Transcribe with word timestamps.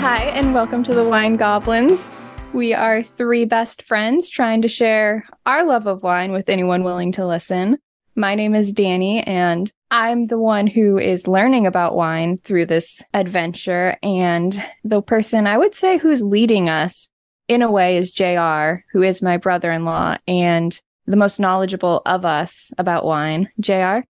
Hi, 0.00 0.26
and 0.26 0.54
welcome 0.54 0.84
to 0.84 0.94
the 0.94 1.02
Wine 1.02 1.36
Goblins. 1.36 2.08
We 2.52 2.72
are 2.72 3.02
three 3.02 3.44
best 3.44 3.82
friends 3.82 4.30
trying 4.30 4.62
to 4.62 4.68
share 4.68 5.26
our 5.44 5.64
love 5.64 5.88
of 5.88 6.04
wine 6.04 6.30
with 6.30 6.48
anyone 6.48 6.84
willing 6.84 7.10
to 7.12 7.26
listen. 7.26 7.78
My 8.14 8.36
name 8.36 8.54
is 8.54 8.72
Dani, 8.72 9.24
and 9.26 9.72
I'm 9.90 10.28
the 10.28 10.38
one 10.38 10.68
who 10.68 10.98
is 10.98 11.26
learning 11.26 11.66
about 11.66 11.96
wine 11.96 12.36
through 12.38 12.66
this 12.66 13.02
adventure. 13.12 13.96
And 14.00 14.64
the 14.84 15.02
person 15.02 15.48
I 15.48 15.58
would 15.58 15.74
say 15.74 15.98
who's 15.98 16.22
leading 16.22 16.68
us 16.68 17.10
in 17.48 17.60
a 17.60 17.70
way 17.70 17.96
is 17.96 18.12
JR, 18.12 18.84
who 18.92 19.02
is 19.02 19.20
my 19.20 19.36
brother 19.36 19.72
in 19.72 19.84
law 19.84 20.16
and 20.28 20.80
the 21.06 21.16
most 21.16 21.40
knowledgeable 21.40 22.02
of 22.06 22.24
us 22.24 22.70
about 22.78 23.04
wine. 23.04 23.50
JR? 23.58 24.02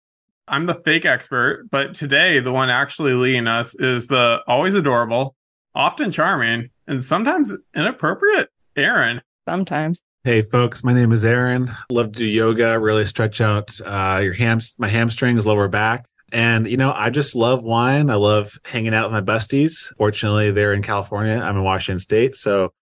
I'm 0.46 0.66
the 0.66 0.80
fake 0.84 1.07
expert, 1.07 1.66
but 1.70 1.94
today 1.94 2.40
the 2.40 2.52
one 2.52 2.68
actually 2.68 3.14
leading 3.14 3.46
us 3.46 3.75
is 3.75 4.08
the 4.08 4.40
always 4.46 4.75
adorable, 4.75 5.34
often 5.75 6.11
charming, 6.11 6.71
and 6.86 7.03
sometimes 7.03 7.53
inappropriate 7.75 8.49
Aaron. 8.76 9.22
Sometimes. 9.49 10.00
Hey 10.25 10.43
folks, 10.43 10.85
my 10.85 10.93
name 10.93 11.13
is 11.13 11.25
Aaron. 11.25 11.75
Love 11.90 12.13
to 12.13 12.18
do 12.18 12.25
yoga, 12.26 12.79
really 12.79 13.04
stretch 13.04 13.40
out 13.40 13.81
uh, 13.81 14.21
your 14.23 14.35
hams, 14.35 14.75
my 14.79 14.89
hamstrings, 14.89 15.46
lower 15.46 15.68
back. 15.68 16.07
And, 16.31 16.68
you 16.68 16.76
know, 16.76 16.93
I 16.93 17.09
just 17.09 17.35
love 17.35 17.64
wine. 17.64 18.11
I 18.11 18.17
love 18.17 18.59
hanging 18.64 18.93
out 18.93 19.11
with 19.11 19.12
my 19.12 19.32
besties. 19.32 19.90
Fortunately, 19.96 20.50
they're 20.50 20.75
in 20.75 20.82
California. 20.82 21.36
I'm 21.36 21.57
in 21.57 21.64
Washington 21.64 21.98
State. 22.00 22.37
So 22.37 22.73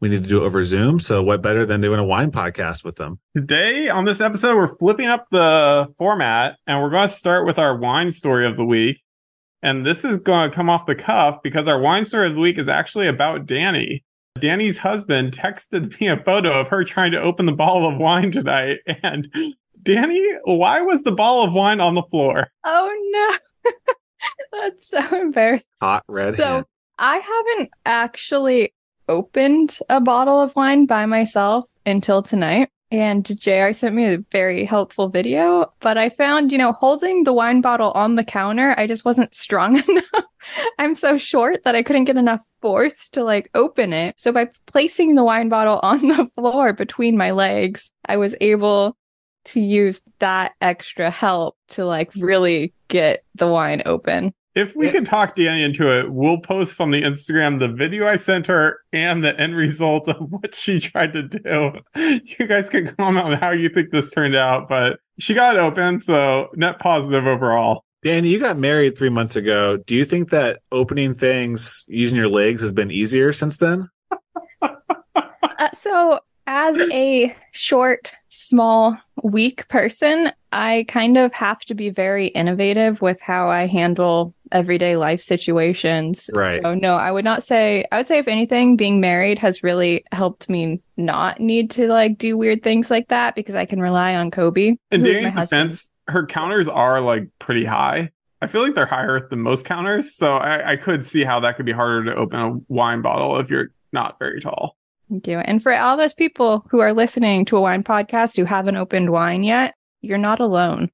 we 0.00 0.08
need 0.08 0.24
to 0.24 0.28
do 0.28 0.42
it 0.42 0.46
over 0.46 0.64
Zoom. 0.64 0.98
So 0.98 1.22
what 1.22 1.42
better 1.42 1.64
than 1.64 1.80
doing 1.80 2.00
a 2.00 2.04
wine 2.04 2.32
podcast 2.32 2.84
with 2.84 2.96
them? 2.96 3.20
Today 3.36 3.88
on 3.88 4.04
this 4.04 4.20
episode, 4.20 4.56
we're 4.56 4.76
flipping 4.76 5.06
up 5.06 5.26
the 5.30 5.86
format 5.96 6.56
and 6.66 6.82
we're 6.82 6.90
going 6.90 7.08
to 7.08 7.14
start 7.14 7.46
with 7.46 7.58
our 7.58 7.76
wine 7.76 8.10
story 8.10 8.44
of 8.48 8.56
the 8.56 8.64
week. 8.64 9.00
And 9.62 9.86
this 9.86 10.04
is 10.04 10.18
going 10.18 10.50
to 10.50 10.54
come 10.54 10.68
off 10.68 10.86
the 10.86 10.94
cuff 10.94 11.42
because 11.42 11.68
our 11.68 11.80
wine 11.80 12.04
story 12.04 12.26
of 12.26 12.34
the 12.34 12.40
week 12.40 12.58
is 12.58 12.68
actually 12.68 13.06
about 13.06 13.46
Dani. 13.46 14.02
Dani's 14.38 14.78
husband 14.78 15.32
texted 15.32 15.98
me 16.00 16.08
a 16.08 16.16
photo 16.16 16.58
of 16.60 16.68
her 16.68 16.84
trying 16.84 17.12
to 17.12 17.20
open 17.20 17.46
the 17.46 17.52
bottle 17.52 17.88
of 17.88 17.98
wine 17.98 18.32
tonight. 18.32 18.78
And 19.02 19.28
Dani, 19.82 20.38
why 20.44 20.80
was 20.80 21.02
the 21.02 21.12
bottle 21.12 21.42
of 21.44 21.52
wine 21.52 21.80
on 21.80 21.94
the 21.94 22.02
floor? 22.02 22.48
Oh 22.64 23.38
no. 23.64 23.72
That's 24.52 24.88
so 24.88 25.20
embarrassing. 25.20 25.66
Hot 25.80 26.04
red 26.08 26.36
So 26.36 26.44
hand. 26.44 26.64
I 26.98 27.16
haven't 27.16 27.70
actually 27.84 28.74
opened 29.08 29.78
a 29.88 30.00
bottle 30.00 30.40
of 30.40 30.54
wine 30.56 30.86
by 30.86 31.06
myself 31.06 31.64
until 31.84 32.22
tonight. 32.22 32.68
And 32.92 33.24
JR 33.40 33.72
sent 33.72 33.94
me 33.94 34.04
a 34.04 34.18
very 34.30 34.66
helpful 34.66 35.08
video, 35.08 35.72
but 35.80 35.96
I 35.96 36.10
found, 36.10 36.52
you 36.52 36.58
know, 36.58 36.72
holding 36.72 37.24
the 37.24 37.32
wine 37.32 37.62
bottle 37.62 37.90
on 37.92 38.16
the 38.16 38.22
counter, 38.22 38.74
I 38.76 38.86
just 38.86 39.06
wasn't 39.06 39.34
strong 39.34 39.78
enough. 39.78 40.24
I'm 40.78 40.94
so 40.94 41.16
short 41.16 41.62
that 41.62 41.74
I 41.74 41.82
couldn't 41.82 42.04
get 42.04 42.18
enough 42.18 42.42
force 42.60 43.08
to 43.10 43.24
like 43.24 43.48
open 43.54 43.94
it. 43.94 44.20
So 44.20 44.30
by 44.30 44.50
placing 44.66 45.14
the 45.14 45.24
wine 45.24 45.48
bottle 45.48 45.80
on 45.82 46.06
the 46.06 46.28
floor 46.34 46.74
between 46.74 47.16
my 47.16 47.30
legs, 47.30 47.90
I 48.04 48.18
was 48.18 48.36
able 48.42 48.98
to 49.44 49.60
use 49.60 50.02
that 50.18 50.52
extra 50.60 51.10
help 51.10 51.56
to 51.68 51.86
like 51.86 52.10
really 52.14 52.74
get 52.88 53.24
the 53.34 53.48
wine 53.48 53.82
open. 53.86 54.34
If 54.54 54.76
we 54.76 54.86
Yeah. 54.86 54.92
can 54.92 55.04
talk 55.06 55.34
Dani 55.34 55.64
into 55.64 55.90
it, 55.90 56.12
we'll 56.12 56.38
post 56.38 56.74
from 56.74 56.90
the 56.90 57.02
Instagram 57.02 57.58
the 57.58 57.68
video 57.68 58.06
I 58.06 58.16
sent 58.16 58.46
her 58.48 58.80
and 58.92 59.24
the 59.24 59.38
end 59.40 59.56
result 59.56 60.08
of 60.08 60.16
what 60.30 60.54
she 60.54 60.78
tried 60.80 61.14
to 61.14 61.22
do. 61.22 61.72
You 62.38 62.46
guys 62.46 62.68
can 62.68 62.86
comment 62.96 63.24
on 63.26 63.32
how 63.32 63.52
you 63.52 63.68
think 63.70 63.90
this 63.90 64.10
turned 64.10 64.36
out, 64.36 64.68
but 64.68 65.00
she 65.18 65.32
got 65.34 65.56
it 65.56 65.58
open, 65.58 66.00
so 66.02 66.50
net 66.54 66.78
positive 66.78 67.26
overall. 67.26 67.84
Dani, 68.04 68.28
you 68.28 68.38
got 68.40 68.58
married 68.58 68.98
three 68.98 69.08
months 69.10 69.36
ago. 69.36 69.76
Do 69.78 69.94
you 69.96 70.04
think 70.04 70.30
that 70.30 70.58
opening 70.72 71.14
things 71.14 71.84
using 71.88 72.18
your 72.18 72.28
legs 72.28 72.60
has 72.60 72.72
been 72.72 72.90
easier 72.90 73.32
since 73.32 73.56
then? 73.58 73.88
Uh, 75.58 75.68
so, 75.74 76.18
as 76.46 76.76
a 76.92 77.36
short, 77.52 78.12
small, 78.32 78.98
weak 79.22 79.68
person, 79.68 80.32
I 80.52 80.86
kind 80.88 81.16
of 81.16 81.32
have 81.34 81.60
to 81.66 81.74
be 81.74 81.90
very 81.90 82.28
innovative 82.28 83.02
with 83.02 83.20
how 83.20 83.50
I 83.50 83.66
handle 83.66 84.34
everyday 84.50 84.96
life 84.96 85.20
situations. 85.20 86.28
Right. 86.34 86.60
So, 86.62 86.74
no, 86.74 86.96
I 86.96 87.12
would 87.12 87.24
not 87.24 87.42
say, 87.42 87.84
I 87.92 87.98
would 87.98 88.08
say, 88.08 88.18
if 88.18 88.28
anything, 88.28 88.76
being 88.76 89.00
married 89.00 89.38
has 89.38 89.62
really 89.62 90.04
helped 90.12 90.48
me 90.48 90.80
not 90.96 91.40
need 91.40 91.70
to 91.72 91.88
like 91.88 92.18
do 92.18 92.36
weird 92.36 92.62
things 92.62 92.90
like 92.90 93.08
that 93.08 93.34
because 93.34 93.54
I 93.54 93.66
can 93.66 93.80
rely 93.80 94.14
on 94.14 94.30
Kobe. 94.30 94.76
In 94.90 95.00
who 95.00 95.06
is 95.06 95.22
my 95.22 95.30
Dani's 95.30 95.50
defense, 95.50 95.88
her 96.08 96.26
counters 96.26 96.68
are 96.68 97.00
like 97.00 97.28
pretty 97.38 97.64
high. 97.64 98.10
I 98.40 98.46
feel 98.46 98.62
like 98.62 98.74
they're 98.74 98.86
higher 98.86 99.28
than 99.28 99.40
most 99.40 99.64
counters, 99.66 100.16
so 100.16 100.36
I, 100.36 100.72
I 100.72 100.76
could 100.76 101.06
see 101.06 101.22
how 101.22 101.38
that 101.40 101.56
could 101.56 101.66
be 101.66 101.72
harder 101.72 102.06
to 102.06 102.16
open 102.16 102.40
a 102.40 102.58
wine 102.68 103.00
bottle 103.00 103.38
if 103.38 103.50
you're 103.50 103.68
not 103.92 104.18
very 104.18 104.40
tall. 104.40 104.76
Thank 105.12 105.26
you. 105.26 105.40
And 105.40 105.62
for 105.62 105.74
all 105.76 105.98
those 105.98 106.14
people 106.14 106.64
who 106.70 106.80
are 106.80 106.94
listening 106.94 107.44
to 107.44 107.58
a 107.58 107.60
wine 107.60 107.82
podcast 107.84 108.34
who 108.34 108.46
haven't 108.46 108.76
opened 108.76 109.10
wine 109.12 109.42
yet, 109.44 109.74
you're 110.00 110.16
not 110.16 110.40
alone. 110.40 110.90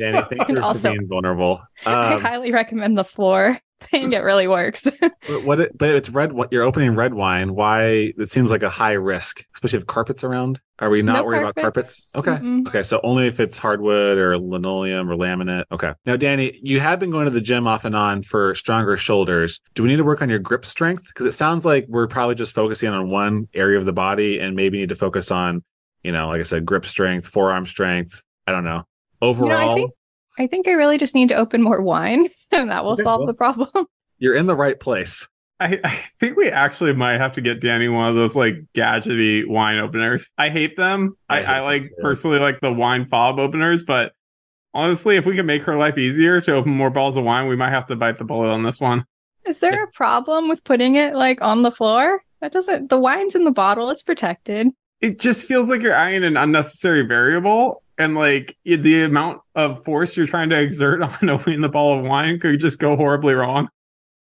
Dani, 0.00 0.26
thank 0.30 0.48
you 0.48 0.56
for 0.56 0.62
also- 0.62 0.92
being 0.92 1.06
vulnerable. 1.06 1.60
I 1.84 2.14
Um, 2.14 2.22
highly 2.22 2.52
recommend 2.52 2.96
the 2.96 3.04
floor. 3.04 3.58
I 3.92 3.98
think 3.98 4.12
it 4.12 4.20
really 4.20 4.48
works. 4.48 4.86
But 5.28 5.44
what 5.44 5.60
it, 5.60 5.78
but 5.78 5.90
it's 5.90 6.08
red. 6.10 6.32
You're 6.50 6.64
opening 6.64 6.96
red 6.96 7.14
wine. 7.14 7.54
Why? 7.54 8.12
It 8.18 8.32
seems 8.32 8.50
like 8.50 8.64
a 8.64 8.68
high 8.68 8.94
risk, 8.94 9.44
especially 9.54 9.78
if 9.78 9.86
carpets 9.86 10.24
around. 10.24 10.60
Are 10.80 10.90
we 10.90 11.00
not 11.00 11.18
No 11.18 11.24
worried 11.24 11.42
about 11.42 11.54
carpets. 11.54 12.06
carpets? 12.12 12.28
Okay. 12.40 12.44
Mm-mm. 12.44 12.66
Okay. 12.66 12.82
So 12.82 12.98
only 13.04 13.28
if 13.28 13.38
it's 13.38 13.56
hardwood 13.56 14.18
or 14.18 14.36
linoleum 14.36 15.08
or 15.08 15.14
laminate. 15.14 15.64
Okay. 15.70 15.92
Now, 16.04 16.16
Dani, 16.16 16.58
you 16.60 16.80
have 16.80 16.98
been 16.98 17.12
going 17.12 17.26
to 17.26 17.30
the 17.30 17.40
gym 17.40 17.68
off 17.68 17.84
and 17.84 17.94
on 17.94 18.24
for 18.24 18.52
stronger 18.56 18.96
shoulders. 18.96 19.60
Do 19.74 19.84
we 19.84 19.90
need 19.90 19.98
to 19.98 20.04
work 20.04 20.22
on 20.22 20.28
your 20.28 20.40
grip 20.40 20.64
strength? 20.64 21.04
Because 21.06 21.26
it 21.26 21.34
sounds 21.34 21.64
like 21.64 21.86
we're 21.88 22.08
probably 22.08 22.34
just 22.34 22.52
focusing 22.52 22.88
on 22.90 23.08
one 23.08 23.46
area 23.54 23.78
of 23.78 23.84
the 23.84 23.92
body 23.92 24.40
and 24.40 24.56
maybe 24.56 24.78
need 24.78 24.88
to 24.88 24.96
focus 24.96 25.30
on, 25.30 25.62
you 26.02 26.10
know, 26.10 26.26
like 26.28 26.40
I 26.40 26.42
said, 26.44 26.66
grip 26.66 26.84
strength, 26.84 27.28
forearm 27.28 27.64
strength. 27.64 28.22
I 28.48 28.50
don't 28.50 28.64
know. 28.64 28.82
Overall, 29.20 29.76
think- 29.76 29.92
I 30.38 30.46
think 30.46 30.66
I 30.66 30.72
really 30.72 30.98
just 30.98 31.14
need 31.14 31.28
to 31.28 31.34
open 31.34 31.62
more 31.62 31.82
wine 31.82 32.28
and 32.50 32.70
that 32.70 32.84
will 32.84 32.92
Okay, 32.92 33.02
solve 33.02 33.20
well- 33.20 33.26
the 33.26 33.34
problem. 33.34 33.68
you're 34.18 34.34
in 34.34 34.46
the 34.46 34.56
right 34.56 34.78
place. 34.78 35.26
I, 35.60 35.78
I 35.84 36.04
think 36.18 36.36
we 36.36 36.48
actually 36.48 36.92
might 36.92 37.20
have 37.20 37.32
to 37.34 37.40
get 37.40 37.60
Dani 37.60 37.92
one 37.92 38.08
of 38.08 38.16
those 38.16 38.34
like 38.34 38.54
gadgety 38.74 39.46
wine 39.46 39.78
openers. 39.78 40.28
I 40.36 40.48
hate 40.48 40.76
them. 40.76 41.16
I 41.28 41.38
I, 41.38 41.40
hate 41.42 41.46
I, 41.48 41.60
like 41.60 41.82
too. 41.84 41.90
personally 42.00 42.40
like 42.40 42.60
the 42.60 42.72
wine 42.72 43.06
fob 43.08 43.38
openers, 43.38 43.84
but 43.84 44.12
honestly, 44.74 45.16
if 45.16 45.24
we 45.24 45.36
can 45.36 45.46
make 45.46 45.62
her 45.62 45.76
life 45.76 45.96
easier 45.98 46.40
to 46.40 46.52
open 46.54 46.72
more 46.72 46.90
bottles 46.90 47.16
of 47.16 47.22
wine, 47.24 47.46
we 47.46 47.54
might 47.54 47.70
have 47.70 47.86
to 47.88 47.96
bite 47.96 48.18
the 48.18 48.24
bullet 48.24 48.50
on 48.50 48.64
this 48.64 48.80
one. 48.80 49.04
Is 49.46 49.60
there 49.60 49.84
a 49.84 49.90
problem 49.92 50.48
with 50.48 50.64
putting 50.64 50.96
it 50.96 51.14
like 51.14 51.40
on 51.42 51.62
the 51.62 51.70
floor? 51.70 52.20
That 52.40 52.50
doesn't, 52.52 52.90
the 52.90 52.98
wine's 52.98 53.36
in 53.36 53.44
the 53.44 53.50
bottle. 53.52 53.88
It's 53.90 54.02
protected. 54.02 54.68
It 55.00 55.20
just 55.20 55.46
feels 55.46 55.68
like 55.70 55.80
you're 55.82 55.92
adding 55.92 56.24
an 56.24 56.36
unnecessary 56.36 57.06
variable. 57.06 57.84
And 58.02 58.16
like 58.16 58.56
the 58.64 59.04
amount 59.04 59.42
of 59.54 59.84
force 59.84 60.16
you're 60.16 60.26
trying 60.26 60.50
to 60.50 60.60
exert 60.60 61.02
on 61.22 61.30
opening 61.30 61.60
the 61.60 61.68
bottle 61.68 62.00
of 62.00 62.04
wine 62.04 62.40
could 62.40 62.58
just 62.58 62.78
go 62.78 62.96
horribly 62.96 63.34
wrong. 63.34 63.68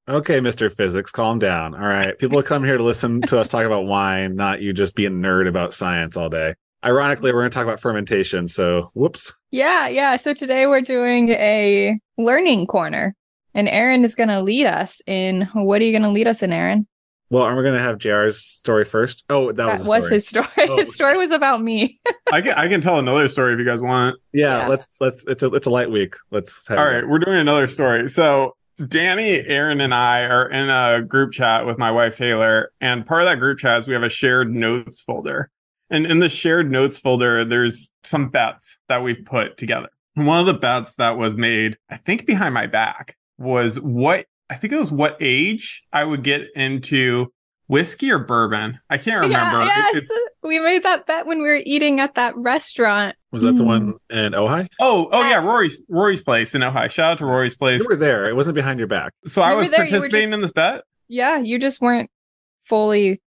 Okay, 0.10 0.40
Mr. 0.40 0.72
Physics, 0.72 1.12
calm 1.12 1.38
down. 1.38 1.76
All 1.76 1.82
right. 1.82 2.18
People 2.18 2.42
come 2.42 2.64
here 2.64 2.78
to 2.78 2.84
listen 2.84 3.22
to 3.24 3.40
us 3.40 3.50
talk 3.50 3.66
about 3.66 3.86
wine, 3.86 4.36
not 4.36 4.62
you 4.62 4.74
just 4.74 4.96
being 4.96 5.24
a 5.24 5.28
nerd 5.28 5.48
about 5.48 5.74
science 5.74 6.18
all 6.18 6.30
day. 6.30 6.56
Ironically, 6.84 7.34
we're 7.34 7.42
going 7.42 7.52
to 7.52 7.56
talk 7.56 7.66
about 7.66 7.82
fermentation. 7.82 8.48
So, 8.48 8.90
whoops. 8.94 9.34
Yeah, 9.52 9.88
yeah. 9.88 10.16
So 10.16 10.34
today 10.34 10.66
we're 10.66 10.82
doing 10.82 11.30
a 11.30 12.00
learning 12.18 12.68
corner 12.68 13.16
and 13.54 13.68
Aaron 13.68 14.06
is 14.06 14.16
going 14.16 14.30
to 14.30 14.42
lead 14.42 14.66
us 14.66 15.02
in, 15.06 15.42
what 15.54 15.82
are 15.82 15.86
you 15.86 15.92
going 15.92 16.04
to 16.04 16.10
lead 16.10 16.28
us 16.28 16.42
in, 16.42 16.54
Aaron? 16.54 16.88
Well, 17.30 17.44
are 17.44 17.56
we 17.56 17.62
going 17.64 17.76
to 17.76 17.82
have 17.82 17.98
JR's 17.98 18.40
story 18.42 18.86
first? 18.86 19.24
Oh, 19.30 19.48
that, 19.48 19.56
That 19.58 19.80
was, 19.80 19.86
a 19.88 19.90
was 19.90 20.10
his 20.10 20.28
story. 20.28 20.48
Oh, 20.58 20.78
his 20.78 20.94
story 20.94 21.18
was 21.18 21.32
about 21.32 21.62
me. 21.62 22.00
I 22.32 22.42
can 22.42 22.54
I 22.54 22.68
can 22.68 22.80
tell 22.82 23.00
another 23.00 23.28
story 23.28 23.54
if 23.54 23.60
you 23.60 23.66
guys 23.66 23.82
want. 23.82 24.18
Yeah, 24.34 24.60
Yeah. 24.60 24.68
let's 24.68 24.88
let's 25.02 25.24
it's 25.28 25.44
a 25.44 25.54
it's 25.54 25.68
a 25.68 25.69
light 25.69 25.92
week. 25.92 26.16
Let's 26.31 26.66
have 26.69 26.78
All 26.80 26.88
it. 26.88 27.07
we're 27.07 27.19
doing 27.19 27.38
another 27.40 27.68
story. 27.68 28.07
So 28.10 28.56
Dani, 28.80 29.44
Aaron, 29.48 29.81
and 29.81 29.94
I 29.94 30.22
are 30.22 30.48
in 30.50 30.69
a 30.69 31.01
group 31.01 31.31
chat 31.34 31.66
with 31.66 31.78
my 31.78 31.90
wife 31.92 32.16
Taylor, 32.16 32.72
and 32.80 33.06
part 33.06 33.24
of 33.24 33.28
that 33.28 33.40
group 33.40 33.57
chat 33.60 33.80
is 33.80 33.88
we 33.88 33.94
have 33.94 34.04
a 34.04 34.10
shared 34.10 34.54
notes 34.54 35.01
folder. 35.01 35.50
And 35.90 36.06
in 36.06 36.19
the 36.19 36.30
shared 36.30 36.69
notes 36.69 37.00
folder, 37.00 37.44
there's 37.46 37.92
some 38.04 38.30
bets 38.30 38.78
that 38.88 39.01
we 39.04 39.13
put 39.16 39.57
together. 39.57 39.90
One 40.16 40.40
of 40.40 40.46
the 40.46 40.54
bets 40.54 40.96
that 40.96 41.18
was 41.18 41.36
made, 41.38 41.78
I 41.90 41.98
think 41.98 42.25
behind 42.25 42.54
my 42.54 42.68
back, 42.68 43.16
was 43.38 43.80
what 43.80 44.25
I 44.50 44.56
think 44.56 44.74
it 44.74 44.80
was 44.80 44.92
what 44.92 45.18
age 45.20 45.84
I 45.92 46.04
would 46.04 46.24
get 46.24 46.48
into 46.56 47.32
whiskey 47.68 48.12
or 48.12 48.20
bourbon. 48.20 48.80
I 48.90 48.98
can't 48.98 49.22
remember. 49.22 49.60
Yeah, 49.60 49.66
yes. 49.66 49.96
it's- 50.04 50.20
We 50.44 50.60
made 50.60 50.84
that 50.84 51.06
bet 51.06 51.26
when 51.26 51.40
we 51.42 51.50
were 51.50 51.60
eating 51.66 52.00
at 52.00 52.16
that 52.16 52.34
restaurant. 52.38 53.16
Was 53.32 53.42
that 53.44 53.58
the 53.58 53.64
Mm. 53.64 53.68
one 53.68 53.94
in 54.10 54.32
Ojai? 54.32 54.68
oh, 54.80 55.10
oh 55.12 55.22
yeah, 55.28 55.44
Rory's 55.44 55.84
Rory's 55.90 56.22
place 56.24 56.56
in 56.56 56.62
Ojai. 56.62 56.90
Shout 56.90 57.12
out 57.14 57.18
to 57.18 57.26
Rory's 57.26 57.58
place. 57.58 57.82
You 57.82 57.88
were 57.90 57.98
there. 57.98 58.30
It 58.30 58.36
wasn't 58.38 58.56
behind 58.56 58.80
your 58.80 58.88
back. 58.88 59.12
So 59.26 59.42
I 59.42 59.50
You 59.50 59.56
were 59.56 59.62
was 59.64 59.70
there, 59.72 59.80
participating 59.80 60.30
just- 60.30 60.34
in 60.36 60.42
this 60.42 60.54
bet. 60.54 60.84
Yeah, 61.10 61.38
you 61.40 61.60
just 61.60 61.82
weren't 61.82 62.10
fully. 62.66 63.20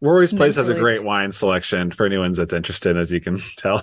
Rory's 0.00 0.32
place 0.32 0.54
has 0.54 0.68
a 0.68 0.74
great 0.74 1.02
wine 1.02 1.32
selection 1.32 1.90
for 1.90 2.06
anyone 2.06 2.30
that's 2.32 2.52
interested, 2.52 2.96
as 2.96 3.10
you 3.12 3.20
can 3.20 3.42
tell. 3.56 3.82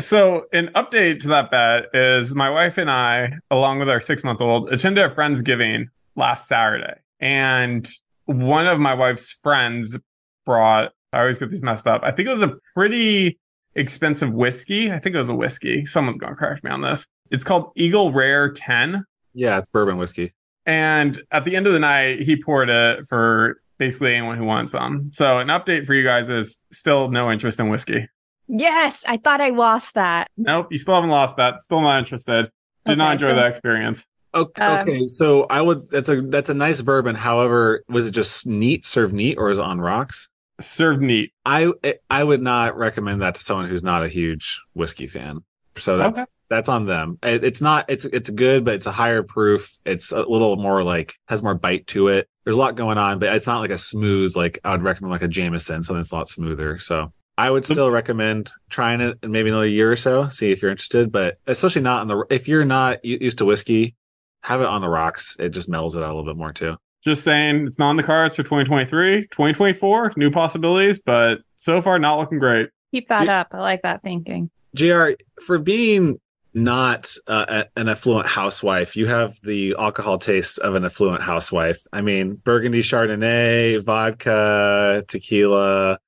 So, 0.00 0.46
an 0.54 0.68
update 0.74 1.20
to 1.20 1.28
that 1.28 1.50
bet 1.50 1.86
is 1.92 2.34
my 2.34 2.48
wife 2.48 2.78
and 2.78 2.90
I, 2.90 3.34
along 3.50 3.78
with 3.80 3.90
our 3.90 4.00
six 4.00 4.24
month 4.24 4.40
old, 4.40 4.72
attended 4.72 5.04
a 5.04 5.14
Friendsgiving 5.14 5.88
last 6.16 6.48
Saturday. 6.48 6.94
and 7.20 7.88
one 8.26 8.66
of 8.66 8.78
my 8.80 8.94
wife's 8.94 9.32
friends 9.32 9.98
brought. 10.46 10.92
I 11.12 11.20
always 11.20 11.38
get 11.38 11.50
these 11.50 11.62
messed 11.62 11.86
up. 11.86 12.02
I 12.04 12.10
think 12.12 12.28
it 12.28 12.32
was 12.32 12.42
a 12.42 12.54
pretty 12.74 13.38
expensive 13.74 14.32
whiskey. 14.32 14.90
I 14.92 14.98
think 14.98 15.14
it 15.14 15.18
was 15.18 15.28
a 15.28 15.34
whiskey. 15.34 15.84
Someone's 15.84 16.18
gonna 16.18 16.36
correct 16.36 16.62
me 16.64 16.70
on 16.70 16.80
this. 16.82 17.06
It's 17.30 17.44
called 17.44 17.72
Eagle 17.76 18.12
Rare 18.12 18.50
10. 18.52 19.04
Yeah, 19.34 19.58
it's 19.58 19.68
bourbon 19.70 19.96
whiskey. 19.98 20.32
And 20.66 21.20
at 21.30 21.44
the 21.44 21.56
end 21.56 21.66
of 21.66 21.72
the 21.72 21.80
night, 21.80 22.20
he 22.20 22.40
poured 22.40 22.70
it 22.70 23.06
for 23.08 23.60
basically 23.78 24.14
anyone 24.14 24.38
who 24.38 24.44
wants 24.44 24.72
some. 24.72 25.10
So 25.12 25.38
an 25.38 25.48
update 25.48 25.86
for 25.86 25.94
you 25.94 26.04
guys 26.04 26.28
is 26.28 26.60
still 26.70 27.10
no 27.10 27.30
interest 27.32 27.58
in 27.58 27.68
whiskey. 27.68 28.08
Yes, 28.48 29.04
I 29.08 29.16
thought 29.16 29.40
I 29.40 29.50
lost 29.50 29.94
that. 29.94 30.28
Nope, 30.36 30.68
you 30.70 30.78
still 30.78 30.94
haven't 30.94 31.10
lost 31.10 31.36
that. 31.38 31.60
Still 31.60 31.80
not 31.80 31.98
interested. 31.98 32.48
Did 32.86 32.98
not 32.98 33.14
enjoy 33.14 33.30
so- 33.30 33.34
that 33.36 33.46
experience. 33.46 34.04
Okay, 34.34 34.62
Um, 34.62 34.78
okay, 34.88 35.08
so 35.08 35.44
I 35.44 35.60
would. 35.60 35.90
That's 35.90 36.08
a 36.08 36.22
that's 36.22 36.48
a 36.48 36.54
nice 36.54 36.80
bourbon. 36.82 37.16
However, 37.16 37.82
was 37.88 38.06
it 38.06 38.12
just 38.12 38.46
neat, 38.46 38.86
served 38.86 39.12
neat, 39.12 39.36
or 39.38 39.50
is 39.50 39.58
it 39.58 39.64
on 39.64 39.80
rocks? 39.80 40.28
Served 40.60 41.02
neat. 41.02 41.32
I 41.44 41.72
I 42.10 42.24
would 42.24 42.40
not 42.42 42.76
recommend 42.76 43.20
that 43.22 43.34
to 43.34 43.40
someone 43.42 43.68
who's 43.68 43.82
not 43.82 44.04
a 44.04 44.08
huge 44.08 44.60
whiskey 44.74 45.06
fan. 45.06 45.40
So 45.76 45.96
that's 45.98 46.18
Okay. 46.20 46.26
that's 46.50 46.68
on 46.68 46.86
them. 46.86 47.18
It, 47.22 47.44
it's 47.44 47.60
not. 47.60 47.86
It's 47.88 48.04
it's 48.06 48.30
good, 48.30 48.64
but 48.64 48.74
it's 48.74 48.86
a 48.86 48.92
higher 48.92 49.22
proof. 49.22 49.78
It's 49.84 50.12
a 50.12 50.20
little 50.20 50.56
more 50.56 50.82
like 50.84 51.14
has 51.28 51.42
more 51.42 51.54
bite 51.54 51.86
to 51.88 52.08
it. 52.08 52.28
There's 52.44 52.56
a 52.56 52.60
lot 52.60 52.74
going 52.76 52.98
on, 52.98 53.18
but 53.18 53.34
it's 53.34 53.46
not 53.46 53.60
like 53.60 53.70
a 53.70 53.78
smooth. 53.78 54.34
Like 54.36 54.58
I 54.64 54.70
would 54.70 54.82
recommend 54.82 55.12
like 55.12 55.22
a 55.22 55.28
Jameson, 55.28 55.82
something 55.82 55.98
that's 56.00 56.12
a 56.12 56.16
lot 56.16 56.28
smoother. 56.28 56.78
So 56.78 57.12
I 57.38 57.50
would 57.50 57.64
still 57.64 57.90
recommend 57.90 58.50
trying 58.68 59.00
it 59.00 59.18
in 59.22 59.30
maybe 59.32 59.48
another 59.50 59.66
year 59.66 59.90
or 59.92 59.96
so, 59.96 60.28
see 60.28 60.52
if 60.52 60.60
you're 60.62 60.70
interested. 60.70 61.10
But 61.10 61.38
especially 61.46 61.82
not 61.82 62.02
on 62.02 62.08
the 62.08 62.24
if 62.30 62.46
you're 62.48 62.64
not 62.66 63.04
used 63.04 63.38
to 63.38 63.44
whiskey, 63.46 63.94
have 64.42 64.60
it 64.60 64.66
on 64.66 64.80
the 64.80 64.88
rocks. 64.88 65.36
It 65.38 65.50
just 65.50 65.68
mellows 65.68 65.94
it 65.94 66.02
out 66.02 66.10
a 66.10 66.14
little 66.14 66.24
bit 66.32 66.36
more 66.38 66.52
too. 66.52 66.76
Just 67.04 67.24
saying, 67.24 67.66
it's 67.66 67.78
not 67.78 67.88
on 67.90 67.96
the 67.96 68.02
cards 68.02 68.36
for 68.36 68.42
2023, 68.44 69.22
2024, 69.28 70.12
new 70.16 70.30
possibilities, 70.30 71.00
but 71.04 71.40
so 71.56 71.82
far 71.82 71.98
not 71.98 72.18
looking 72.18 72.38
great. 72.38 72.68
Keep 72.92 73.08
that 73.08 73.24
Do- 73.24 73.30
up. 73.30 73.48
I 73.52 73.58
like 73.60 73.82
that 73.82 74.02
thinking. 74.02 74.50
JR. 74.74 75.10
For 75.44 75.58
being 75.58 76.20
not 76.54 77.12
uh, 77.26 77.44
a- 77.48 77.80
an 77.80 77.88
affluent 77.88 78.26
housewife, 78.26 78.94
you 78.96 79.06
have 79.06 79.36
the 79.42 79.74
alcohol 79.78 80.18
taste 80.18 80.58
of 80.60 80.74
an 80.74 80.84
affluent 80.84 81.22
housewife. 81.22 81.78
I 81.92 82.02
mean, 82.02 82.34
Burgundy, 82.34 82.82
Chardonnay, 82.82 83.82
vodka, 83.84 85.04
tequila. 85.08 85.98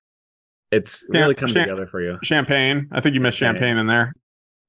It's 0.70 1.04
Yeah, 1.12 1.20
really 1.22 1.34
come 1.34 1.48
champ- 1.48 1.66
together 1.69 1.87
for 1.87 2.00
you. 2.02 2.19
Champagne. 2.22 2.88
I 2.92 3.00
think 3.00 3.14
you 3.14 3.20
missed 3.20 3.38
Champagne. 3.38 3.60
champagne 3.62 3.78
in 3.78 3.87
there. 3.87 4.14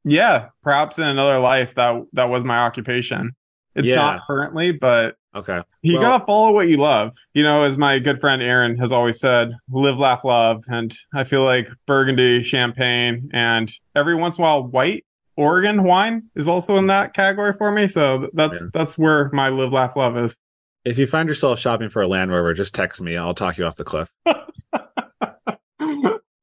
Yeah, 0.04 0.50
perhaps 0.64 0.98
in 0.98 1.04
another 1.04 1.40
life 1.40 1.76
that 1.76 2.02
that 2.14 2.30
was 2.30 2.44
my 2.44 2.60
occupation. 2.60 3.36
It's 3.76 3.88
Yeah. 3.88 3.96
not 3.96 4.22
currently, 4.28 4.72
but 4.72 5.16
Okay. 5.36 5.62
you 5.82 5.94
Well- 5.96 6.02
gotta 6.04 6.26
follow 6.26 6.54
what 6.54 6.68
you 6.70 6.78
love. 6.78 7.12
You 7.34 7.44
know, 7.44 7.64
as 7.64 7.78
my 7.78 8.00
good 8.00 8.20
friend 8.22 8.42
Aaron 8.42 8.78
has 8.78 8.92
always 8.92 9.20
said, 9.20 9.52
live, 9.70 9.98
laugh, 9.98 10.24
love. 10.24 10.64
And 10.70 10.96
I 11.14 11.24
feel 11.26 11.44
like 11.44 11.68
Burgundy, 11.86 12.42
champagne, 12.42 13.30
and 13.34 13.72
every 13.96 14.16
once 14.16 14.38
in 14.38 14.44
a 14.44 14.48
while, 14.48 14.64
white 14.64 15.06
Oregon 15.38 15.84
wine 15.84 16.24
is 16.36 16.48
also 16.48 16.78
in 16.78 16.88
that 16.88 17.14
category 17.14 17.52
for 17.52 17.70
me. 17.70 17.88
So 17.90 18.30
that's 18.34 18.62
Yeah. 18.62 18.68
that's 18.74 18.98
where 18.98 19.30
my 19.34 19.50
live, 19.50 19.74
laugh, 19.74 19.98
love 19.98 20.18
is. 20.18 20.38
If 20.86 20.98
you 20.98 21.08
find 21.08 21.28
yourself 21.28 21.60
shopping 21.60 21.90
for 21.90 22.02
a 22.02 22.08
Land 22.08 22.32
Rover, 22.32 22.54
just 22.54 22.74
text 22.74 23.02
me. 23.02 23.18
I'll 23.18 23.34
talk 23.34 23.58
you 23.58 23.66
off 23.66 23.76
the 23.76 23.84
cliff. 23.84 24.14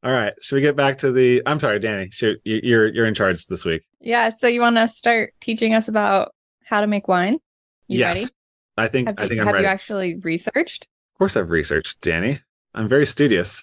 All 0.04 0.10
right. 0.10 0.32
Should 0.40 0.56
we 0.56 0.60
get 0.62 0.74
back 0.76 0.98
to 0.98 1.12
the? 1.12 1.42
I'm 1.46 1.60
sorry, 1.60 1.78
Dani. 1.78 2.12
Should, 2.12 2.38
you're 2.44 2.88
you're 2.88 3.06
in 3.06 3.14
charge 3.14 3.46
this 3.46 3.64
week. 3.64 3.82
Yeah. 4.00 4.30
So 4.30 4.48
you 4.48 4.60
want 4.60 4.76
to 4.76 4.88
start 4.88 5.32
teaching 5.40 5.74
us 5.74 5.86
about 5.88 6.34
how 6.72 6.80
to 6.80 6.86
make 6.86 7.06
wine? 7.06 7.34
You 7.86 7.98
yes. 7.98 8.16
ready? 8.16 8.26
I 8.78 8.88
think 8.88 9.08
Have, 9.08 9.18
I 9.18 9.22
you, 9.24 9.28
think 9.28 9.40
I'm 9.40 9.46
have 9.46 9.54
ready. 9.56 9.64
you 9.66 9.70
actually 9.70 10.14
researched? 10.16 10.88
of 11.14 11.18
course, 11.18 11.36
I've 11.36 11.50
researched, 11.50 12.00
Dani. 12.00 12.40
I'm 12.74 12.88
very 12.88 13.04
studious. 13.04 13.62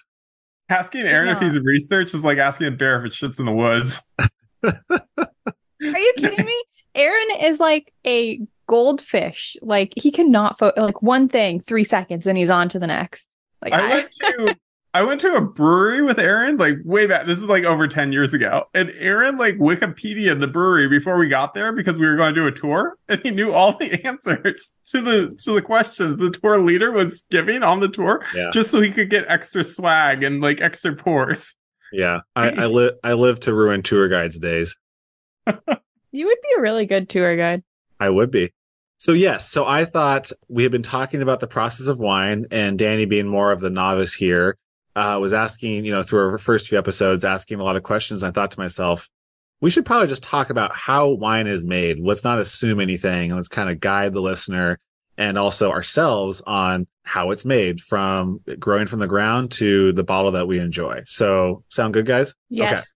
asking 0.68 1.06
Aaron 1.06 1.28
if 1.28 1.40
he's 1.40 1.58
research 1.58 2.14
is 2.14 2.22
like 2.24 2.38
asking 2.38 2.68
a 2.68 2.70
bear 2.70 3.00
if 3.00 3.06
it 3.06 3.12
shits 3.12 3.40
in 3.40 3.46
the 3.46 3.52
woods. 3.52 4.00
Are 4.64 5.98
you 5.98 6.12
kidding 6.16 6.46
me? 6.46 6.64
Aaron 6.94 7.28
is 7.42 7.58
like 7.58 7.92
a 8.06 8.40
goldfish. 8.68 9.56
Like 9.60 9.92
he 9.96 10.12
cannot 10.12 10.58
fo- 10.58 10.72
like 10.76 11.02
one 11.02 11.28
thing, 11.28 11.58
three 11.58 11.82
seconds, 11.84 12.28
and 12.28 12.38
he's 12.38 12.50
on 12.50 12.68
to 12.68 12.78
the 12.78 12.86
next. 12.86 13.26
Like 13.62 13.72
I 13.72 13.80
I, 13.80 13.88
went 13.94 14.10
to 14.20 14.56
I 14.92 15.02
went 15.04 15.20
to 15.20 15.36
a 15.36 15.40
brewery 15.40 16.02
with 16.02 16.18
Aaron 16.18 16.56
like 16.56 16.78
way 16.84 17.06
back. 17.06 17.26
This 17.26 17.38
is 17.38 17.44
like 17.44 17.62
over 17.64 17.86
ten 17.86 18.10
years 18.12 18.34
ago, 18.34 18.64
and 18.74 18.90
Aaron 18.98 19.36
like 19.36 19.56
Wikipedia 19.56 20.38
the 20.38 20.48
brewery 20.48 20.88
before 20.88 21.16
we 21.16 21.28
got 21.28 21.54
there 21.54 21.72
because 21.72 21.96
we 21.96 22.06
were 22.06 22.16
going 22.16 22.34
to 22.34 22.40
do 22.40 22.46
a 22.48 22.52
tour, 22.52 22.96
and 23.08 23.20
he 23.20 23.30
knew 23.30 23.52
all 23.52 23.76
the 23.78 24.04
answers 24.06 24.68
to 24.86 25.00
the 25.00 25.36
to 25.44 25.54
the 25.54 25.62
questions 25.62 26.18
the 26.18 26.30
tour 26.30 26.58
leader 26.58 26.90
was 26.90 27.24
giving 27.30 27.62
on 27.62 27.78
the 27.80 27.88
tour, 27.88 28.24
Yeah. 28.34 28.50
just 28.52 28.70
so 28.72 28.80
he 28.80 28.90
could 28.90 29.10
get 29.10 29.24
extra 29.28 29.62
swag 29.62 30.24
and 30.24 30.40
like 30.40 30.60
extra 30.60 30.94
pours. 30.96 31.54
Yeah. 31.92 32.20
I, 32.34 32.50
I 32.50 32.66
live 32.66 32.94
I 33.04 33.12
live 33.12 33.38
to 33.40 33.54
ruin 33.54 33.82
tour 33.82 34.08
guides' 34.08 34.38
days. 34.40 34.76
you 35.46 36.26
would 36.26 36.38
be 36.42 36.48
a 36.58 36.60
really 36.60 36.86
good 36.86 37.08
tour 37.08 37.36
guide. 37.36 37.62
I 38.00 38.10
would 38.10 38.30
be. 38.32 38.52
So 38.98 39.12
yes, 39.12 39.48
so 39.48 39.66
I 39.66 39.84
thought 39.84 40.30
we 40.48 40.62
had 40.64 40.72
been 40.72 40.82
talking 40.82 41.22
about 41.22 41.40
the 41.40 41.46
process 41.46 41.86
of 41.86 42.00
wine, 42.00 42.46
and 42.50 42.78
Dani, 42.78 43.08
being 43.08 43.28
more 43.28 43.50
of 43.52 43.60
the 43.60 43.70
novice 43.70 44.14
here, 44.14 44.58
uh, 44.96 45.18
was 45.20 45.32
asking, 45.32 45.84
you 45.84 45.92
know, 45.92 46.02
through 46.02 46.30
our 46.30 46.38
first 46.38 46.68
few 46.68 46.78
episodes, 46.78 47.24
asking 47.24 47.60
a 47.60 47.64
lot 47.64 47.76
of 47.76 47.82
questions. 47.82 48.22
I 48.24 48.30
thought 48.30 48.50
to 48.52 48.58
myself, 48.60 49.08
we 49.60 49.70
should 49.70 49.84
probably 49.84 50.08
just 50.08 50.22
talk 50.22 50.50
about 50.50 50.72
how 50.72 51.08
wine 51.08 51.46
is 51.46 51.62
made. 51.62 51.98
Let's 52.00 52.24
not 52.24 52.38
assume 52.38 52.80
anything. 52.80 53.30
And 53.30 53.36
let's 53.36 53.48
kind 53.48 53.68
of 53.70 53.78
guide 53.80 54.12
the 54.14 54.20
listener 54.22 54.78
and 55.18 55.36
also 55.36 55.70
ourselves 55.70 56.40
on 56.46 56.86
how 57.02 57.30
it's 57.30 57.44
made 57.44 57.80
from 57.80 58.40
growing 58.58 58.86
from 58.86 59.00
the 59.00 59.06
ground 59.06 59.50
to 59.52 59.92
the 59.92 60.02
bottle 60.02 60.32
that 60.32 60.48
we 60.48 60.58
enjoy. 60.58 61.02
So 61.06 61.64
sound 61.68 61.92
good, 61.92 62.06
guys? 62.06 62.34
Yes. 62.48 62.92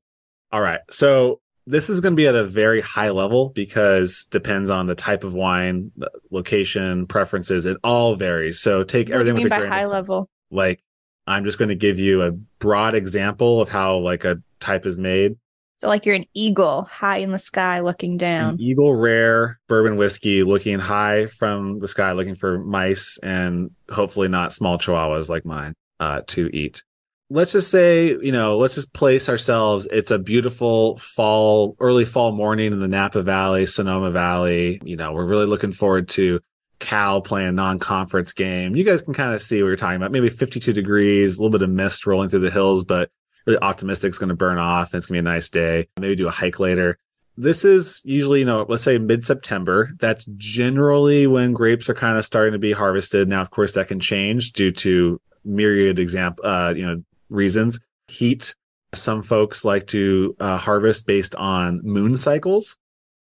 All 0.51 0.61
right. 0.61 0.81
So 0.91 1.41
this 1.67 1.91
is 1.91 2.01
going 2.01 2.13
to 2.13 2.17
be 2.17 2.27
at 2.27 2.35
a 2.35 2.47
very 2.47 2.81
high 2.81 3.11
level 3.11 3.51
because 3.51 4.27
depends 4.31 4.71
on 4.71 4.87
the 4.87 4.95
type 4.95 5.25
of 5.25 5.35
wine, 5.35 5.93
location, 6.31 7.07
preferences. 7.07 7.67
It 7.67 7.77
all 7.85 8.17
varies. 8.17 8.61
So 8.61 8.85
take 8.85 9.09
What 9.09 9.17
everything 9.21 9.35
with 9.43 9.53
a 9.53 9.59
grain 9.59 9.71
high 9.71 9.79
of 9.81 9.85
salt. 9.85 9.95
level? 9.95 10.31
Like 10.51 10.83
I'm 11.27 11.45
just 11.45 11.59
going 11.59 11.71
to 11.71 11.75
give 11.75 11.99
you 11.99 12.23
a 12.23 12.33
broad 12.59 12.95
example 12.95 13.61
of 13.61 13.69
how 13.69 13.99
like 13.99 14.25
a 14.25 14.43
type 14.61 14.87
is 14.87 14.99
made. 14.99 15.37
So 15.79 15.89
like 15.89 16.07
you're 16.07 16.15
an 16.15 16.27
eagle 16.35 16.83
high 16.85 17.19
in 17.19 17.33
the 17.33 17.39
sky 17.39 17.81
looking 17.81 18.17
down. 18.17 18.55
An 18.55 18.61
Eagle 18.61 18.95
Rare 18.95 19.59
bourbon 19.69 19.97
whiskey 19.97 20.43
looking 20.43 20.79
high 20.79 21.27
from 21.27 21.81
the 21.81 21.89
sky, 21.89 22.13
looking 22.13 22.35
for 22.35 22.59
mice 22.59 23.19
and 23.23 23.71
hopefully 23.91 24.29
not 24.29 24.53
small 24.53 24.79
chihuahuas 24.79 25.29
like 25.29 25.45
mine 25.45 25.75
uh, 26.01 26.23
to 26.29 26.49
eat. 26.55 26.83
Let's 27.31 27.53
just 27.53 27.71
say, 27.71 28.09
you 28.09 28.33
know, 28.33 28.57
let's 28.57 28.77
just 28.77 28.93
place 28.93 29.29
ourselves. 29.29 29.89
It's 29.91 30.11
a 30.11 30.19
beautiful 30.19 30.99
fall, 30.99 31.75
early 31.81 32.05
fall 32.05 32.33
morning 32.33 32.73
in 32.73 32.81
the 32.81 32.89
Napa 32.89 33.23
Valley, 33.23 33.67
Sonoma 33.67 34.11
Valley. 34.11 34.81
You 34.85 34.97
know, 34.97 35.13
we're 35.13 35.27
really 35.27 35.47
looking 35.47 35.73
forward 35.73 36.09
to 36.11 36.41
Cal 36.79 37.21
playing 37.21 37.49
a 37.49 37.53
non-conference 37.53 38.33
game. 38.33 38.77
You 38.77 38.85
guys 38.85 39.03
can 39.03 39.15
kind 39.15 39.33
of 39.33 39.43
see 39.43 39.63
what 39.63 39.69
we're 39.69 39.77
talking 39.77 39.97
about. 39.97 40.13
Maybe 40.13 40.29
52 40.29 40.73
degrees, 40.73 41.39
a 41.39 41.43
little 41.43 41.57
bit 41.57 41.63
of 41.63 41.71
mist 41.71 42.07
rolling 42.07 42.29
through 42.29 42.41
the 42.41 42.51
hills, 42.51 42.85
but 42.85 43.11
really 43.47 43.61
optimistic 43.61 44.11
it's 44.11 44.19
going 44.19 44.29
to 44.29 44.35
burn 44.35 44.59
off 44.59 44.93
and 44.93 44.99
it's 44.99 45.07
going 45.07 45.19
to 45.19 45.23
be 45.23 45.31
a 45.31 45.33
nice 45.33 45.49
day. 45.49 45.89
Maybe 45.99 46.17
do 46.17 46.29
a 46.29 46.33
hike 46.33 46.61
later. 46.61 46.99
This 47.37 47.65
is 47.65 48.01
usually, 48.05 48.41
you 48.41 48.45
know, 48.45 48.65
let's 48.69 48.85
say 48.85 48.99
mid 48.99 49.27
September. 49.27 49.91
That's 49.99 50.25
generally 50.37 51.27
when 51.27 51.53
grapes 51.53 51.89
are 51.89 51.95
kind 51.95 52.17
of 52.17 52.25
starting 52.25 52.53
to 52.53 52.59
be 52.59 52.73
harvested. 52.73 53.29
Now, 53.29 53.41
of 53.41 53.51
course, 53.51 53.73
that 53.73 53.89
can 53.89 53.99
change 53.99 54.53
due 54.53 54.71
to 54.73 55.21
myriad 55.45 55.99
example, 55.99 56.47
uh, 56.47 56.73
you 56.77 56.87
know, 56.87 57.03
reasons. 57.29 57.81
Heat. 58.09 58.55
Some 58.95 59.23
folks 59.23 59.65
like 59.65 59.89
to 59.89 60.37
uh, 60.39 60.57
harvest 60.57 61.07
based 61.07 61.35
on 61.35 61.81
moon 61.83 62.17
cycles. 62.17 62.77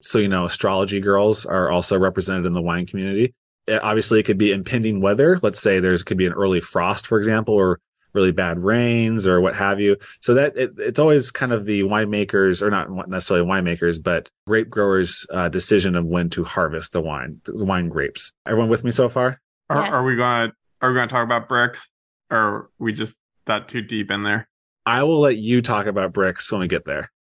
So, 0.05 0.19
you 0.19 0.27
know, 0.27 0.45
astrology 0.45 0.99
girls 0.99 1.45
are 1.45 1.71
also 1.71 1.97
represented 1.97 2.45
in 2.45 2.53
the 2.53 2.61
wine 2.61 2.85
community. 2.85 3.33
Uh, 3.67 3.79
Obviously, 3.81 4.19
it 4.19 4.23
could 4.23 4.37
be 4.37 4.51
impending 4.51 5.01
weather. 5.01 5.39
Let's 5.41 5.59
say 5.59 5.79
there's 5.79 6.03
could 6.03 6.17
be 6.17 6.27
an 6.27 6.33
early 6.33 6.61
frost, 6.61 7.07
for 7.07 7.17
example, 7.17 7.55
or 7.55 7.79
really 8.13 8.31
bad 8.31 8.59
rains 8.59 9.25
or 9.27 9.41
what 9.41 9.55
have 9.55 9.79
you. 9.81 9.97
So 10.21 10.35
that 10.35 10.55
it, 10.55 10.71
it's 10.77 10.99
always 10.99 11.31
kind 11.31 11.51
of 11.51 11.65
the 11.65 11.81
winemakers 11.81 12.61
or 12.61 12.69
not 12.69 13.09
necessarily 13.09 13.45
winemakers, 13.45 14.01
but 14.01 14.29
grape 14.47 14.69
growers' 14.69 15.25
uh, 15.33 15.49
decision 15.49 15.95
of 15.95 16.05
when 16.05 16.29
to 16.29 16.43
harvest 16.43 16.93
the 16.93 17.01
wine, 17.01 17.41
the 17.45 17.65
wine 17.65 17.89
grapes. 17.89 18.31
Everyone 18.47 18.69
with 18.69 18.83
me 18.83 18.91
so 18.91 19.09
far? 19.09 19.41
Are, 19.69 19.81
Yes. 19.81 19.93
are 19.93 20.05
we 20.05 20.15
going 20.15 20.49
to 20.49 20.55
are 20.81 20.89
we 20.91 20.95
going 20.95 21.09
to 21.09 21.13
talk 21.13 21.23
about 21.23 21.49
Brix, 21.49 21.87
or 22.29 22.37
are 22.37 22.69
we 22.77 22.93
just 22.93 23.17
that 23.47 23.67
too 23.67 23.81
deep 23.81 24.11
in 24.11 24.21
there? 24.23 24.47
I 24.85 25.01
will 25.01 25.19
let 25.19 25.37
you 25.37 25.63
talk 25.63 25.87
about 25.87 26.13
Brix 26.13 26.51
when 26.51 26.61
we 26.61 26.67
get 26.67 26.85
there. 26.85 27.11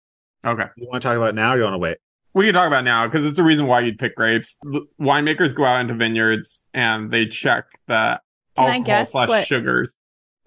Okay. 0.46 0.66
You 0.76 0.86
want 0.86 1.02
to 1.02 1.08
talk 1.08 1.16
about 1.16 1.30
it 1.30 1.34
now 1.34 1.54
or 1.54 1.56
you 1.56 1.62
want 1.62 1.74
to 1.74 1.78
wait? 1.78 1.96
We 2.34 2.44
can 2.46 2.54
talk 2.54 2.66
about 2.66 2.80
it 2.80 2.86
now 2.86 3.06
because 3.06 3.24
it's 3.24 3.36
the 3.36 3.44
reason 3.44 3.66
why 3.66 3.80
you'd 3.80 3.98
pick 3.98 4.16
grapes. 4.16 4.56
L- 4.72 4.86
Winemakers 5.00 5.54
go 5.54 5.64
out 5.64 5.80
into 5.80 5.94
vineyards 5.94 6.62
and 6.74 7.10
they 7.12 7.26
check 7.26 7.66
the 7.86 8.20
Can 8.56 8.64
I 8.64 8.76
alcohol 8.76 8.84
guess 8.84 9.12
slash 9.12 9.28
what- 9.28 9.46
sugars. 9.46 9.92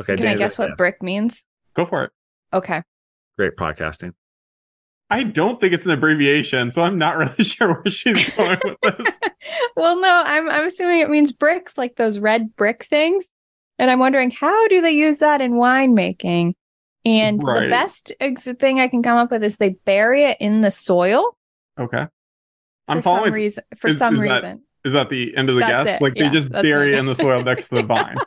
Okay. 0.02 0.16
Can 0.18 0.28
I 0.28 0.36
guess 0.36 0.58
what 0.58 0.70
yes. 0.70 0.78
brick 0.78 1.02
means? 1.02 1.44
Go 1.76 1.86
for 1.86 2.04
it. 2.04 2.12
Okay. 2.54 2.84
Great 3.38 3.56
podcasting. 3.56 4.14
I 5.10 5.24
don't 5.24 5.60
think 5.62 5.74
it's 5.74 5.86
an 5.86 5.92
abbreviation, 5.92 6.72
so 6.74 6.82
I'm 6.84 6.98
not 6.98 7.18
really 7.18 7.44
sure 7.46 7.74
where 7.82 7.92
she's 7.92 8.30
going 8.36 8.60
with 8.66 8.98
this. 8.98 9.20
well, 9.78 10.00
no, 10.00 10.22
I'm 10.26 10.50
I'm 10.50 10.66
assuming 10.66 11.00
it 11.00 11.10
means 11.10 11.32
bricks, 11.32 11.78
like 11.78 11.96
those 11.96 12.20
red 12.20 12.56
brick 12.56 12.86
things. 12.86 13.26
And 13.80 13.90
I'm 13.90 14.00
wondering 14.00 14.32
how 14.32 14.68
do 14.68 14.82
they 14.82 14.92
use 14.92 15.20
that 15.20 15.40
in 15.40 15.54
winemaking? 15.54 16.54
And 17.06 17.42
Right. 17.42 17.62
the 17.64 17.70
best 17.70 18.12
ex- 18.20 18.50
thing 18.60 18.80
I 18.82 18.88
can 18.90 19.02
come 19.04 19.18
up 19.18 19.32
with 19.32 19.44
is 19.44 19.56
they 19.58 19.70
bury 19.86 20.24
it 20.26 20.38
in 20.42 20.62
the 20.62 20.72
soil 20.72 21.37
Okay. 21.80 22.06
for 22.06 22.10
I'm 22.88 22.98
some 22.98 23.02
following. 23.04 23.34
reason. 23.34 23.64
For 23.78 23.88
is- 23.90 23.98
some 23.98 24.16
is 24.16 24.22
reason, 24.22 24.64
Is 24.84 24.94
that 24.94 25.10
the 25.10 25.36
end 25.36 25.50
of 25.50 25.56
the 25.56 25.62
That's 25.62 25.86
guess? 25.86 26.00
it. 26.00 26.04
Like 26.04 26.16
they 26.16 26.30
just 26.30 26.50
bury 26.50 26.94
it. 26.94 27.00
in 27.00 27.06
the 27.06 27.16
soil 27.16 27.44
next 27.44 27.70
to 27.70 27.76
the 27.76 27.84
vine. 27.84 28.18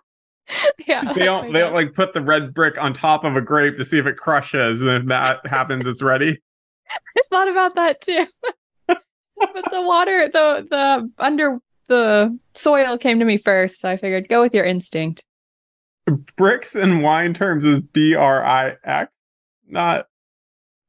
yeah. 0.87 1.13
they 1.13 1.25
don't. 1.25 1.53
They 1.53 1.61
don't 1.61 1.73
like 1.75 1.95
put 1.95 2.13
the 2.13 2.21
red 2.23 2.53
brick 2.55 2.81
on 2.81 2.93
top 2.93 3.25
of 3.25 3.37
a 3.37 3.41
grape 3.41 3.77
to 3.77 3.85
see 3.85 3.99
if 3.99 4.07
it 4.07 4.17
crushes, 4.17 4.81
and 4.83 4.91
if 4.91 5.07
that 5.07 5.47
happens, 5.47 5.87
it's 5.87 6.03
ready. 6.03 6.39
I 7.17 7.23
thought 7.31 7.49
about 7.49 7.75
that 7.77 8.01
too. 8.01 8.27
but 8.89 9.01
the 9.71 9.83
water, 9.83 10.29
the 10.29 10.67
the 10.69 11.11
under 11.19 11.59
the 11.87 12.37
soil 12.55 12.99
came 12.99 13.19
to 13.21 13.25
me 13.25 13.37
first, 13.37 13.81
so 13.81 13.89
I 13.89 13.97
figured 13.97 14.29
go 14.29 14.43
with 14.43 14.55
your 14.55 14.65
instinct. 14.65 15.25
Brix 16.09 16.75
in 16.81 17.03
wine 17.03 17.35
terms 17.35 17.65
is 17.65 17.81
B 17.81 18.15
R 18.17 18.45
I 18.45 18.77
X, 18.85 19.13
not 19.69 20.07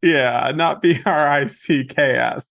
yeah, 0.01 0.51
not 0.55 0.81
B 0.81 0.99
R 1.05 1.27
I 1.29 1.45
C 1.47 1.83
K 1.85 2.15
S. 2.17 2.45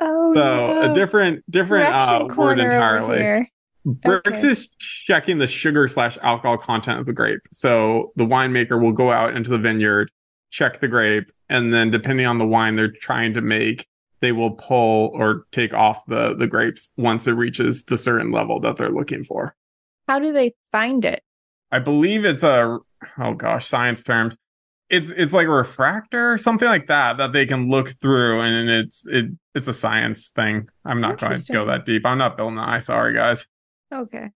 Oh, 0.00 0.34
So 0.34 0.40
no. 0.80 0.92
a 0.92 0.94
different 0.94 1.44
different 1.50 1.86
uh, 1.94 2.26
word 2.36 2.58
entirely. 2.58 3.46
Brix 3.86 4.26
Okay. 4.26 4.48
is 4.48 4.68
checking 4.78 5.38
the 5.38 5.46
sugar 5.46 5.88
slash 5.88 6.18
alcohol 6.22 6.58
content 6.58 6.98
of 7.00 7.06
the 7.06 7.12
grape. 7.12 7.40
So 7.50 8.12
the 8.16 8.24
winemaker 8.26 8.80
will 8.80 8.92
go 8.92 9.10
out 9.10 9.34
into 9.36 9.50
the 9.50 9.58
vineyard, 9.58 10.10
check 10.50 10.80
the 10.80 10.88
grape, 10.88 11.30
and 11.48 11.72
then 11.72 11.90
depending 11.90 12.26
on 12.26 12.38
the 12.38 12.46
wine 12.46 12.76
they're 12.76 12.92
trying 12.92 13.32
to 13.34 13.40
make, 13.40 13.86
they 14.20 14.32
will 14.32 14.50
pull 14.52 15.10
or 15.14 15.46
take 15.50 15.72
off 15.72 16.04
the 16.06 16.34
the 16.34 16.46
grapes 16.46 16.90
once 16.98 17.26
it 17.26 17.32
reaches 17.32 17.84
the 17.84 17.96
certain 17.96 18.30
level 18.32 18.60
that 18.60 18.76
they're 18.76 18.90
looking 18.90 19.24
for. 19.24 19.56
How 20.08 20.18
do 20.18 20.32
they 20.32 20.54
find 20.72 21.04
it? 21.04 21.22
I 21.72 21.78
believe 21.78 22.24
it's 22.26 22.42
a 22.42 22.78
oh 23.18 23.34
gosh, 23.34 23.66
science 23.66 24.02
terms. 24.02 24.36
It's 24.90 25.10
it's 25.10 25.32
like 25.32 25.46
a 25.46 25.50
refractor 25.50 26.32
or 26.32 26.38
something 26.38 26.68
like 26.68 26.88
that 26.88 27.18
that 27.18 27.32
they 27.32 27.46
can 27.46 27.70
look 27.70 27.90
through, 28.00 28.40
and 28.40 28.68
it's 28.68 29.06
it 29.06 29.26
it's 29.54 29.68
a 29.68 29.72
science 29.72 30.28
thing. 30.28 30.68
I'm 30.84 31.00
not 31.00 31.18
going 31.18 31.38
to 31.38 31.52
go 31.52 31.66
that 31.66 31.86
deep. 31.86 32.04
I'm 32.04 32.18
not 32.18 32.36
building 32.36 32.58
an 32.58 32.64
eye. 32.64 32.80
Sorry, 32.80 33.14
guys. 33.14 33.46
Okay. 33.92 34.30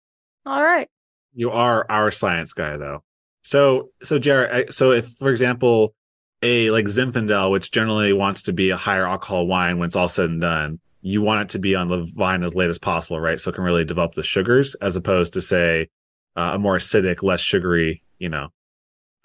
All 0.46 0.62
right. 0.62 0.88
You 1.32 1.50
are 1.50 1.86
our 1.90 2.10
science 2.10 2.52
guy, 2.52 2.76
though. 2.76 3.02
So, 3.42 3.90
so 4.02 4.18
Jared, 4.18 4.72
so 4.72 4.92
if, 4.92 5.08
for 5.08 5.30
example, 5.30 5.94
a 6.42 6.70
like 6.70 6.86
Zinfandel, 6.86 7.50
which 7.50 7.70
generally 7.70 8.12
wants 8.12 8.42
to 8.44 8.52
be 8.52 8.70
a 8.70 8.76
higher 8.76 9.06
alcohol 9.06 9.46
wine 9.46 9.78
when 9.78 9.88
it's 9.88 9.96
all 9.96 10.08
said 10.08 10.30
and 10.30 10.40
done, 10.40 10.80
you 11.00 11.20
want 11.20 11.42
it 11.42 11.48
to 11.50 11.58
be 11.58 11.74
on 11.74 11.88
the 11.88 12.08
vine 12.16 12.42
as 12.42 12.54
late 12.54 12.70
as 12.70 12.78
possible, 12.78 13.20
right? 13.20 13.40
So 13.40 13.50
it 13.50 13.54
can 13.54 13.64
really 13.64 13.84
develop 13.84 14.14
the 14.14 14.22
sugars, 14.22 14.74
as 14.76 14.96
opposed 14.96 15.34
to 15.34 15.42
say 15.42 15.88
uh, 16.36 16.52
a 16.54 16.58
more 16.58 16.76
acidic, 16.76 17.22
less 17.22 17.40
sugary, 17.40 18.02
you 18.18 18.28
know, 18.28 18.48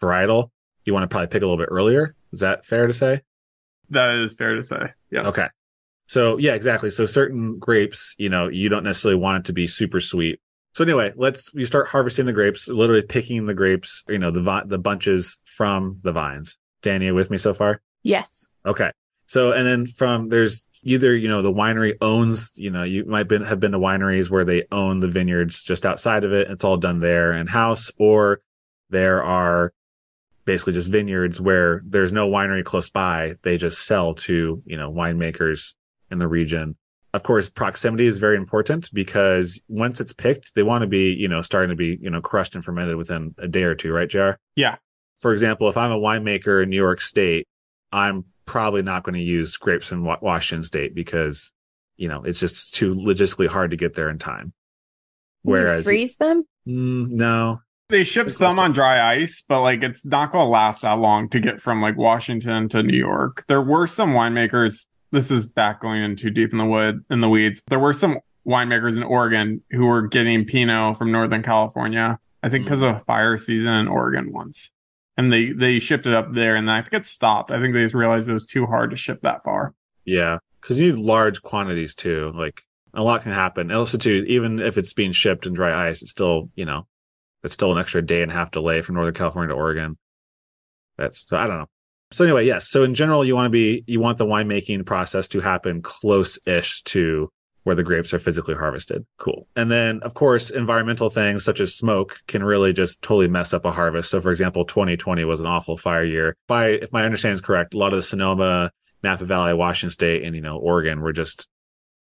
varietal. 0.02 0.50
You 0.90 0.94
want 0.96 1.04
to 1.04 1.08
probably 1.08 1.28
pick 1.28 1.44
a 1.44 1.46
little 1.46 1.64
bit 1.64 1.70
earlier. 1.70 2.16
Is 2.34 2.40
that 2.40 2.66
fair 2.66 2.88
to 2.88 2.94
say? 2.94 3.22
That 3.92 4.10
is 4.24 4.34
fair 4.34 4.56
to 4.56 4.64
say. 4.64 4.94
Yes. 5.12 5.28
Okay. 5.28 5.46
So 6.08 6.38
yeah, 6.38 6.56
exactly. 6.56 6.90
So 6.90 7.06
certain 7.06 7.60
grapes, 7.60 8.16
you 8.18 8.28
know, 8.28 8.48
you 8.48 8.70
don't 8.70 8.84
necessarily 8.84 9.22
want 9.22 9.38
it 9.38 9.46
to 9.46 9.54
be 9.54 9.68
super 9.68 10.02
sweet. 10.02 10.40
So 10.74 10.84
anyway, 10.84 11.14
let's 11.16 11.54
you 11.54 11.68
start 11.68 11.90
harvesting 11.90 12.26
the 12.26 12.34
grapes, 12.34 12.68
literally 12.68 13.04
picking 13.04 13.46
the 13.46 13.54
grapes, 13.54 14.04
you 14.10 14.18
know, 14.18 14.32
the 14.32 14.42
vi- 14.42 14.64
the 14.66 14.80
bunches 14.80 15.38
from 15.46 16.00
the 16.02 16.12
vines. 16.12 16.58
Dani, 16.82 17.06
you 17.06 17.14
with 17.14 17.30
me 17.30 17.38
so 17.38 17.54
far? 17.54 17.84
Yes. 18.02 18.48
Okay. 18.66 18.90
So 19.28 19.52
and 19.52 19.68
then 19.68 19.86
from 19.86 20.30
there's 20.30 20.66
either 20.82 21.16
you 21.16 21.28
know 21.28 21.44
the 21.44 21.54
winery 21.54 21.94
owns 22.02 22.54
you 22.56 22.72
know 22.72 22.82
you 22.82 23.06
might 23.06 23.28
been, 23.28 23.44
have 23.44 23.60
been 23.60 23.74
to 23.74 23.80
wineries 23.80 24.32
where 24.32 24.46
they 24.46 24.64
own 24.72 25.02
the 25.02 25.08
vineyards 25.08 25.62
just 25.62 25.86
outside 25.86 26.24
of 26.24 26.34
it. 26.34 26.50
It's 26.50 26.64
all 26.64 26.78
done 26.78 27.02
there 27.02 27.34
in 27.34 27.46
house, 27.46 27.92
or 28.00 28.42
there 28.90 29.24
are 29.24 29.74
basically 30.50 30.74
just 30.74 30.90
vineyards 30.90 31.40
where 31.40 31.84
there's 31.86 32.12
no 32.12 32.28
winery 32.28 32.64
close 32.64 32.90
by. 32.90 33.36
They 33.44 33.56
just 33.56 33.86
sell 33.86 34.16
to 34.16 34.64
you 34.66 34.78
know 34.78 34.92
winemakers 34.92 35.76
in 36.10 36.18
the 36.18 36.28
region. 36.28 36.76
Of 37.14 37.22
course, 37.22 37.52
proximity 37.52 38.08
is 38.08 38.18
very 38.18 38.36
important 38.36 38.92
because 38.92 39.62
once 39.68 40.02
it's 40.02 40.12
picked, 40.12 40.56
they 40.56 40.64
want 40.64 40.82
to 40.82 40.88
be 40.88 41.14
you 41.14 41.28
know 41.28 41.44
starting 41.44 41.70
to 41.70 41.76
be 41.76 42.00
you 42.02 42.10
know 42.10 42.20
crushed 42.20 42.56
and 42.56 42.66
fermented 42.66 42.96
within 42.96 43.36
a 43.38 43.48
day 43.48 43.62
or 43.62 43.76
two, 43.76 43.94
right, 43.94 44.10
Jar? 44.10 44.40
Yeah. 44.56 44.78
For 45.18 45.34
example, 45.34 45.70
if 45.70 45.78
I'm 45.78 45.92
a 45.92 46.00
winemaker 46.00 46.64
in 46.64 46.72
New 46.72 46.78
York 46.78 47.02
State, 47.02 47.48
I'm 47.92 48.26
probably 48.48 48.82
not 48.82 49.04
going 49.04 49.16
to 49.16 49.22
use 49.22 49.56
grapes 49.56 49.92
in 49.92 50.04
Wa- 50.04 50.18
Washington 50.20 50.64
State 50.64 50.96
because, 50.96 51.52
you 51.96 52.08
know, 52.08 52.24
it's 52.24 52.40
just 52.40 52.74
too 52.74 52.96
logistically 52.96 53.50
hard 53.50 53.70
to 53.70 53.78
get 53.78 53.94
there 53.94 54.10
in 54.10 54.18
time. 54.18 54.54
Can 55.44 55.52
you 55.52 55.52
Whereas, 55.52 55.86
freeze 55.86 56.16
them. 56.16 56.46
Mm, 56.68 57.12
no, 57.12 57.62
They 57.90 58.04
ship 58.04 58.30
some 58.30 58.60
on 58.60 58.72
dry 58.72 59.16
ice, 59.16 59.44
but 59.48 59.62
like 59.62 59.82
it's 59.82 60.06
not 60.06 60.32
going 60.32 60.46
to 60.46 60.50
last 60.50 60.84
that 60.84 61.00
long 61.00 61.28
to 61.30 61.40
get 61.40 61.60
from 61.60 61.82
like 61.82 61.98
Washington 61.98 62.70
to 62.70 62.84
New 62.84 62.98
York. 62.98 63.46
There 63.48 63.64
were 63.64 63.88
some 63.88 64.14
winemakers. 64.14 64.86
This 65.12 65.32
is 65.32 65.48
back 65.48 65.82
going 65.82 66.04
in 66.04 66.16
too 66.16 66.30
deep 66.30 66.52
in 66.52 66.60
the 66.60 66.66
wood 66.66 67.04
in 67.10 67.22
the 67.22 67.30
weeds. 67.30 67.64
There 67.68 67.80
were 67.80 67.94
some 67.94 68.20
winemakers 68.48 68.96
in 68.96 69.02
Oregon 69.02 69.64
who 69.72 69.88
were 69.88 70.08
getting 70.08 70.46
Pinot 70.46 70.98
from 70.98 71.12
Northern 71.12 71.42
California. 71.42 72.20
I 72.44 72.50
think 72.50 72.64
mm. 72.64 72.66
because 72.66 72.84
of 72.84 73.04
fire 73.06 73.40
season 73.40 73.74
in 73.74 73.88
Oregon 73.88 74.32
once, 74.32 74.72
and 75.18 75.34
they 75.34 75.52
they 75.52 75.80
shipped 75.80 76.06
it 76.06 76.14
up 76.14 76.32
there, 76.34 76.56
and 76.56 76.68
then 76.68 76.76
I 76.76 76.82
think 76.84 76.94
it 76.94 77.08
stopped. 77.08 77.50
I 77.50 77.60
think 77.60 77.74
they 77.74 77.82
just 77.82 77.96
realized 77.96 78.30
it 78.30 78.34
was 78.34 78.46
too 78.46 78.68
hard 78.68 78.92
to 78.92 78.98
ship 78.98 79.22
that 79.24 79.44
far. 79.44 79.74
yeah, 80.06 80.38
because 80.62 80.80
you 80.80 80.94
need 80.94 81.02
large 81.04 81.42
quantities 81.42 81.96
too. 81.96 82.32
Like 82.36 82.62
a 82.94 83.02
lot 83.02 83.24
can 83.24 83.32
happen. 83.32 83.72
Also, 83.72 83.98
too, 83.98 84.26
even 84.28 84.60
if 84.60 84.78
it's 84.78 84.94
being 84.94 85.12
shipped 85.12 85.48
in 85.48 85.54
dry 85.54 85.90
ice, 85.90 86.04
it's 86.04 86.12
still, 86.12 86.50
you 86.56 86.66
know, 86.66 86.86
it's 87.44 87.54
still 87.54 87.72
an 87.72 87.78
extra 87.78 88.06
day 88.06 88.22
and 88.22 88.32
a 88.32 88.36
half 88.36 88.52
delay 88.52 88.82
from 88.82 88.96
Northern 88.96 89.14
California 89.14 89.54
to 89.54 89.60
Oregon. 89.60 89.98
That's, 90.98 91.26
I 91.32 91.48
don't 91.48 91.60
know. 91.60 91.70
So 92.12 92.24
anyway, 92.24 92.46
yes. 92.46 92.68
So 92.68 92.84
in 92.84 92.96
general, 92.96 93.24
you 93.24 93.36
want 93.36 93.46
to 93.46 93.52
be, 93.52 93.84
you 93.88 94.00
want 94.00 94.18
the 94.18 94.26
winemaking 94.26 94.86
process 94.86 95.28
to 95.30 95.42
happen 95.42 95.82
close-ish 95.82 96.82
to 96.84 97.30
where 97.64 97.76
the 97.76 97.84
grapes 97.84 98.14
are 98.14 98.20
physically 98.20 98.56
harvested. 98.56 99.06
Cool. 99.20 99.48
And 99.56 99.72
then, 99.72 100.00
of 100.02 100.14
course, 100.16 100.50
environmental 100.50 101.10
things 101.10 101.44
such 101.44 101.60
as 101.60 101.76
smoke 101.76 102.18
can 102.28 102.44
really 102.44 102.74
just 102.74 103.02
totally 103.02 103.28
mess 103.28 103.54
up 103.54 103.64
a 103.66 103.72
harvest. 103.72 104.10
So 104.10 104.20
for 104.20 104.32
example, 104.32 104.66
2020 104.66 105.24
was 105.26 105.40
an 105.40 105.46
awful 105.46 105.78
fire 105.78 106.04
year. 106.04 106.36
By, 106.48 106.70
if 106.70 106.92
my 106.92 107.04
understanding 107.04 107.36
is 107.36 107.42
correct, 107.42 107.76
a 107.76 107.78
lot 107.78 107.94
of 107.94 108.00
the 108.00 108.04
Sonoma, 108.04 108.72
Napa 109.04 109.26
Valley, 109.26 109.54
Washington 109.54 109.92
State, 109.92 110.24
and, 110.24 110.36
you 110.36 110.42
know, 110.42 110.58
Oregon 110.58 111.02
were 111.02 111.14
just, 111.14 111.48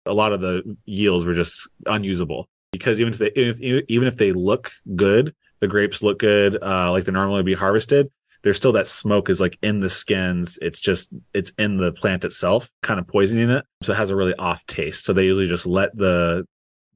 a 0.06 0.14
lot 0.14 0.32
of 0.32 0.40
the 0.40 0.76
yields 0.86 1.26
were 1.26 1.34
just 1.34 1.68
unusable 1.84 2.48
because 2.72 3.00
even 3.00 3.12
if 3.12 3.18
they, 3.18 3.30
even 3.34 3.50
if, 3.50 3.84
even 3.88 4.08
if 4.08 4.16
they 4.16 4.32
look 4.32 4.72
good, 4.94 5.34
the 5.60 5.68
grapes 5.68 6.02
look 6.02 6.18
good, 6.18 6.62
uh, 6.62 6.90
like 6.92 7.04
they 7.04 7.12
normally 7.12 7.42
be 7.42 7.54
harvested, 7.54 8.10
there's 8.42 8.56
still 8.56 8.72
that 8.72 8.86
smoke 8.86 9.28
is 9.28 9.40
like 9.40 9.58
in 9.62 9.80
the 9.80 9.90
skins. 9.90 10.58
It's 10.62 10.80
just, 10.80 11.10
it's 11.34 11.50
in 11.58 11.78
the 11.78 11.92
plant 11.92 12.24
itself, 12.24 12.70
kind 12.82 13.00
of 13.00 13.06
poisoning 13.08 13.50
it. 13.50 13.64
So 13.82 13.92
it 13.92 13.96
has 13.96 14.10
a 14.10 14.16
really 14.16 14.34
off 14.34 14.64
taste. 14.66 15.04
So 15.04 15.12
they 15.12 15.24
usually 15.24 15.48
just 15.48 15.66
let 15.66 15.96
the 15.96 16.46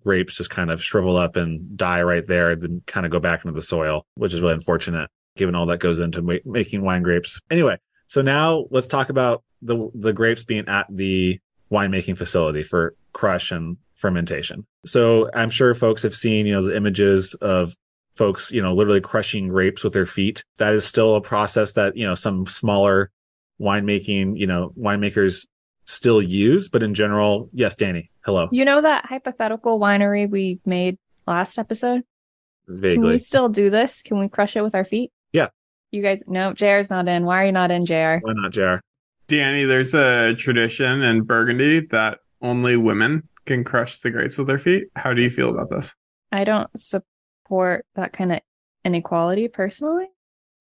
grapes 0.04 0.36
just 0.36 0.50
kind 0.50 0.70
of 0.70 0.82
shrivel 0.82 1.16
up 1.16 1.36
and 1.36 1.76
die 1.76 2.02
right 2.02 2.26
there, 2.26 2.54
then 2.54 2.82
kind 2.86 3.06
of 3.06 3.12
go 3.12 3.18
back 3.18 3.44
into 3.44 3.54
the 3.54 3.62
soil, 3.62 4.06
which 4.14 4.34
is 4.34 4.40
really 4.40 4.54
unfortunate 4.54 5.10
given 5.36 5.54
all 5.54 5.66
that 5.66 5.78
goes 5.78 5.98
into 5.98 6.20
ma- 6.22 6.34
making 6.44 6.82
wine 6.82 7.02
grapes. 7.02 7.40
Anyway, 7.50 7.78
so 8.06 8.20
now 8.20 8.66
let's 8.70 8.86
talk 8.86 9.08
about 9.08 9.42
the, 9.62 9.90
the 9.94 10.12
grapes 10.12 10.44
being 10.44 10.68
at 10.68 10.86
the 10.90 11.40
winemaking 11.70 12.18
facility 12.18 12.62
for 12.62 12.94
crush 13.12 13.50
and 13.50 13.78
fermentation. 14.02 14.66
So 14.84 15.30
I'm 15.32 15.48
sure 15.48 15.72
folks 15.74 16.02
have 16.02 16.14
seen, 16.14 16.44
you 16.44 16.54
know, 16.54 16.62
the 16.62 16.76
images 16.76 17.34
of 17.40 17.74
folks, 18.16 18.50
you 18.50 18.60
know, 18.60 18.74
literally 18.74 19.00
crushing 19.00 19.48
grapes 19.48 19.82
with 19.82 19.94
their 19.94 20.04
feet. 20.04 20.44
That 20.58 20.74
is 20.74 20.84
still 20.84 21.14
a 21.14 21.22
process 21.22 21.72
that, 21.74 21.96
you 21.96 22.04
know, 22.06 22.14
some 22.14 22.46
smaller 22.46 23.10
winemaking, 23.60 24.36
you 24.36 24.46
know, 24.46 24.74
winemakers 24.78 25.46
still 25.86 26.20
use. 26.20 26.68
But 26.68 26.82
in 26.82 26.94
general, 26.94 27.48
yes, 27.54 27.76
Dani, 27.76 28.08
hello. 28.26 28.48
You 28.52 28.64
know 28.64 28.82
that 28.82 29.06
hypothetical 29.06 29.80
winery 29.80 30.28
we 30.28 30.60
made 30.66 30.98
last 31.26 31.58
episode? 31.58 32.02
Can 32.66 33.02
we 33.02 33.18
still 33.18 33.48
do 33.48 33.70
this? 33.70 34.02
Can 34.02 34.18
we 34.18 34.28
crush 34.28 34.56
it 34.56 34.62
with 34.62 34.74
our 34.74 34.84
feet? 34.84 35.10
Yeah. 35.32 35.48
You 35.92 36.02
guys, 36.02 36.22
no, 36.26 36.52
JR's 36.52 36.90
not 36.90 37.06
in. 37.06 37.24
Why 37.24 37.42
are 37.42 37.46
you 37.46 37.52
not 37.52 37.70
in, 37.70 37.86
JR? 37.86 38.18
Why 38.20 38.32
not, 38.34 38.52
JR? 38.52 38.76
Dani, 39.28 39.66
there's 39.66 39.94
a 39.94 40.34
tradition 40.34 41.02
in 41.02 41.22
Burgundy 41.22 41.86
that 41.86 42.18
only 42.40 42.76
women 42.76 43.28
can 43.46 43.64
crush 43.64 43.98
the 44.00 44.10
grapes 44.10 44.38
with 44.38 44.46
their 44.46 44.58
feet. 44.58 44.84
How 44.96 45.12
do 45.14 45.22
you 45.22 45.30
feel 45.30 45.50
about 45.50 45.70
this? 45.70 45.94
I 46.30 46.44
don't 46.44 46.68
support 46.78 47.84
that 47.94 48.12
kind 48.12 48.32
of 48.32 48.40
inequality 48.84 49.48
personally. 49.48 50.06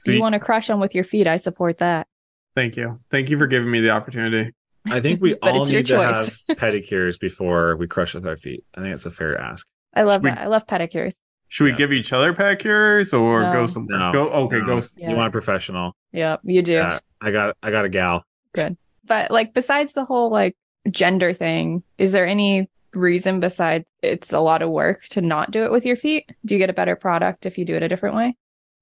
If 0.06 0.14
you 0.14 0.20
want 0.20 0.34
to 0.34 0.40
crush 0.40 0.68
them 0.68 0.80
with 0.80 0.96
your 0.96 1.04
feet, 1.04 1.28
I 1.28 1.38
support 1.38 1.78
that. 1.78 2.08
Thank 2.56 2.76
you. 2.76 3.00
Thank 3.12 3.30
you 3.30 3.38
for 3.38 3.48
giving 3.48 3.70
me 3.70 3.82
the 3.82 3.92
opportunity. 3.92 4.52
I 4.86 5.00
think 5.00 5.22
we 5.22 5.36
all 5.44 5.62
it's 5.62 5.70
your 5.70 5.82
need 5.82 5.88
to 5.88 6.02
have 6.02 6.28
pedicures 6.58 7.20
before 7.20 7.76
we 7.78 7.88
crush 7.88 8.16
with 8.16 8.26
our 8.26 8.36
feet. 8.36 8.64
I 8.76 8.82
think 8.82 8.94
it's 8.96 9.06
a 9.06 9.12
fair 9.12 9.40
ask. 9.40 9.68
I 9.94 10.02
love 10.04 10.24
We- 10.24 10.32
that. 10.32 10.40
I 10.40 10.48
love 10.48 10.66
pedicures. 10.66 11.14
Should 11.50 11.66
we 11.66 11.74
give 11.74 11.92
each 11.92 12.14
other 12.14 12.34
pedicures 12.34 13.12
or 13.18 13.42
No. 13.44 13.52
go 13.52 13.68
somewhere? 13.68 14.00
No. 14.00 14.12
Go 14.14 14.30
okay, 14.30 14.60
No. 14.60 14.66
go 14.66 14.82
Yeah. 14.96 15.10
You 15.10 15.16
want 15.18 15.28
a 15.28 15.32
professional? 15.32 15.94
Yeah, 16.14 16.38
you 16.44 16.62
do. 16.62 16.72
Yeah. 16.74 17.00
I 17.20 17.32
got 17.32 17.58
I 17.62 17.72
got 17.72 17.84
a 17.86 17.90
gal. 17.90 18.24
Good. 18.54 18.78
But 19.04 19.32
like 19.32 19.54
besides 19.54 19.92
the 19.94 20.06
whole 20.06 20.32
like 20.32 20.56
gender 20.90 21.34
thing, 21.34 21.84
is 21.98 22.12
there 22.12 22.26
any 22.26 22.70
reason 22.94 23.40
besides 23.40 23.86
it's 24.02 24.34
a 24.34 24.40
lot 24.40 24.62
of 24.62 24.70
work 24.70 25.04
to 25.10 25.22
not 25.22 25.52
do 25.52 25.64
it 25.64 25.72
with 25.72 25.86
your 25.86 25.96
feet? 25.96 26.30
Do 26.46 26.56
you 26.56 26.60
get 26.60 26.70
a 26.70 26.74
better 26.74 26.96
product 26.96 27.46
if 27.46 27.58
you 27.58 27.66
do 27.66 27.76
it 27.76 27.84
a 27.84 27.88
different 27.88 28.16
way? 28.16 28.36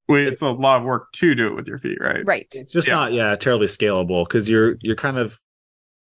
Wait, 0.07 0.27
it's 0.27 0.41
a 0.41 0.49
lot 0.49 0.77
of 0.79 0.83
work 0.85 1.11
to 1.13 1.35
do 1.35 1.47
it 1.47 1.55
with 1.55 1.67
your 1.67 1.77
feet, 1.77 1.97
right? 2.01 2.25
Right. 2.25 2.47
It's 2.51 2.71
just 2.71 2.87
Yeah. 2.87 2.95
not 2.95 3.13
yeah 3.13 3.35
terribly 3.35 3.67
scalable 3.67 4.27
because 4.27 4.49
you're 4.49 4.75
you're 4.81 4.95
kind 4.95 5.17
of 5.17 5.39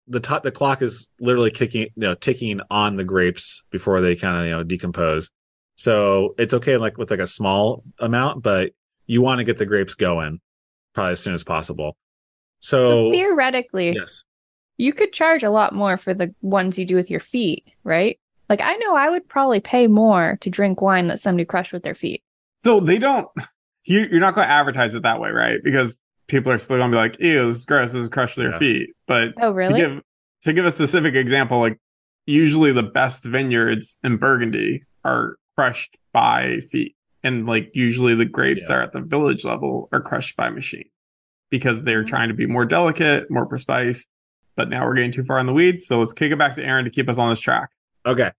the 0.07 0.21
top 0.21 0.45
the 0.45 0.53
clock 0.53 0.83
is 0.83 1.09
literally 1.19 1.51
kicking 1.51 1.83
you 1.83 1.91
know 1.97 2.15
ticking 2.15 2.61
on 2.71 2.95
the 2.97 3.03
grapes 3.03 3.65
before 3.73 4.01
they 4.01 4.15
kind 4.15 4.39
of 4.39 4.45
you 4.47 4.53
know 4.53 4.63
decompose. 4.63 5.31
So 5.75 6.35
it's 6.39 6.55
okay 6.55 6.77
like 6.77 6.97
with 6.99 7.11
like 7.11 7.19
a 7.21 7.27
small 7.27 7.83
amount, 7.99 8.43
but 8.43 8.71
you 9.07 9.21
want 9.23 9.39
to 9.41 9.45
get 9.45 9.59
the 9.59 9.67
grapes 9.67 9.95
going 9.95 10.41
probably 10.95 11.13
as 11.13 11.21
soon 11.21 11.35
as 11.35 11.43
possible. 11.45 11.97
So 12.61 12.87
So, 12.87 13.11
theoretically, 13.11 13.93
yes, 13.93 14.23
you 14.79 14.93
could 14.93 15.13
charge 15.13 15.43
a 15.43 15.51
lot 15.51 15.75
more 15.75 15.97
for 15.97 16.15
the 16.15 16.35
ones 16.43 16.79
you 16.79 16.85
do 16.85 16.97
with 16.97 17.11
your 17.11 17.21
feet, 17.21 17.65
right? 17.85 18.19
Like 18.49 18.61
I 18.61 18.75
know 18.77 18.95
I 18.95 19.09
would 19.11 19.29
probably 19.29 19.61
pay 19.61 19.87
more 19.87 20.39
to 20.41 20.51
drink 20.51 20.81
wine 20.81 21.07
that 21.09 21.21
somebody 21.21 21.45
crushed 21.45 21.73
with 21.73 21.83
their 21.83 21.95
feet. 21.95 22.23
So 22.59 22.81
they 22.81 22.99
don't. 22.99 23.29
You, 23.89 24.01
you're 24.11 24.19
not 24.21 24.35
going 24.35 24.49
to 24.49 24.53
advertise 24.53 24.97
it 24.97 25.03
that 25.05 25.21
way, 25.21 25.31
right? 25.31 25.61
Because 25.63 25.97
people 26.27 26.51
are 26.51 26.59
still 26.59 26.77
going 26.77 26.91
to 26.91 26.95
be 26.97 26.99
like, 26.99 27.21
"Ew, 27.21 27.47
this 27.47 27.59
is 27.59 27.67
gross. 27.67 27.93
This 27.93 28.03
is 28.03 28.09
crushed 28.09 28.37
with 28.37 28.47
their 28.47 28.53
Yeah. 28.55 28.59
feet." 28.59 28.91
But 29.07 29.29
Oh, 29.41 29.53
really? 29.53 29.81
to 29.81 29.89
give 29.89 30.03
to 30.43 30.53
give 30.53 30.65
a 30.65 30.73
specific 30.73 31.15
example, 31.15 31.61
like 31.61 31.79
usually 32.27 32.73
the 32.73 32.83
best 32.83 33.25
vineyards 33.25 33.97
in 34.03 34.17
Burgundy 34.17 34.83
are 35.05 35.37
crushed 35.57 35.97
by 36.13 36.59
feet, 36.71 36.97
and 37.23 37.47
like 37.47 37.71
usually 37.75 38.15
the 38.17 38.25
grapes 38.25 38.63
Yeah. 38.63 38.69
that 38.69 38.75
are 38.79 38.83
at 38.83 38.93
the 38.93 39.01
village 39.03 39.45
level 39.45 39.89
are 39.93 40.01
crushed 40.01 40.37
by 40.37 40.51
machine 40.51 40.89
because 41.51 41.83
they're 41.85 42.03
Mhm. 42.03 42.09
trying 42.09 42.29
to 42.29 42.35
be 42.35 42.47
more 42.47 42.65
delicate, 42.65 43.31
more 43.31 43.47
precise. 43.47 44.05
But 44.57 44.69
now 44.69 44.87
we're 44.87 44.95
getting 44.95 45.13
too 45.13 45.23
far 45.23 45.39
in 45.39 45.47
the 45.47 45.53
weeds, 45.53 45.87
so 45.87 45.99
let's 45.99 46.13
kick 46.13 46.33
it 46.33 46.39
back 46.39 46.55
to 46.57 46.65
Aaron 46.65 46.85
to 46.85 46.91
keep 46.91 47.09
us 47.09 47.19
on 47.19 47.31
this 47.31 47.41
track. 47.41 47.71
Okay. 48.05 48.33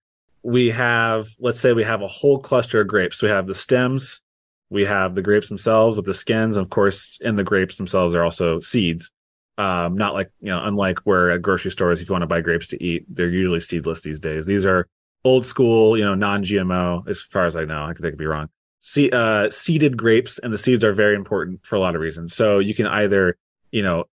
We 0.44 0.70
have, 0.72 1.30
let's 1.40 1.60
say 1.60 1.74
we 1.74 1.84
have 1.84 2.02
a 2.02 2.08
whole 2.08 2.40
cluster 2.40 2.82
of 2.82 2.88
grapes. 2.88 3.22
We 3.22 3.30
have 3.30 3.48
the 3.48 3.56
stems, 3.56 4.22
we 4.70 4.86
have 4.86 5.16
the 5.16 5.22
grapes 5.22 5.48
themselves 5.48 5.96
with 5.96 6.06
the 6.06 6.14
skins. 6.14 6.58
And 6.58 6.66
of 6.66 6.70
course, 6.70 7.18
in 7.22 7.36
the 7.36 7.44
grapes 7.44 7.78
themselves 7.78 8.16
are 8.16 8.24
also 8.24 8.60
seeds. 8.60 9.12
Um, 9.58 9.98
not 9.98 10.14
like, 10.14 10.32
you 10.40 10.50
know, 10.50 10.64
unlike 10.64 11.00
where 11.00 11.32
at 11.32 11.42
grocery 11.42 11.72
stores, 11.72 12.00
if 12.00 12.10
you 12.10 12.14
want 12.14 12.22
to 12.22 12.28
buy 12.28 12.42
grapes 12.42 12.68
to 12.68 12.84
eat, 12.84 13.06
they're 13.10 13.30
usually 13.30 13.60
seedless 13.60 14.02
these 14.02 14.20
days. 14.20 14.46
These 14.46 14.66
are 14.66 14.88
old 15.24 15.46
school, 15.46 15.98
you 15.98 16.06
know, 16.06 16.14
non 16.14 16.44
GMO, 16.44 17.08
as 17.08 17.22
far 17.22 17.46
as 17.46 17.56
I 17.56 17.66
know. 17.66 17.86
I 17.86 17.94
could, 17.94 18.18
be 18.18 18.26
wrong. 18.26 18.50
See, 18.82 19.10
uh, 19.10 19.50
seeded 19.50 19.98
grapes 19.98 20.38
and 20.38 20.54
the 20.54 20.58
seeds 20.58 20.84
are 20.84 20.94
very 20.94 21.16
important 21.16 21.66
for 21.66 21.76
a 21.76 21.80
lot 21.80 21.96
of 21.96 22.02
reasons. 22.02 22.34
So 22.34 22.60
you 22.60 22.76
can 22.76 22.86
either, 22.88 23.36
you 23.72 23.82
know, 23.82 24.06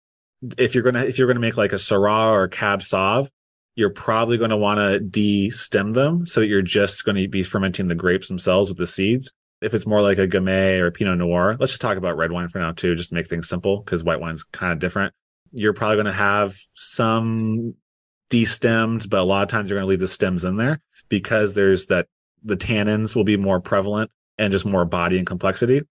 if 0.57 0.75
you're 0.75 0.83
to, 0.91 1.07
if 1.07 1.17
you're 1.17 1.31
to 1.33 1.39
make 1.39 1.57
like 1.57 1.73
a 1.73 1.77
Syrah 1.77 2.31
or 2.31 2.43
a 2.43 2.49
Cab 2.49 2.81
Sauv, 2.81 3.29
you're 3.75 3.89
probably 3.89 4.37
going 4.37 4.51
to 4.51 4.57
want 4.57 4.79
to 4.79 4.99
de-stem 4.99 5.93
them 5.93 6.25
so 6.25 6.39
that 6.39 6.47
you're 6.47 6.61
just 6.61 7.05
going 7.05 7.15
to 7.15 7.27
be 7.27 7.43
fermenting 7.43 7.87
the 7.87 7.95
grapes 7.95 8.27
themselves 8.27 8.69
with 8.69 8.77
the 8.77 8.87
seeds. 8.87 9.31
If 9.61 9.73
it's 9.73 9.87
more 9.87 10.01
like 10.01 10.17
a 10.17 10.27
Gamay 10.27 10.79
or 10.79 10.91
Pinot 10.91 11.17
Noir, 11.17 11.55
let's 11.59 11.71
just 11.71 11.81
talk 11.81 11.97
about 11.97 12.17
red 12.17 12.31
wine 12.31 12.49
for 12.49 12.59
now 12.59 12.73
too, 12.73 12.95
just 12.95 13.09
to 13.09 13.15
make 13.15 13.27
things 13.27 13.47
simple 13.47 13.79
because 13.79 14.03
white 14.03 14.19
wine's 14.19 14.43
kind 14.43 14.73
of 14.73 14.79
different. 14.79 15.13
You're 15.51 15.73
probably 15.73 15.95
going 15.95 16.05
to 16.07 16.13
have 16.13 16.57
some 16.75 17.75
de-stemmed, 18.29 19.09
but 19.09 19.21
a 19.21 19.23
lot 19.23 19.43
of 19.43 19.49
times 19.49 19.69
you're 19.69 19.79
going 19.79 19.87
to 19.87 19.89
leave 19.89 19.99
the 19.99 20.07
stems 20.07 20.43
in 20.43 20.57
there 20.57 20.81
because 21.09 21.53
there's 21.53 21.87
that 21.87 22.07
the 22.43 22.57
tannins 22.57 23.15
will 23.15 23.23
be 23.23 23.37
more 23.37 23.59
prevalent 23.59 24.11
and 24.37 24.51
just 24.51 24.65
more 24.65 24.85
body 24.85 25.17
and 25.17 25.25
complexity. 25.25 25.81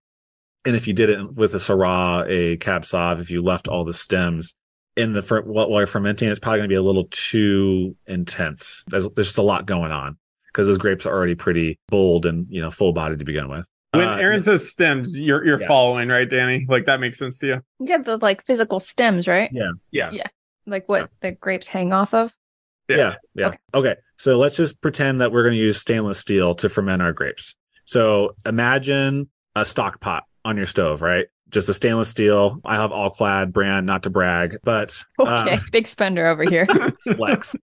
And 0.65 0.77
if 0.77 0.87
you 0.87 0.93
did 0.93 1.11
it 1.11 1.33
with 1.35 1.55
a 1.55 1.59
Syrah, 1.59 2.25
a 2.29 2.57
Cab 2.59 2.83
Sauv, 2.83 3.21
if 3.21 3.31
you 3.31 3.43
left 3.43 3.67
all 3.69 3.85
the 3.85 3.95
stems 3.95 4.55
in 4.97 5.13
the 5.13 5.23
fer- 5.23 5.43
while 5.43 5.69
while 5.69 5.81
you're 5.81 5.87
fermenting, 5.87 6.29
it's 6.29 6.39
probably 6.39 6.59
going 6.61 6.69
to 6.69 6.73
be 6.73 6.77
a 6.77 6.83
little 6.83 7.09
too 7.11 7.97
intense. 8.07 8.85
There's, 8.87 9.05
there's 9.15 9.29
just 9.29 9.39
a 9.39 9.43
lot 9.43 9.67
going 9.67 9.91
on 9.91 10.19
because 10.47 10.67
those 10.67 10.79
grapes 10.79 11.05
are 11.07 11.13
already 11.13 11.35
pretty 11.35 11.79
bold 11.89 12.27
and 12.27 12.47
you 12.51 12.61
know 12.61 12.71
full 12.71 12.93
bodied 12.93 13.19
to 13.21 13.25
begin 13.25 13.49
with. 13.49 13.67
When 13.93 14.07
Uh, 14.09 14.17
Aaron 14.17 14.43
says 14.43 14.71
stems, 14.71 15.19
you're 15.19 15.45
you're 15.45 15.61
Yeah. 15.61 15.67
following, 15.67 16.09
right, 16.09 16.29
Dani? 16.31 16.69
Like 16.69 16.87
that 16.87 17.01
makes 17.01 17.19
sense 17.19 17.39
to 17.39 17.47
you. 17.47 17.61
You 17.81 17.87
get 17.87 18.05
the 18.05 18.17
like 18.19 18.45
physical 18.45 18.79
stems, 18.81 19.27
right? 19.27 19.51
yeah, 19.53 19.73
yeah, 19.91 20.11
yeah. 20.13 20.27
Like 20.67 20.89
what 20.89 21.11
the 21.21 21.33
grapes 21.33 21.67
hang 21.67 21.93
off 21.93 22.15
of. 22.15 22.33
yeah, 22.89 23.17
yeah, 23.35 23.49
Okay. 23.49 23.59
Okay. 23.75 23.95
so 24.17 24.39
let's 24.39 24.57
just 24.57 24.81
pretend 24.81 25.21
that 25.21 25.33
we're 25.33 25.43
going 25.43 25.55
to 25.55 25.59
use 25.61 25.79
stainless 25.81 26.19
steel 26.21 26.55
to 26.57 26.69
ferment 26.69 27.03
our 27.03 27.13
grapes. 27.13 27.55
So 27.85 28.37
imagine 28.47 29.29
a 29.57 29.65
stock 29.65 30.01
pot 30.01 30.25
on 30.45 30.57
your 30.57 30.67
stove, 30.67 31.03
right? 31.03 31.27
Just 31.51 31.69
a 31.69 31.75
stainless 31.75 32.09
steel. 32.09 32.61
I 32.65 32.77
have 32.77 32.93
all 32.93 33.11
clad 33.11 33.53
brand, 33.53 33.87
not 33.87 34.05
to 34.05 34.11
brag, 34.11 34.59
but 34.65 35.05
uh, 35.19 35.45
Okay, 35.47 35.59
big 35.73 35.87
spender 35.87 36.27
over 36.27 36.45
here. 36.45 36.67
flex. 37.17 37.57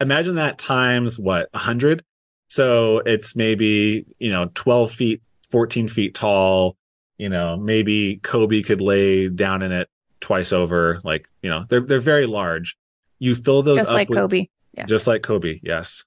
Imagine 0.00 0.34
that 0.34 0.58
times 0.58 1.18
what, 1.18 1.48
a 1.54 1.58
100? 1.58 2.04
So 2.48 2.98
it's 2.98 3.34
maybe, 3.36 4.06
you 4.18 4.30
know, 4.30 4.50
12 4.54 4.92
feet, 4.92 5.22
14 5.50 5.88
feet 5.88 6.14
tall. 6.14 6.76
You 7.18 7.28
know, 7.28 7.56
maybe 7.56 8.20
Kobe 8.22 8.62
could 8.62 8.80
lay 8.80 9.28
down 9.28 9.62
in 9.62 9.72
it 9.72 9.88
twice 10.20 10.52
over. 10.52 11.00
Like, 11.02 11.26
you 11.42 11.48
know, 11.48 11.64
they're, 11.68 11.80
they're 11.80 11.98
very 12.00 12.26
large. 12.26 12.76
You 13.18 13.34
fill 13.34 13.62
those 13.62 13.76
Just 13.76 13.90
up 13.90 13.94
like 13.94 14.08
with, 14.10 14.18
Kobe. 14.18 14.48
Yeah. 14.74 14.84
just 14.84 15.06
like 15.06 15.22
Kobe. 15.22 15.60
Yes. 15.62 16.04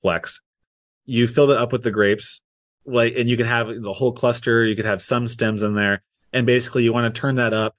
Flex. 0.00 0.40
You 1.04 1.26
fill 1.26 1.50
it 1.50 1.58
up 1.58 1.72
with 1.72 1.82
the 1.82 1.90
grapes, 1.90 2.40
like, 2.86 3.14
and 3.16 3.28
you 3.28 3.36
can 3.36 3.46
have 3.46 3.68
the 3.82 3.92
whole 3.92 4.12
cluster. 4.12 4.64
You 4.64 4.76
could 4.76 4.84
have 4.84 5.02
some 5.02 5.28
stems 5.28 5.62
in 5.62 5.74
there. 5.74 6.02
And 6.32 6.46
basically 6.46 6.84
you 6.84 6.92
want 6.92 7.12
to 7.12 7.20
turn 7.20 7.36
that 7.36 7.52
up 7.52 7.76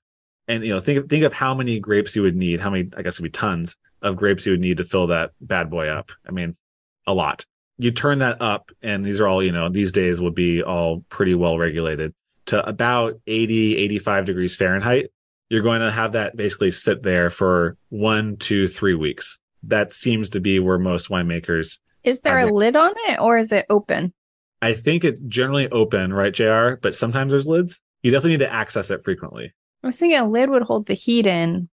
and, 0.47 0.63
you 0.63 0.73
know, 0.73 0.79
think, 0.79 0.99
of 0.99 1.09
think 1.09 1.23
of 1.23 1.33
how 1.33 1.53
many 1.53 1.79
grapes 1.79 2.15
you 2.15 2.21
would 2.23 2.35
need. 2.35 2.59
How 2.59 2.69
many, 2.69 2.89
I 2.97 3.01
guess 3.01 3.15
it 3.15 3.21
would 3.21 3.31
be 3.31 3.37
tons 3.37 3.75
of 4.01 4.15
grapes 4.15 4.45
you 4.45 4.53
would 4.53 4.61
need 4.61 4.77
to 4.77 4.83
fill 4.83 5.07
that 5.07 5.31
bad 5.41 5.69
boy 5.69 5.87
up. 5.87 6.11
I 6.27 6.31
mean, 6.31 6.55
a 7.05 7.13
lot. 7.13 7.45
You 7.77 7.91
turn 7.91 8.19
that 8.19 8.41
up 8.41 8.71
and 8.81 9.05
these 9.05 9.19
are 9.19 9.27
all, 9.27 9.43
you 9.43 9.51
know, 9.51 9.69
these 9.69 9.91
days 9.91 10.19
would 10.19 10.35
be 10.35 10.63
all 10.63 11.03
pretty 11.09 11.35
well 11.35 11.57
regulated 11.57 12.13
to 12.47 12.65
about 12.67 13.19
80, 13.27 13.77
85 13.77 14.25
degrees 14.25 14.55
Fahrenheit. 14.55 15.11
You're 15.49 15.61
going 15.61 15.81
to 15.81 15.91
have 15.91 16.13
that 16.13 16.35
basically 16.35 16.71
sit 16.71 17.03
there 17.03 17.29
for 17.29 17.77
one, 17.89 18.37
two, 18.37 18.67
three 18.67 18.95
weeks. 18.95 19.39
That 19.63 19.93
seems 19.93 20.31
to 20.31 20.39
be 20.39 20.59
where 20.59 20.79
most 20.79 21.09
winemakers, 21.09 21.79
Is 22.03 22.21
there 22.21 22.39
a 22.39 22.51
lid 22.51 22.75
on 22.75 22.93
it 23.07 23.19
or 23.19 23.37
is 23.37 23.51
it 23.51 23.65
open? 23.69 24.13
I 24.61 24.73
think 24.73 25.03
it's 25.03 25.19
generally 25.21 25.69
open, 25.69 26.13
right, 26.13 26.33
JR? 26.33 26.75
But 26.81 26.95
sometimes 26.95 27.31
there's 27.31 27.47
lids. 27.47 27.79
You 28.01 28.11
definitely 28.11 28.31
need 28.37 28.45
to 28.45 28.51
access 28.53 28.89
it 28.91 29.03
frequently. 29.03 29.53
I 29.83 29.87
was 29.87 29.97
thinking 29.97 30.19
a 30.19 30.27
lid 30.27 30.49
would 30.49 30.63
hold 30.63 30.87
the 30.87 30.93
heat 30.93 31.27
in. 31.27 31.69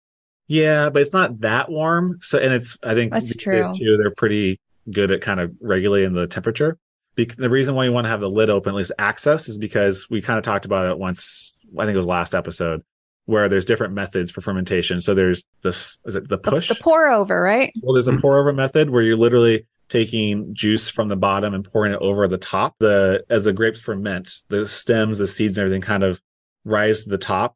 Yeah, 0.47 0.89
but 0.89 1.01
it's 1.01 1.13
not 1.13 1.39
that 1.41 1.69
warm. 1.71 2.19
So, 2.21 2.37
and 2.37 2.53
it's, 2.53 2.77
I 2.83 2.93
think 2.93 3.13
That's 3.13 3.35
true. 3.37 3.63
too, 3.63 3.97
they're 3.97 4.11
pretty 4.11 4.59
good 4.91 5.11
at 5.11 5.21
kind 5.21 5.39
of 5.39 5.51
regulating 5.61 6.13
the 6.13 6.27
temperature. 6.27 6.77
Be- 7.15 7.25
the 7.25 7.49
reason 7.49 7.75
why 7.75 7.85
you 7.85 7.91
want 7.93 8.05
to 8.05 8.09
have 8.09 8.19
the 8.19 8.29
lid 8.29 8.49
open, 8.49 8.71
at 8.71 8.75
least 8.75 8.91
access, 8.99 9.47
is 9.47 9.57
because 9.57 10.09
we 10.09 10.21
kind 10.21 10.37
of 10.37 10.43
talked 10.43 10.65
about 10.65 10.89
it 10.89 10.97
once. 10.97 11.53
I 11.79 11.85
think 11.85 11.93
it 11.93 11.97
was 11.97 12.05
last 12.07 12.35
episode 12.35 12.81
where 13.25 13.47
there's 13.47 13.63
different 13.65 13.93
methods 13.93 14.31
for 14.31 14.41
fermentation. 14.41 14.99
So 14.99 15.13
there's 15.15 15.43
this, 15.61 15.97
is 16.05 16.15
it 16.17 16.27
the 16.27 16.37
The, 16.37 16.51
push? 16.51 16.67
the 16.67 16.75
pour 16.75 17.07
over, 17.07 17.39
right? 17.41 17.71
Well, 17.81 17.93
there's 17.93 18.09
a 18.09 18.17
pour 18.19 18.37
over 18.37 18.51
method 18.51 18.89
where 18.89 19.01
you're 19.01 19.15
literally 19.15 19.65
taking 19.93 20.55
juice 20.55 20.89
from 20.89 21.07
the 21.07 21.15
bottom 21.15 21.53
and 21.53 21.63
pouring 21.63 21.93
it 21.93 21.99
over 22.01 22.27
the 22.27 22.37
top. 22.37 22.75
The 22.79 23.23
as 23.29 23.43
the 23.43 23.53
grapes 23.53 23.79
ferment, 23.79 24.41
the 24.49 24.67
stems, 24.67 25.19
the 25.19 25.27
seeds, 25.27 25.55
and 25.55 25.65
everything 25.65 25.81
kind 25.83 26.03
of 26.03 26.19
rise 26.65 27.03
to 27.03 27.11
the 27.11 27.19
top 27.19 27.55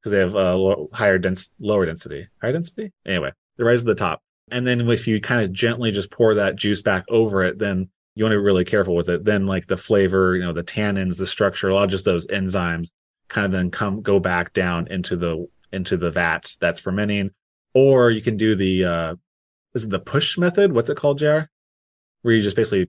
because 0.00 0.12
they 0.12 0.18
have 0.18 0.34
a 0.34 0.86
higher 0.94 1.18
dense, 1.18 1.50
lower 1.60 1.84
density, 1.84 2.28
higher 2.40 2.54
density. 2.54 2.90
Anyway, 3.06 3.32
they 3.58 3.64
rise 3.64 3.82
to 3.82 3.86
the 3.86 3.94
top, 3.94 4.22
and 4.50 4.66
then 4.66 4.88
if 4.88 5.06
you 5.06 5.20
kind 5.20 5.42
of 5.42 5.52
gently 5.52 5.90
just 5.90 6.10
pour 6.10 6.34
that 6.36 6.56
juice 6.56 6.80
back 6.80 7.04
over 7.10 7.42
it, 7.42 7.58
then 7.58 7.90
you 8.14 8.24
want 8.24 8.32
to 8.32 8.38
be 8.38 8.44
really 8.44 8.64
careful 8.64 8.94
with 8.94 9.10
it. 9.10 9.26
Then 9.26 9.46
like 9.46 9.66
the 9.66 9.76
flavor, 9.76 10.36
you 10.36 10.42
know, 10.42 10.54
the 10.54 10.64
tannins, 10.64 11.18
the 11.18 11.26
structure, 11.26 11.68
a 11.68 11.74
lot 11.74 11.84
of 11.84 11.90
just 11.90 12.06
those 12.06 12.26
enzymes 12.28 12.88
kind 13.28 13.44
of 13.44 13.52
then 13.52 13.70
come 13.70 14.00
go 14.00 14.18
back 14.18 14.54
down 14.54 14.86
into 14.88 15.16
the 15.16 15.46
into 15.70 15.98
the 15.98 16.10
vat 16.10 16.56
that's 16.60 16.80
fermenting. 16.80 17.30
Or 17.74 18.10
you 18.10 18.22
can 18.22 18.38
do 18.38 18.56
the 18.56 18.84
uh 18.86 19.14
is 19.74 19.84
it 19.84 19.90
the 19.90 19.98
push 19.98 20.38
method? 20.38 20.72
What's 20.72 20.88
it 20.88 20.96
called, 20.96 21.18
JR? 21.18 21.50
Where 22.24 22.34
you 22.34 22.42
just 22.42 22.56
basically 22.56 22.88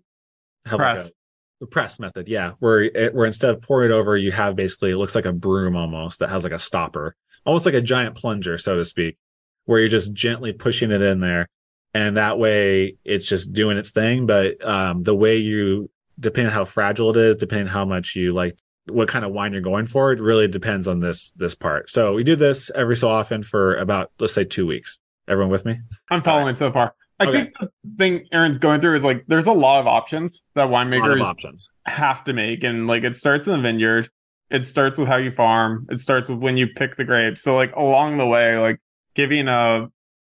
have 0.66 0.80
like 0.80 0.96
Press. 0.96 1.10
a 1.10 1.12
the 1.60 1.68
press 1.68 2.00
method, 2.00 2.28
yeah. 2.28 2.54
Where 2.60 2.82
it, 2.84 3.14
where 3.14 3.26
instead 3.26 3.50
of 3.50 3.62
pouring 3.62 3.92
it 3.92 3.94
over, 3.94 4.18
you 4.18 4.32
have 4.32 4.56
basically 4.56 4.92
it 4.92 4.98
looks 4.98 5.16
like 5.16 5.26
a 5.26 5.34
broom 5.34 5.76
almost 5.76 6.20
that 6.20 6.30
has 6.30 6.44
like 6.44 6.54
a 6.54 6.60
stopper, 6.60 7.16
almost 7.46 7.66
like 7.66 7.76
a 7.76 7.82
giant 7.82 8.16
plunger, 8.16 8.58
so 8.58 8.76
to 8.76 8.86
speak, 8.86 9.18
where 9.66 9.80
you're 9.80 9.90
just 9.90 10.14
gently 10.14 10.54
pushing 10.54 10.92
it 10.92 11.02
in 11.02 11.20
there, 11.20 11.48
and 11.94 12.18
that 12.18 12.38
way 12.38 12.98
it's 13.04 13.28
just 13.28 13.54
doing 13.54 13.78
its 13.78 13.92
thing. 13.92 14.26
But 14.26 14.66
um, 14.66 15.04
the 15.04 15.16
way 15.16 15.38
you, 15.38 15.90
depending 16.20 16.48
on 16.48 16.54
how 16.54 16.66
fragile 16.66 17.12
it 17.12 17.18
is, 17.18 17.38
depending 17.38 17.68
on 17.68 17.74
how 17.74 17.86
much 17.86 18.16
you 18.16 18.34
like, 18.34 18.58
what 18.88 19.08
kind 19.08 19.26
of 19.26 19.32
wine 19.32 19.54
you're 19.54 19.62
going 19.62 19.88
for, 19.88 20.12
it 20.12 20.20
really 20.20 20.48
depends 20.48 20.88
on 20.88 21.00
this 21.00 21.32
this 21.38 21.56
part. 21.56 21.90
So 21.90 22.14
we 22.14 22.24
do 22.24 22.36
this 22.36 22.70
every 22.76 22.98
so 22.98 23.10
often 23.10 23.44
for 23.44 23.76
about 23.78 24.12
let's 24.20 24.34
say 24.34 24.44
two 24.44 24.68
weeks. 24.68 25.00
Everyone 25.28 25.52
with 25.52 25.66
me? 25.66 25.80
I'm 26.10 26.22
following 26.22 26.54
so 26.54 26.72
far. 26.72 26.94
I 27.20 27.28
Okay. 27.28 27.32
think 27.44 27.54
the 27.60 27.70
thing 27.98 28.28
Aaron's 28.34 28.60
going 28.60 28.82
through 28.82 28.96
is 28.96 29.04
like 29.04 29.24
there's 29.28 29.48
a 29.48 29.54
lot 29.54 29.80
of 29.80 29.88
options 29.88 30.44
that 30.56 30.66
A 30.66 30.70
lot 30.70 30.86
of 30.88 30.92
winemakers 30.94 31.22
options. 31.22 31.70
have 31.86 32.24
to 32.26 32.34
make, 32.34 32.64
and 32.64 32.88
like 32.88 33.04
it 33.04 33.16
starts 33.16 33.48
in 33.48 33.54
the 33.54 33.62
vineyard. 33.62 34.10
It 34.52 34.66
starts 34.68 34.98
with 34.98 35.08
how 35.08 35.16
you 35.18 35.32
farm. 35.32 35.88
It 35.90 36.00
starts 36.00 36.30
with 36.30 36.40
when 36.40 36.58
you 36.58 36.68
pick 36.68 36.98
the 36.98 37.04
grapes. 37.06 37.42
So 37.42 37.56
like 37.56 37.74
along 37.76 38.18
the 38.18 38.26
way, 38.28 38.58
like 38.58 38.80
giving 39.16 39.48
a 39.48 39.88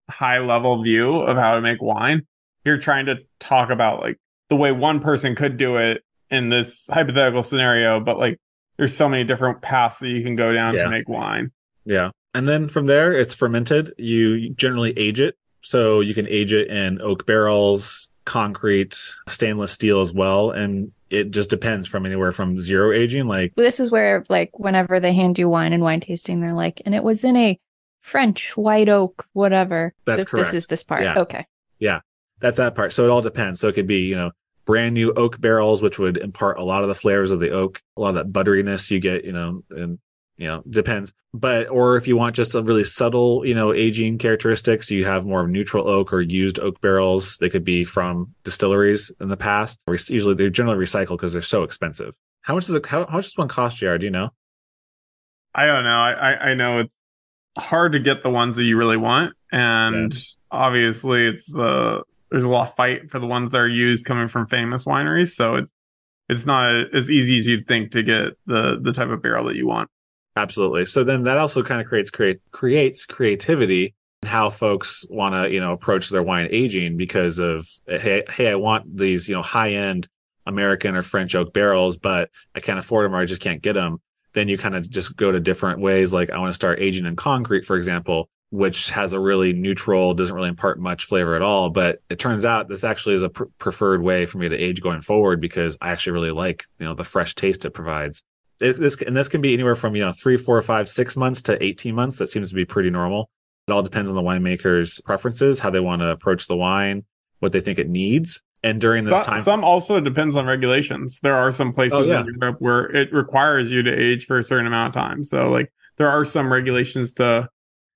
high 0.09 0.39
level 0.39 0.83
view 0.83 1.17
of 1.17 1.37
how 1.37 1.55
to 1.57 1.61
make 1.61 1.83
wine. 1.83 2.23
You're 2.65 2.79
trying 2.79 3.07
to 3.07 3.17
talk 3.41 3.71
about 3.71 4.01
like 4.01 4.19
the 4.49 4.57
way 4.57 4.71
one 4.73 5.01
person 5.01 5.35
could 5.35 5.57
do 5.57 5.77
it 5.79 6.03
in 6.31 6.49
this 6.49 6.87
hypothetical 6.89 7.43
scenario, 7.43 7.99
but 8.01 8.17
like 8.19 8.39
there's 8.79 8.95
so 8.97 9.09
many 9.09 9.25
different 9.25 9.61
paths 9.63 9.99
that 9.99 10.09
you 10.09 10.23
can 10.23 10.37
go 10.37 10.53
down 10.53 10.75
Yeah. 10.75 10.85
to 10.85 10.91
make 10.91 11.09
wine. 11.09 11.51
Yeah. 11.85 12.11
And 12.35 12.47
then 12.47 12.69
from 12.69 12.87
there, 12.87 13.13
it's 13.13 13.35
fermented. 13.35 13.93
You 13.99 14.55
generally 14.55 14.93
age 14.99 15.21
it. 15.21 15.37
So 15.67 15.99
you 15.99 16.15
can 16.15 16.29
age 16.29 16.53
it 16.53 16.69
in 16.69 17.03
oak 17.03 17.27
barrels, 17.27 18.09
concrete, 18.25 18.97
stainless 19.27 19.73
steel 19.73 20.01
as 20.01 20.13
well. 20.13 20.53
And 20.53 20.93
it 21.11 21.33
just 21.33 21.51
depends 21.51 21.89
from 21.89 22.07
anywhere 22.07 22.31
from 22.31 22.61
zero 22.61 22.93
aging, 22.93 23.27
like 23.27 23.53
This 23.57 23.81
is 23.81 23.91
where, 23.91 24.23
like, 24.29 24.57
whenever 24.57 25.01
they 25.01 25.13
hand 25.13 25.41
you 25.41 25.49
wine 25.49 25.73
and 25.73 25.83
wine 25.83 25.99
tasting, 25.99 26.39
they're 26.39 26.53
like, 26.53 26.83
and 26.87 26.95
it 26.95 27.03
was 27.03 27.25
in 27.25 27.35
a 27.35 27.59
French 28.01 28.57
white 28.57 28.89
oak, 28.89 29.27
whatever. 29.33 29.93
That's 30.05 30.19
Th- 30.19 30.29
correct. 30.29 30.53
This 30.53 30.55
is 30.55 30.67
this 30.69 30.85
part. 30.85 31.03
Yeah. 31.03 31.19
Okay. 31.19 31.45
Yeah. 31.81 32.01
That's 32.39 32.59
that 32.59 32.77
part. 32.77 32.93
So 32.93 33.05
it 33.05 33.11
all 33.11 33.23
depends. 33.23 33.59
So 33.59 33.67
it 33.67 33.75
could 33.75 33.89
be, 33.89 34.03
you 34.03 34.15
know, 34.15 34.31
brand 34.67 34.95
new 34.95 35.13
oak 35.15 35.41
barrels, 35.41 35.83
which 35.83 35.99
would 35.99 36.17
impart 36.17 36.59
a 36.59 36.65
lot 36.65 36.85
of 36.85 36.89
the 36.89 36.95
flavors 36.95 37.33
of 37.33 37.41
the 37.41 37.51
oak, 37.51 37.83
a 37.97 38.01
lot 38.01 38.17
of 38.17 38.33
that 38.33 38.33
butteriness 38.33 38.89
you 38.89 39.01
get, 39.01 39.25
you 39.25 39.33
know, 39.33 39.65
and, 39.71 39.99
you 40.37 40.47
know, 40.47 40.63
depends. 40.69 41.13
But, 41.33 41.69
or 41.69 41.97
if 41.97 42.07
you 42.07 42.17
want 42.17 42.37
just 42.37 42.55
a 42.55 42.63
really 42.63 42.85
subtle, 42.85 43.45
you 43.45 43.55
know, 43.55 43.73
aging 43.73 44.19
characteristics, 44.19 44.91
you 44.91 45.05
have 45.05 45.27
more 45.27 45.43
of 45.43 45.51
neutral 45.51 45.89
oak 45.89 46.13
or 46.13 46.21
used 46.21 46.59
oak 46.59 46.81
barrels. 46.81 47.37
They 47.39 47.51
could 47.51 47.65
be 47.65 47.85
from 47.85 48.35
distilleries 48.45 49.11
in 49.21 49.29
the 49.29 49.37
past. 49.37 49.79
Usually 49.87 50.35
they're 50.35 50.51
generally 50.51 50.79
recycled 50.79 51.19
because 51.19 51.33
they're 51.33 51.43
so 51.43 51.63
expensive. 51.63 52.15
How 52.43 52.55
much 52.55 52.67
does 52.67 52.75
it, 52.75 52.87
how, 52.87 53.07
how 53.07 53.17
much 53.17 53.27
does 53.27 53.37
one 53.37 53.49
cost, 53.49 53.79
JR? 53.79 53.97
Do 53.97 54.05
you 54.05 54.11
know? 54.11 54.31
I 55.55 55.67
don't 55.67 55.85
know. 55.85 55.99
I, 55.99 56.13
I, 56.13 56.33
I 56.51 56.55
know 56.55 56.81
it's 56.81 56.93
hard 57.59 57.93
to 57.93 57.99
get 57.99 58.23
the 58.23 58.31
ones 58.31 58.57
that 58.57 58.65
you 58.65 58.77
really 58.77 58.99
want. 58.99 59.35
And 59.51 60.15
obviously 60.51 61.29
it's, 61.29 61.55
uh, 61.57 62.01
there's 62.31 62.45
a 62.45 62.51
lot 62.51 62.69
of 62.69 62.75
fight 62.75 63.11
for 63.11 63.19
the 63.19 63.27
ones 63.27 63.53
that 63.53 63.59
are 63.59 63.69
used 63.69 64.07
coming 64.07 64.29
from 64.29 64.47
famous 64.47 64.85
wineries. 64.85 65.35
So 65.35 65.57
it's, 65.57 65.73
it's 66.29 66.45
not 66.45 66.95
as 66.95 67.11
easy 67.11 67.39
as 67.39 67.47
you'd 67.47 67.69
think 67.69 67.93
to 67.93 68.03
get 68.03 68.33
the, 68.47 68.79
the 68.81 68.93
type 68.93 69.09
of 69.09 69.23
barrel 69.23 69.45
that 69.45 69.57
you 69.57 69.67
want. 69.67 69.89
Absolutely. 70.37 70.85
So 70.85 71.03
then 71.03 71.25
that 71.25 71.39
also 71.39 71.63
kind 71.63 71.81
of 71.81 71.87
creates 71.87 72.11
create 72.11 72.41
creates 72.53 73.07
creativity 73.07 73.95
in 74.23 74.29
how 74.29 74.51
folks 74.51 75.05
want 75.09 75.35
to 75.35 75.53
you 75.53 75.61
know 75.61 75.73
approach 75.73 76.11
their 76.11 76.23
wine 76.23 76.49
aging 76.51 76.99
because 76.99 77.39
of 77.39 77.67
hey 77.87 78.23
hey 78.29 78.51
I 78.51 78.57
want 78.57 78.97
these 78.97 79.29
you 79.29 79.35
know 79.35 79.43
high 79.43 79.73
end 79.73 80.09
American 80.47 80.95
or 80.95 81.03
French 81.03 81.35
oak 81.35 81.53
barrels, 81.53 81.97
but 81.97 82.31
I 82.55 82.61
can't 82.61 82.79
afford 82.79 83.07
them 83.07 83.15
or 83.15 83.21
I 83.21 83.25
just 83.25 83.41
can't 83.41 83.63
get 83.63 83.73
them. 83.73 84.01
Then 84.35 84.49
you 84.49 84.59
kind 84.59 84.77
of 84.77 84.89
just 84.89 85.17
go 85.17 85.33
to 85.33 85.41
different 85.41 85.81
ways. 85.81 86.13
Like 86.13 86.31
I 86.31 86.39
want 86.39 86.51
to 86.51 86.55
start 86.55 86.81
aging 86.81 87.07
in 87.07 87.17
concrete, 87.17 87.65
for 87.65 87.77
example, 87.77 88.29
which 88.51 88.91
has 88.91 89.15
a 89.15 89.19
really 89.19 89.55
neutral, 89.55 90.13
doesn't 90.13 90.35
really 90.35 90.51
impart 90.51 90.79
much 90.79 91.07
flavor 91.07 91.35
at 91.35 91.43
all. 91.43 91.71
But 91.71 92.01
it 92.11 92.19
turns 92.19 92.45
out 92.45 92.69
this 92.69 92.85
actually 92.85 93.15
is 93.15 93.23
a 93.23 93.31
pr- 93.31 93.45
preferred 93.59 94.03
way 94.03 94.27
for 94.27 94.37
me 94.37 94.51
to 94.51 94.57
age 94.57 94.83
going 94.83 95.01
forward 95.01 95.41
because 95.41 95.79
I 95.81 95.89
actually 95.89 96.13
really 96.13 96.31
like 96.31 96.67
you 96.79 96.85
know 96.85 96.95
the 96.95 97.05
fresh 97.05 97.35
taste 97.35 97.65
it 97.65 97.71
provides 97.71 98.23
this 98.59 99.01
and 99.03 99.17
this 99.17 99.29
can 99.29 99.41
be 99.41 99.53
anywhere 99.55 99.75
from 99.75 99.95
you 99.97 100.05
know 100.05 100.13
three, 100.13 100.37
four, 100.37 100.61
five, 100.63 100.89
six 100.89 101.17
months 101.17 101.43
to 101.43 101.63
eighteen 101.63 101.95
months. 101.95 102.19
That 102.19 102.31
seems 102.31 102.49
to 102.51 102.55
be 102.55 102.65
pretty 102.65 102.91
normal. 102.91 103.31
It 103.69 103.73
all 103.73 103.83
depends 103.83 104.11
on 104.11 104.17
the 104.17 104.23
winemaker's 104.23 105.01
preferences, 105.03 105.61
how 105.61 105.71
they 105.71 105.81
want 105.81 106.01
to 106.01 106.09
approach 106.09 106.47
the 106.47 106.57
wine, 106.57 107.05
what 107.41 107.53
they 107.53 107.61
think 107.61 107.79
it 107.81 107.89
needs, 107.89 108.41
and 108.63 108.81
during 108.81 109.05
this 109.05 109.15
Some- 109.17 109.25
time. 109.25 109.39
Some 109.43 109.65
also 109.65 110.01
depends 110.01 110.37
on 110.37 110.47
regulations. 110.47 111.19
There 111.23 111.35
are 111.35 111.51
some 111.51 111.73
places 111.73 111.99
Oh, 111.99 112.03
yeah. 112.05 112.21
in 112.21 112.37
Europe 112.41 112.57
where 112.61 112.85
it 112.95 113.13
requires 113.13 113.71
you 113.73 113.83
to 113.83 113.93
age 113.93 114.27
for 114.27 114.39
a 114.39 114.45
certain 114.45 114.67
amount 114.67 114.95
of 114.95 115.03
time. 115.03 115.25
So 115.25 115.51
like 115.51 115.73
there 115.97 116.09
are 116.09 116.25
some 116.25 116.53
regulations 116.53 117.13
to 117.15 117.49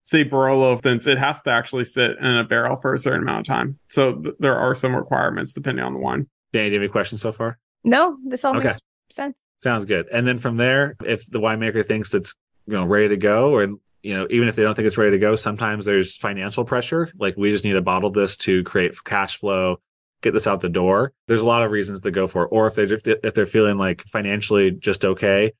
say 0.03 0.25
Barolo, 0.25 0.83
for 0.83 0.89
instance, 0.89 1.07
it 1.07 1.19
has 1.19 1.41
to 1.43 1.51
actually 1.51 1.85
sit 1.85 2.17
in 2.19 2.27
a 2.27 2.43
barrel 2.43 2.79
for 2.81 2.93
a 2.95 2.99
certain 2.99 3.23
amount 3.23 3.41
of 3.41 3.47
time. 3.47 3.79
So 3.89 4.15
th- 4.15 4.35
there 4.41 4.57
are 4.59 4.75
some 4.75 4.97
requirements 4.97 5.53
depending 5.53 5.85
on 5.85 5.93
the 5.93 6.01
wine. 6.01 6.27
Dani, 6.53 6.65
do 6.65 6.67
you 6.69 6.73
have 6.75 6.83
any 6.83 6.89
questions 6.89 7.21
so 7.23 7.31
far? 7.31 7.59
No, 7.85 8.17
this 8.27 8.45
all 8.45 8.57
Okay. 8.57 8.69
makes 8.69 8.81
sense. 9.13 9.37
Sounds 9.63 9.85
good. 9.85 10.09
And 10.11 10.27
then 10.27 10.39
from 10.39 10.57
there, 10.57 10.97
if 11.05 11.27
the 11.27 11.41
winemaker 11.41 11.85
thinks 11.85 12.15
it's 12.15 12.35
you 12.67 12.75
know 12.75 12.85
ready 12.85 13.09
to 13.09 13.17
go, 13.17 13.55
or 13.55 13.65
you 14.03 14.17
know 14.17 14.27
even 14.31 14.49
if 14.49 14.57
they 14.57 14.63
don't 14.63 14.75
think 14.75 14.87
it's 14.87 14.99
ready 14.99 15.13
to 15.13 15.19
go, 15.19 15.37
sometimes 15.37 15.85
there's 15.85 16.17
financial 16.17 16.65
pressure. 16.65 17.11
Like 17.19 17.37
we 17.37 17.51
just 17.51 17.65
need 17.65 17.75
to 17.75 17.83
bottle 17.83 18.11
this 18.11 18.37
to 18.39 18.65
create 18.65 18.95
cash 19.05 19.37
flow, 19.37 19.81
get 20.23 20.33
this 20.33 20.47
out 20.47 20.61
the 20.61 20.71
door. 20.71 21.13
There's 21.27 21.43
a 21.43 21.47
lot 21.47 21.63
of 21.63 21.73
reasons 21.73 22.01
to 22.01 22.11
go 22.11 22.27
for 22.27 22.45
it. 22.45 22.49
Or 22.53 22.67
if 22.69 22.75
they 22.75 22.85
if 22.85 23.35
they're 23.35 23.47
feeling 23.47 23.77
like 23.77 24.03
financially 24.05 24.71
just 24.71 25.05
okay, 25.05 25.53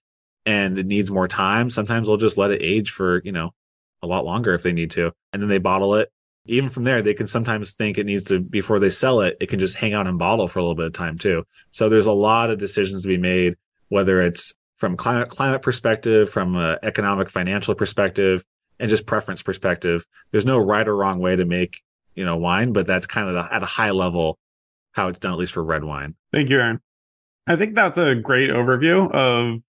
and 0.47 0.79
it 0.79 0.87
needs 0.87 1.11
more 1.11 1.29
time, 1.29 1.69
sometimes 1.69 2.07
they'll 2.07 2.17
just 2.17 2.39
let 2.39 2.51
it 2.51 2.63
age 2.63 2.91
for 2.91 3.21
you 3.23 3.33
know 3.33 3.53
a 4.03 4.07
lot 4.07 4.25
longer 4.25 4.55
if 4.55 4.63
they 4.63 4.73
need 4.73 4.91
to, 4.93 5.13
and 5.35 5.43
then 5.43 5.51
they 5.51 5.59
bottle 5.59 5.95
it. 5.95 6.11
Even 6.47 6.71
from 6.71 6.85
there, 6.85 7.03
they 7.03 7.13
can 7.13 7.27
sometimes 7.27 7.73
think 7.73 7.99
it 7.99 8.07
needs 8.07 8.25
to 8.25 8.41
before 8.41 8.79
they 8.79 8.89
sell 8.89 9.21
it, 9.21 9.37
it 9.43 9.51
can 9.51 9.61
just 9.61 9.77
hang 9.77 9.93
out 9.93 10.07
in 10.07 10.17
bottle 10.17 10.49
for 10.49 10.59
a 10.59 10.63
little 10.63 10.75
bit 10.75 10.87
of 10.87 10.95
time 10.95 11.19
too. 11.19 11.45
So 11.71 11.91
there's 11.91 12.07
a 12.07 12.13
lot 12.13 12.49
of 12.49 12.59
decisions 12.59 13.03
to 13.03 13.09
be 13.09 13.19
made 13.19 13.57
whether 13.91 14.23
it's 14.23 14.55
from 14.79 14.97
climate 14.97 15.29
climate 15.29 15.61
perspective, 15.61 16.31
from 16.31 16.57
an 16.57 16.79
economic 16.83 17.29
financial 17.29 17.75
perspective, 17.75 18.43
and 18.79 18.89
just 18.89 19.05
preference 19.05 19.43
perspective. 19.43 20.07
There's 20.33 20.47
no 20.47 20.59
right 20.59 20.89
or 20.89 20.97
wrong 20.97 21.19
way 21.19 21.37
to 21.37 21.45
make 21.45 21.83
you 22.15 22.25
know 22.25 22.39
wine, 22.39 22.73
but 22.73 22.87
that's 22.87 23.07
kind 23.07 23.29
of 23.29 23.35
the, 23.35 23.55
at 23.55 23.63
a 23.63 23.67
high 23.67 23.91
level 23.91 24.39
how 24.93 25.09
it's 25.09 25.21
done, 25.21 25.33
at 25.33 25.39
least 25.39 25.53
for 25.53 25.63
red 25.63 25.85
wine. 25.85 26.15
Thank 26.33 26.49
you, 26.49 26.59
Aaron. 26.59 26.81
I 27.47 27.57
think 27.57 27.75
that's 27.75 27.99
a 27.99 28.15
great 28.15 28.51
overview 28.51 29.11
of 29.13 29.61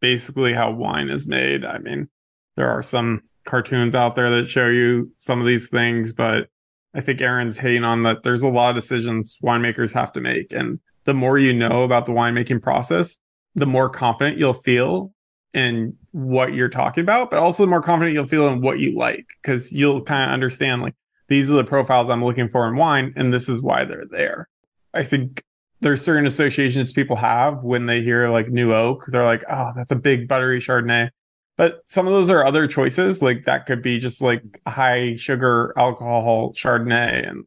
basically 0.00 0.52
how 0.52 0.72
wine 0.72 1.08
is 1.08 1.26
made. 1.26 1.64
I 1.64 1.78
mean, 1.78 2.08
there 2.56 2.68
are 2.68 2.82
some 2.82 3.22
cartoons 3.46 3.94
out 3.94 4.14
there 4.14 4.30
that 4.30 4.48
show 4.48 4.68
you 4.68 5.12
some 5.16 5.40
of 5.40 5.46
these 5.46 5.68
things, 5.68 6.12
but 6.12 6.48
I 6.94 7.00
think 7.00 7.20
Aaron's 7.20 7.58
hitting 7.58 7.84
on 7.84 8.02
that 8.04 8.22
there's 8.22 8.42
a 8.42 8.48
lot 8.48 8.76
of 8.76 8.82
decisions 8.82 9.38
winemakers 9.42 9.92
have 9.92 10.12
to 10.12 10.20
make. 10.20 10.52
And 10.52 10.80
the 11.04 11.14
more 11.14 11.38
you 11.38 11.52
know 11.52 11.82
about 11.82 12.06
the 12.06 12.12
winemaking 12.12 12.62
process, 12.62 13.18
the 13.54 13.66
more 13.66 13.88
confident 13.88 14.38
you'll 14.38 14.52
feel 14.52 15.12
in 15.52 15.96
what 16.12 16.54
you're 16.54 16.68
talking 16.68 17.02
about, 17.02 17.30
but 17.30 17.38
also 17.38 17.64
the 17.64 17.70
more 17.70 17.82
confident 17.82 18.14
you'll 18.14 18.26
feel 18.26 18.48
in 18.48 18.60
what 18.60 18.78
you 18.78 18.96
like, 18.96 19.26
because 19.42 19.72
you'll 19.72 20.02
kind 20.02 20.30
of 20.30 20.34
understand 20.34 20.82
like 20.82 20.94
these 21.28 21.50
are 21.50 21.56
the 21.56 21.64
profiles 21.64 22.10
I'm 22.10 22.24
looking 22.24 22.48
for 22.48 22.68
in 22.68 22.76
wine, 22.76 23.12
and 23.16 23.32
this 23.32 23.48
is 23.48 23.62
why 23.62 23.84
they're 23.84 24.06
there. 24.10 24.48
I 24.92 25.04
think 25.04 25.44
there's 25.80 26.02
certain 26.02 26.26
associations 26.26 26.92
people 26.92 27.16
have 27.16 27.62
when 27.62 27.86
they 27.86 28.02
hear 28.02 28.28
like 28.28 28.48
new 28.48 28.72
oak. 28.72 29.04
They're 29.08 29.24
like, 29.24 29.44
oh, 29.48 29.72
that's 29.74 29.92
a 29.92 29.96
big 29.96 30.28
buttery 30.28 30.60
Chardonnay. 30.60 31.10
But 31.56 31.82
some 31.86 32.06
of 32.06 32.12
those 32.12 32.30
are 32.30 32.44
other 32.44 32.66
choices. 32.66 33.22
Like 33.22 33.44
that 33.44 33.66
could 33.66 33.82
be 33.82 33.98
just 33.98 34.20
like 34.20 34.42
high 34.66 35.16
sugar 35.16 35.72
alcohol 35.76 36.52
Chardonnay. 36.52 37.28
And, 37.28 37.44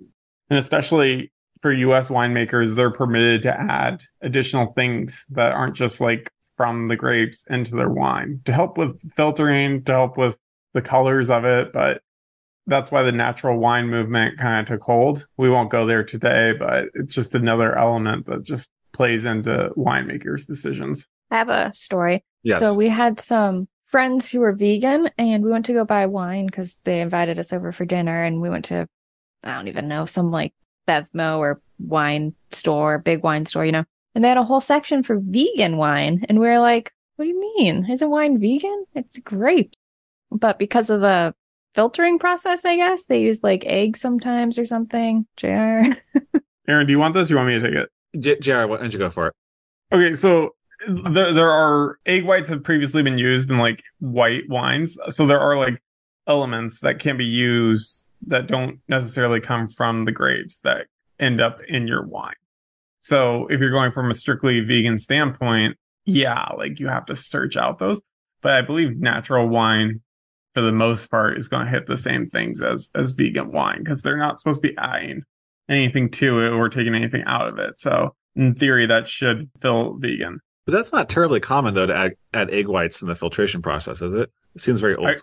and 0.49 0.59
especially 0.59 1.31
for 1.63 1.71
US 1.71 2.09
winemakers, 2.09 2.75
they're 2.75 2.91
permitted 2.91 3.41
to 3.43 3.59
add 3.59 4.03
additional 4.21 4.73
things 4.73 5.25
that 5.29 5.53
aren't 5.53 5.77
just 5.77 6.01
like 6.01 6.29
from 6.57 6.89
the 6.89 6.97
grapes 6.97 7.45
into 7.49 7.73
their 7.77 7.89
wine 7.89 8.41
to 8.43 8.51
help 8.51 8.77
with 8.77 9.01
filtering, 9.13 9.81
to 9.85 9.93
help 9.93 10.17
with 10.17 10.37
the 10.73 10.81
colors 10.81 11.29
of 11.29 11.45
it. 11.45 11.71
But 11.71 12.01
that's 12.67 12.91
why 12.91 13.03
the 13.03 13.13
natural 13.13 13.57
wine 13.57 13.87
movement 13.87 14.37
kind 14.37 14.59
of 14.59 14.65
took 14.65 14.83
hold. 14.83 15.25
We 15.37 15.49
won't 15.49 15.71
go 15.71 15.85
there 15.85 16.03
today, 16.03 16.51
but 16.51 16.89
it's 16.95 17.15
just 17.15 17.33
another 17.33 17.77
element 17.77 18.25
that 18.25 18.43
just 18.43 18.69
plays 18.91 19.23
into 19.23 19.71
winemakers' 19.77 20.45
decisions. 20.45 21.07
I 21.31 21.37
have 21.37 21.49
a 21.49 21.73
story. 21.73 22.25
Yes. 22.43 22.59
So 22.59 22.73
we 22.73 22.89
had 22.89 23.21
some 23.21 23.69
friends 23.85 24.29
who 24.29 24.41
were 24.41 24.51
vegan 24.51 25.09
and 25.17 25.45
we 25.45 25.51
went 25.51 25.67
to 25.67 25.73
go 25.73 25.85
buy 25.85 26.07
wine 26.07 26.47
because 26.47 26.77
they 26.83 26.99
invited 26.99 27.39
us 27.39 27.53
over 27.53 27.71
for 27.71 27.85
dinner 27.85 28.21
and 28.21 28.41
we 28.41 28.49
went 28.49 28.65
to, 28.65 28.85
I 29.45 29.55
don't 29.55 29.69
even 29.69 29.87
know, 29.87 30.05
some 30.05 30.29
like 30.29 30.53
Bevmo 30.87 31.37
or 31.37 31.61
wine 31.79 32.33
store, 32.51 32.97
big 32.99 33.23
wine 33.23 33.45
store, 33.45 33.65
you 33.65 33.71
know, 33.71 33.85
and 34.15 34.23
they 34.23 34.29
had 34.29 34.37
a 34.37 34.43
whole 34.43 34.61
section 34.61 35.03
for 35.03 35.19
vegan 35.19 35.77
wine. 35.77 36.25
And 36.29 36.39
we 36.39 36.47
are 36.47 36.59
like, 36.59 36.91
what 37.15 37.25
do 37.25 37.29
you 37.29 37.39
mean? 37.39 37.89
Isn't 37.89 38.09
wine 38.09 38.39
vegan? 38.39 38.85
It's 38.93 39.19
grape. 39.19 39.73
But 40.31 40.59
because 40.59 40.89
of 40.89 41.01
the 41.01 41.33
filtering 41.75 42.19
process, 42.19 42.65
I 42.65 42.75
guess 42.75 43.05
they 43.05 43.21
use 43.21 43.43
like 43.43 43.65
eggs 43.65 44.01
sometimes 44.01 44.57
or 44.57 44.65
something. 44.65 45.25
JR. 45.37 45.47
Aaron, 45.47 45.95
do 46.87 46.91
you 46.91 46.99
want 46.99 47.13
this? 47.13 47.29
You 47.29 47.35
want 47.35 47.47
me 47.47 47.59
to 47.59 47.61
take 47.61 47.75
it? 47.75 47.89
J- 48.19 48.39
Jared, 48.39 48.69
why 48.69 48.77
don't 48.77 48.93
you 48.93 48.99
go 48.99 49.09
for 49.09 49.27
it? 49.27 49.33
Okay, 49.91 50.15
so 50.15 50.55
there 50.87 51.31
there 51.33 51.51
are 51.51 51.97
egg 52.05 52.25
whites 52.25 52.49
have 52.49 52.63
previously 52.63 53.03
been 53.03 53.17
used 53.17 53.49
in 53.49 53.57
like 53.57 53.81
white 53.99 54.47
wines. 54.49 54.97
So 55.09 55.25
there 55.25 55.39
are 55.39 55.57
like 55.57 55.81
elements 56.27 56.79
that 56.81 56.99
can 56.99 57.17
be 57.17 57.25
used 57.25 58.07
that 58.27 58.47
don't 58.47 58.79
necessarily 58.87 59.39
come 59.39 59.67
from 59.67 60.05
the 60.05 60.11
grapes 60.11 60.59
that 60.59 60.87
end 61.19 61.41
up 61.41 61.59
in 61.67 61.87
your 61.87 62.05
wine. 62.05 62.33
So 62.99 63.47
if 63.47 63.59
you're 63.59 63.71
going 63.71 63.91
from 63.91 64.09
a 64.09 64.13
strictly 64.13 64.61
vegan 64.61 64.97
standpoint, 64.99 65.77
yeah, 66.05 66.47
like 66.57 66.79
you 66.79 66.87
have 66.87 67.05
to 67.07 67.15
search 67.15 67.57
out 67.57 67.79
those. 67.79 68.01
But 68.41 68.53
I 68.53 68.61
believe 68.61 68.97
natural 68.99 69.47
wine 69.49 70.01
for 70.53 70.61
the 70.61 70.71
most 70.71 71.09
part 71.09 71.37
is 71.37 71.47
going 71.49 71.65
to 71.65 71.71
hit 71.71 71.85
the 71.85 71.97
same 71.97 72.27
things 72.29 72.61
as 72.61 72.89
as 72.95 73.11
vegan 73.11 73.51
wine 73.51 73.79
because 73.79 74.01
they're 74.01 74.17
not 74.17 74.39
supposed 74.39 74.61
to 74.61 74.67
be 74.69 74.77
adding 74.77 75.23
anything 75.69 76.09
to 76.11 76.39
it 76.41 76.49
or 76.51 76.69
taking 76.69 76.93
anything 76.95 77.23
out 77.25 77.47
of 77.47 77.57
it. 77.57 77.79
So 77.79 78.15
in 78.35 78.53
theory, 78.53 78.85
that 78.87 79.07
should 79.07 79.49
feel 79.61 79.97
vegan. 79.97 80.39
But 80.65 80.73
that's 80.73 80.93
not 80.93 81.09
terribly 81.09 81.39
common 81.39 81.73
though 81.73 81.85
to 81.87 81.95
add, 81.95 82.13
add 82.33 82.49
egg 82.51 82.67
whites 82.67 83.01
in 83.01 83.07
the 83.07 83.15
filtration 83.15 83.61
process, 83.61 84.01
is 84.01 84.13
it? 84.13 84.29
It 84.55 84.61
seems 84.61 84.79
very 84.81 84.95
old. 84.95 85.07
I- 85.09 85.15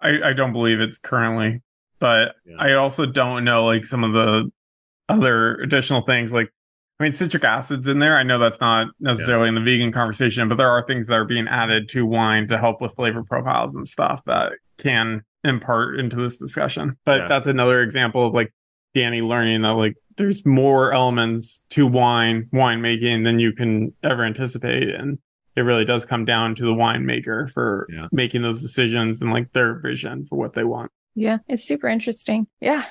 I, 0.00 0.30
I 0.30 0.32
don't 0.34 0.52
believe 0.52 0.80
it's 0.80 0.98
currently, 0.98 1.62
but 2.00 2.34
Yeah. 2.46 2.56
I 2.58 2.72
also 2.74 3.06
don't 3.06 3.44
know 3.44 3.64
like 3.64 3.84
some 3.86 4.04
of 4.04 4.12
the 4.12 4.50
other 5.08 5.54
additional 5.56 6.00
things 6.02 6.32
like 6.32 6.50
I 7.00 7.02
mean 7.04 7.12
citric 7.12 7.44
acid's 7.44 7.88
in 7.88 7.98
there. 7.98 8.16
I 8.16 8.22
know 8.22 8.38
that's 8.38 8.60
not 8.60 8.86
necessarily 9.00 9.48
in 9.48 9.54
the 9.56 9.60
vegan 9.60 9.90
conversation, 9.92 10.48
but 10.48 10.56
there 10.58 10.70
are 10.70 10.86
things 10.86 11.08
that 11.08 11.14
are 11.14 11.24
being 11.24 11.48
added 11.48 11.88
to 11.90 12.06
wine 12.06 12.46
to 12.48 12.58
help 12.58 12.80
with 12.80 12.94
flavor 12.94 13.24
profiles 13.24 13.74
and 13.74 13.86
stuff 13.86 14.20
that 14.26 14.52
can 14.78 15.22
impart 15.42 15.98
into 15.98 16.16
this 16.16 16.38
discussion. 16.38 16.96
But 17.04 17.22
Yeah. 17.22 17.26
that's 17.28 17.46
another 17.48 17.82
example 17.82 18.26
of 18.26 18.32
like 18.32 18.52
Dani 18.96 19.26
learning 19.26 19.62
that 19.62 19.72
like 19.72 19.94
there's 20.16 20.46
more 20.46 20.92
elements 20.92 21.64
to 21.70 21.84
wine 21.84 22.46
winemaking 22.54 23.24
than 23.24 23.40
you 23.40 23.52
can 23.52 23.92
ever 24.04 24.24
anticipate 24.24 24.88
and 24.94 25.18
it 25.56 25.62
really 25.62 25.84
does 25.84 26.04
come 26.06 26.24
down 26.24 26.54
to 26.54 26.64
the 26.64 26.72
winemaker 26.74 27.50
for 27.50 27.86
Yeah. 27.90 28.06
making 28.12 28.42
those 28.42 28.62
decisions 28.62 29.20
and 29.20 29.32
like 29.32 29.52
their 29.52 29.80
vision 29.80 30.24
for 30.26 30.36
what 30.38 30.52
they 30.52 30.64
want. 30.64 30.92
Yeah, 31.14 31.38
it's 31.48 31.64
super 31.64 31.88
interesting. 31.88 32.46
Yeah. 32.60 32.84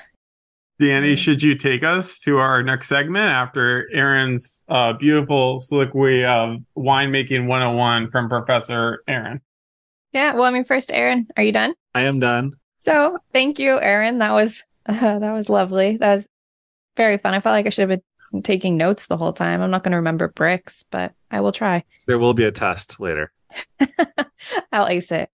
Dani, 0.80 1.12
Mm. 1.12 1.18
should 1.18 1.42
you 1.42 1.54
take 1.56 1.84
us 1.84 2.18
to 2.20 2.38
our 2.38 2.62
next 2.62 2.88
segment 2.88 3.30
after 3.30 3.86
Aaron's 3.92 4.60
uh, 4.68 4.92
beautiful 4.94 5.60
soliloquy 5.60 6.24
of 6.24 6.56
winemaking 6.76 7.46
101 7.46 8.10
from 8.10 8.28
Professor 8.28 9.02
Aaron? 9.06 9.40
Yeah. 10.12 10.34
Well, 10.34 10.44
I 10.44 10.50
mean, 10.50 10.64
first, 10.64 10.90
Aaron, 10.92 11.28
are 11.36 11.42
you 11.44 11.52
done? 11.52 11.74
I 11.94 12.02
am 12.02 12.18
done. 12.18 12.52
So 12.76 13.18
thank 13.32 13.58
you, 13.58 13.80
Aaron. 13.80 14.18
That 14.18 14.32
was 14.32 14.64
uh, 14.86 15.18
that 15.20 15.32
was 15.32 15.48
lovely. 15.48 15.96
That 15.96 16.14
was 16.16 16.26
very 16.96 17.18
fun. 17.18 17.34
I 17.34 17.40
felt 17.40 17.52
like 17.54 17.66
I 17.66 17.70
should 17.70 17.88
have 17.88 18.00
been 18.32 18.42
taking 18.42 18.76
notes 18.76 19.06
the 19.06 19.16
whole 19.16 19.32
time. 19.32 19.60
I'm 19.62 19.70
not 19.70 19.84
going 19.84 19.92
to 19.92 19.98
remember 19.98 20.28
Brix, 20.28 20.84
but 20.90 21.12
I 21.30 21.40
will 21.40 21.52
try. 21.52 21.84
There 22.06 22.18
will 22.18 22.34
be 22.34 22.44
a 22.44 22.52
test 22.52 22.98
later. 23.00 23.32
I'll 24.72 24.88
ace 24.88 25.10
it. 25.12 25.30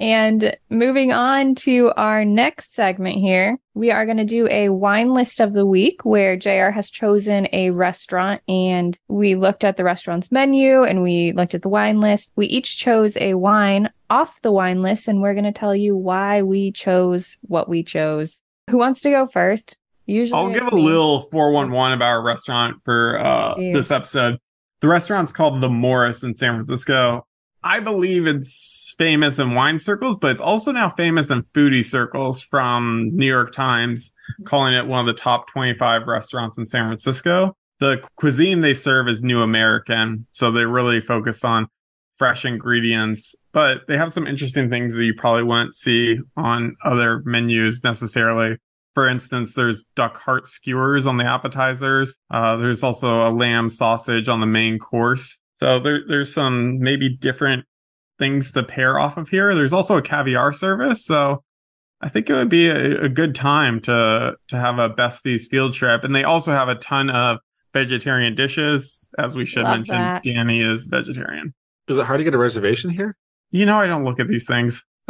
And 0.00 0.56
moving 0.70 1.12
on 1.12 1.54
to 1.56 1.92
our 1.94 2.24
next 2.24 2.72
segment 2.72 3.16
here, 3.16 3.58
we 3.74 3.90
are 3.90 4.06
going 4.06 4.16
to 4.16 4.24
do 4.24 4.48
a 4.48 4.70
wine 4.70 5.12
list 5.12 5.40
of 5.40 5.52
the 5.52 5.66
week 5.66 6.06
where 6.06 6.38
JR 6.38 6.70
has 6.70 6.88
chosen 6.88 7.46
a 7.52 7.68
restaurant 7.68 8.40
and 8.48 8.98
we 9.08 9.34
looked 9.34 9.62
at 9.62 9.76
the 9.76 9.84
restaurant's 9.84 10.32
menu 10.32 10.84
and 10.84 11.02
we 11.02 11.32
looked 11.32 11.54
at 11.54 11.60
the 11.60 11.68
wine 11.68 12.00
list. 12.00 12.32
We 12.34 12.46
each 12.46 12.78
chose 12.78 13.18
a 13.18 13.34
wine 13.34 13.90
off 14.08 14.40
the 14.40 14.50
wine 14.50 14.80
list 14.80 15.06
and 15.06 15.20
we're 15.20 15.34
going 15.34 15.44
to 15.44 15.52
tell 15.52 15.76
you 15.76 15.94
why 15.94 16.40
we 16.40 16.72
chose 16.72 17.36
what 17.42 17.68
we 17.68 17.82
chose. 17.82 18.38
Who 18.70 18.78
wants 18.78 19.02
to 19.02 19.10
go 19.10 19.26
first? 19.26 19.76
Usually 20.06 20.40
I'll 20.40 20.50
give 20.50 20.66
a 20.66 20.74
me. 20.74 20.82
little 20.82 21.28
411 21.30 21.92
about 21.92 22.06
our 22.06 22.22
restaurant 22.22 22.78
for 22.86 23.18
uh, 23.18 23.52
this 23.54 23.90
episode. 23.90 24.38
The 24.80 24.88
restaurant's 24.88 25.32
called 25.32 25.60
The 25.60 25.68
Morris 25.68 26.22
in 26.22 26.34
San 26.38 26.54
Francisco. 26.54 27.26
I 27.62 27.80
believe 27.80 28.26
it's 28.26 28.94
famous 28.96 29.38
in 29.38 29.54
wine 29.54 29.78
circles, 29.78 30.16
but 30.16 30.30
it's 30.30 30.40
also 30.40 30.72
now 30.72 30.88
famous 30.88 31.30
in 31.30 31.42
foodie 31.54 31.84
circles 31.84 32.42
from 32.42 33.10
New 33.12 33.26
York 33.26 33.52
Times, 33.52 34.12
calling 34.44 34.74
it 34.74 34.86
one 34.86 35.00
of 35.00 35.06
the 35.06 35.20
top 35.20 35.48
25 35.48 36.06
restaurants 36.06 36.56
in 36.56 36.64
San 36.64 36.86
Francisco. 36.88 37.56
The 37.78 38.02
cuisine 38.16 38.60
they 38.60 38.74
serve 38.74 39.08
is 39.08 39.22
New 39.22 39.42
American, 39.42 40.26
so 40.32 40.50
they're 40.50 40.68
really 40.68 41.00
focus 41.00 41.44
on 41.44 41.66
fresh 42.16 42.44
ingredients, 42.44 43.34
but 43.52 43.86
they 43.88 43.96
have 43.96 44.12
some 44.12 44.26
interesting 44.26 44.68
things 44.68 44.94
that 44.94 45.04
you 45.04 45.14
probably 45.14 45.42
wouldn't 45.42 45.74
see 45.74 46.18
on 46.36 46.76
other 46.84 47.22
menus 47.24 47.82
necessarily. 47.82 48.58
For 48.92 49.08
instance, 49.08 49.54
there's 49.54 49.84
duck 49.96 50.18
heart 50.18 50.46
skewers 50.46 51.06
on 51.06 51.16
the 51.16 51.24
appetizers. 51.24 52.14
Uh, 52.30 52.56
there's 52.56 52.82
also 52.82 53.26
a 53.26 53.32
lamb 53.32 53.70
sausage 53.70 54.28
on 54.28 54.40
the 54.40 54.46
main 54.46 54.78
course. 54.78 55.38
So 55.60 55.78
there, 55.78 56.00
there's 56.08 56.32
some 56.32 56.78
maybe 56.80 57.14
different 57.14 57.66
things 58.18 58.52
to 58.52 58.62
pair 58.62 58.98
off 58.98 59.18
of 59.18 59.28
here. 59.28 59.54
There's 59.54 59.74
also 59.74 59.96
a 59.96 60.02
caviar 60.02 60.52
service. 60.52 61.04
So 61.04 61.44
I 62.00 62.08
think 62.08 62.30
it 62.30 62.34
would 62.34 62.48
be 62.48 62.68
a, 62.68 63.02
a 63.02 63.08
good 63.10 63.34
time 63.34 63.80
to, 63.82 64.36
to 64.48 64.56
have 64.56 64.78
a 64.78 64.88
besties 64.88 65.42
field 65.42 65.74
trip. 65.74 66.02
And 66.02 66.14
they 66.14 66.24
also 66.24 66.52
have 66.52 66.68
a 66.68 66.76
ton 66.76 67.10
of 67.10 67.38
vegetarian 67.74 68.34
dishes. 68.34 69.06
As 69.18 69.36
we 69.36 69.44
should 69.44 69.64
Love 69.64 69.78
mention, 69.78 69.96
that. 69.96 70.24
Dani 70.24 70.72
is 70.72 70.86
vegetarian. 70.86 71.52
Is 71.88 71.98
it 71.98 72.06
hard 72.06 72.18
to 72.20 72.24
get 72.24 72.34
a 72.34 72.38
reservation 72.38 72.88
here? 72.88 73.16
You 73.50 73.66
know, 73.66 73.78
I 73.78 73.86
don't 73.86 74.04
look 74.04 74.18
at 74.18 74.28
these 74.28 74.46
things. 74.46 74.84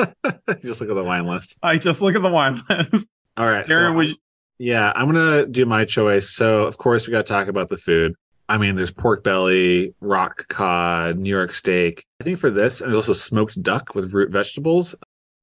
Just 0.62 0.80
look 0.80 0.90
at 0.90 0.94
the 0.94 1.04
wine 1.04 1.26
list. 1.26 1.56
I 1.62 1.76
just 1.76 2.00
look 2.00 2.16
at 2.16 2.22
the 2.22 2.30
wine 2.30 2.58
list. 2.70 3.08
All 3.36 3.46
right. 3.46 3.68
so 3.68 3.74
Aaron, 3.74 3.94
would 3.96 4.08
you, 4.08 4.14
Yeah, 4.58 4.90
I'm 4.96 5.06
gonna 5.06 5.46
do 5.46 5.66
my 5.66 5.84
choice. 5.84 6.30
So 6.30 6.60
of 6.62 6.78
course 6.78 7.06
we 7.06 7.10
got 7.10 7.26
to 7.26 7.32
talk 7.32 7.48
about 7.48 7.68
the 7.68 7.76
food. 7.76 8.14
I 8.50 8.58
mean, 8.58 8.74
there's 8.74 8.90
pork 8.90 9.22
belly, 9.22 9.94
rock 10.00 10.48
cod, 10.48 11.16
New 11.18 11.30
York 11.30 11.54
steak. 11.54 12.04
I 12.20 12.24
think 12.24 12.40
for 12.40 12.50
this, 12.50 12.80
and 12.80 12.90
there's 12.90 13.08
also 13.08 13.12
smoked 13.12 13.62
duck 13.62 13.94
with 13.94 14.12
root 14.12 14.32
vegetables. 14.32 14.96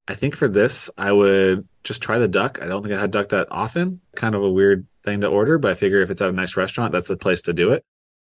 I 0.09 0.13
think 0.13 0.35
for 0.35 0.49
this, 0.49 0.89
I 0.97 1.13
would 1.13 1.65
just 1.85 2.01
try 2.01 2.19
the 2.19 2.27
duck. 2.27 2.59
I 2.61 2.65
don't 2.65 2.83
think 2.83 2.93
I 2.93 2.99
had 2.99 3.11
duck 3.11 3.29
that 3.29 3.47
often. 3.49 4.01
Kind 4.17 4.35
of 4.35 4.43
a 4.43 4.51
weird 4.51 4.87
thing 5.05 5.21
to 5.21 5.27
order, 5.27 5.57
but 5.57 5.71
I 5.71 5.75
figure 5.75 6.01
if 6.01 6.09
it's 6.09 6.21
at 6.21 6.27
a 6.27 6.33
nice 6.33 6.57
restaurant, 6.57 6.91
that's 6.91 7.07
the 7.07 7.15
place 7.15 7.41
to 7.43 7.53
do 7.53 7.71
it. 7.71 7.85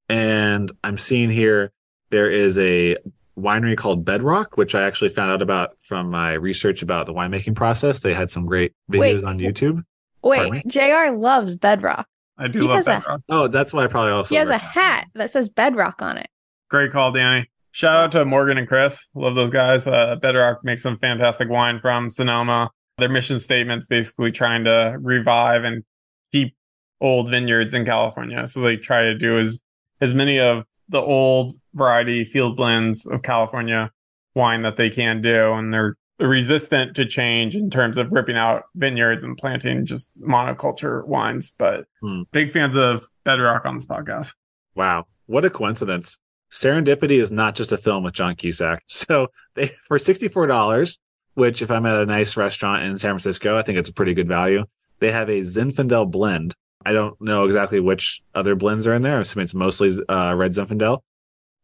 And 0.08 0.72
I'm 0.82 0.96
seeing 0.96 1.28
here 1.28 1.72
there 2.08 2.30
is 2.30 2.58
a 2.58 2.96
winery 3.38 3.76
called 3.76 4.06
Bedrock, 4.06 4.56
which 4.56 4.74
I 4.74 4.84
actually 4.84 5.10
found 5.10 5.30
out 5.30 5.42
about 5.42 5.76
from 5.82 6.10
my 6.10 6.32
research 6.32 6.80
about 6.80 7.04
the 7.04 7.12
winemaking 7.12 7.54
process. 7.54 8.00
They 8.00 8.14
had 8.14 8.30
some 8.30 8.46
great 8.46 8.72
videos 8.90 9.16
Wait. 9.16 9.24
on 9.24 9.38
YouTube. 9.38 9.84
Wait, 10.22 10.66
JR 10.66 11.14
loves 11.14 11.54
Bedrock. 11.54 12.06
I 12.40 12.48
do 12.48 12.60
He 12.62 12.66
love 12.66 12.76
has 12.76 12.86
a- 12.86 12.90
that. 12.90 13.06
Rob. 13.06 13.22
Oh, 13.28 13.46
that's 13.48 13.72
why 13.72 13.84
I 13.84 13.86
probably 13.86 14.12
also 14.12 14.30
He 14.34 14.36
has 14.36 14.48
a 14.48 14.58
hat 14.58 15.06
that 15.14 15.30
says 15.30 15.48
Bedrock 15.48 16.00
on 16.02 16.16
it. 16.16 16.26
Great 16.70 16.90
call, 16.92 17.12
Dani. 17.12 17.44
Shout 17.72 17.96
out 17.96 18.12
to 18.12 18.24
Morgan 18.24 18.58
and 18.58 18.66
Chris. 18.66 19.06
Love 19.14 19.34
those 19.36 19.50
guys. 19.50 19.86
Uh, 19.86 20.16
Bedrock 20.20 20.64
makes 20.64 20.82
some 20.82 20.98
fantastic 20.98 21.48
wine 21.48 21.78
from 21.80 22.10
Sonoma. 22.10 22.70
Their 22.98 23.08
mission 23.08 23.38
statement's 23.38 23.86
basically 23.86 24.32
trying 24.32 24.64
to 24.64 24.96
revive 25.00 25.64
and 25.64 25.84
keep 26.32 26.54
old 27.00 27.30
vineyards 27.30 27.72
in 27.74 27.84
California. 27.84 28.46
So 28.46 28.60
they 28.60 28.76
try 28.76 29.02
to 29.02 29.14
do 29.14 29.38
as, 29.38 29.60
as 30.00 30.12
many 30.14 30.40
of 30.40 30.64
the 30.88 31.00
old 31.00 31.54
variety 31.74 32.24
field 32.24 32.56
blends 32.56 33.06
of 33.06 33.22
California 33.22 33.90
wine 34.34 34.62
that 34.62 34.76
they 34.76 34.90
can 34.90 35.20
do. 35.22 35.52
And 35.52 35.72
they're 35.72 35.96
resistant 36.20 36.94
to 36.96 37.06
change 37.06 37.56
in 37.56 37.70
terms 37.70 37.96
of 37.98 38.12
ripping 38.12 38.36
out 38.36 38.64
vineyards 38.74 39.24
and 39.24 39.36
planting 39.36 39.86
just 39.86 40.12
monoculture 40.20 41.06
wines. 41.06 41.52
But 41.58 41.86
Hmm. 42.02 42.22
big 42.32 42.52
fans 42.52 42.76
of 42.76 43.06
Bedrock 43.24 43.64
on 43.64 43.76
this 43.76 43.86
podcast. 43.86 44.34
Wow, 44.74 45.06
what 45.26 45.44
a 45.44 45.50
coincidence! 45.50 46.18
Serendipity 46.52 47.20
is 47.20 47.30
not 47.30 47.54
just 47.54 47.70
a 47.72 47.76
film 47.76 48.02
with 48.04 48.14
John 48.14 48.34
Cusack. 48.36 48.82
So 48.88 49.28
they 49.54 49.70
for 49.86 49.98
sixty 49.98 50.28
four 50.28 50.46
dollars, 50.46 50.98
which 51.34 51.62
if 51.62 51.70
I'm 51.70 51.86
at 51.86 51.96
a 51.96 52.06
nice 52.06 52.36
restaurant 52.36 52.82
in 52.84 52.98
San 52.98 53.10
Francisco, 53.12 53.56
I 53.58 53.62
think 53.62 53.78
it's 53.78 53.88
a 53.88 53.92
pretty 53.94 54.14
good 54.14 54.28
value. 54.28 54.64
They 54.98 55.12
have 55.12 55.28
a 55.30 55.40
Zinfandel 55.40 56.10
blend. 56.10 56.54
I 56.84 56.92
don't 56.92 57.20
know 57.20 57.44
exactly 57.44 57.78
which 57.80 58.20
other 58.34 58.54
blends 58.54 58.86
are 58.86 58.94
in 58.94 59.02
there. 59.02 59.14
I'm 59.16 59.20
assuming 59.22 59.44
it's 59.44 59.54
mostly 59.54 59.90
uh, 60.08 60.34
red 60.34 60.52
Zinfandel. 60.52 61.00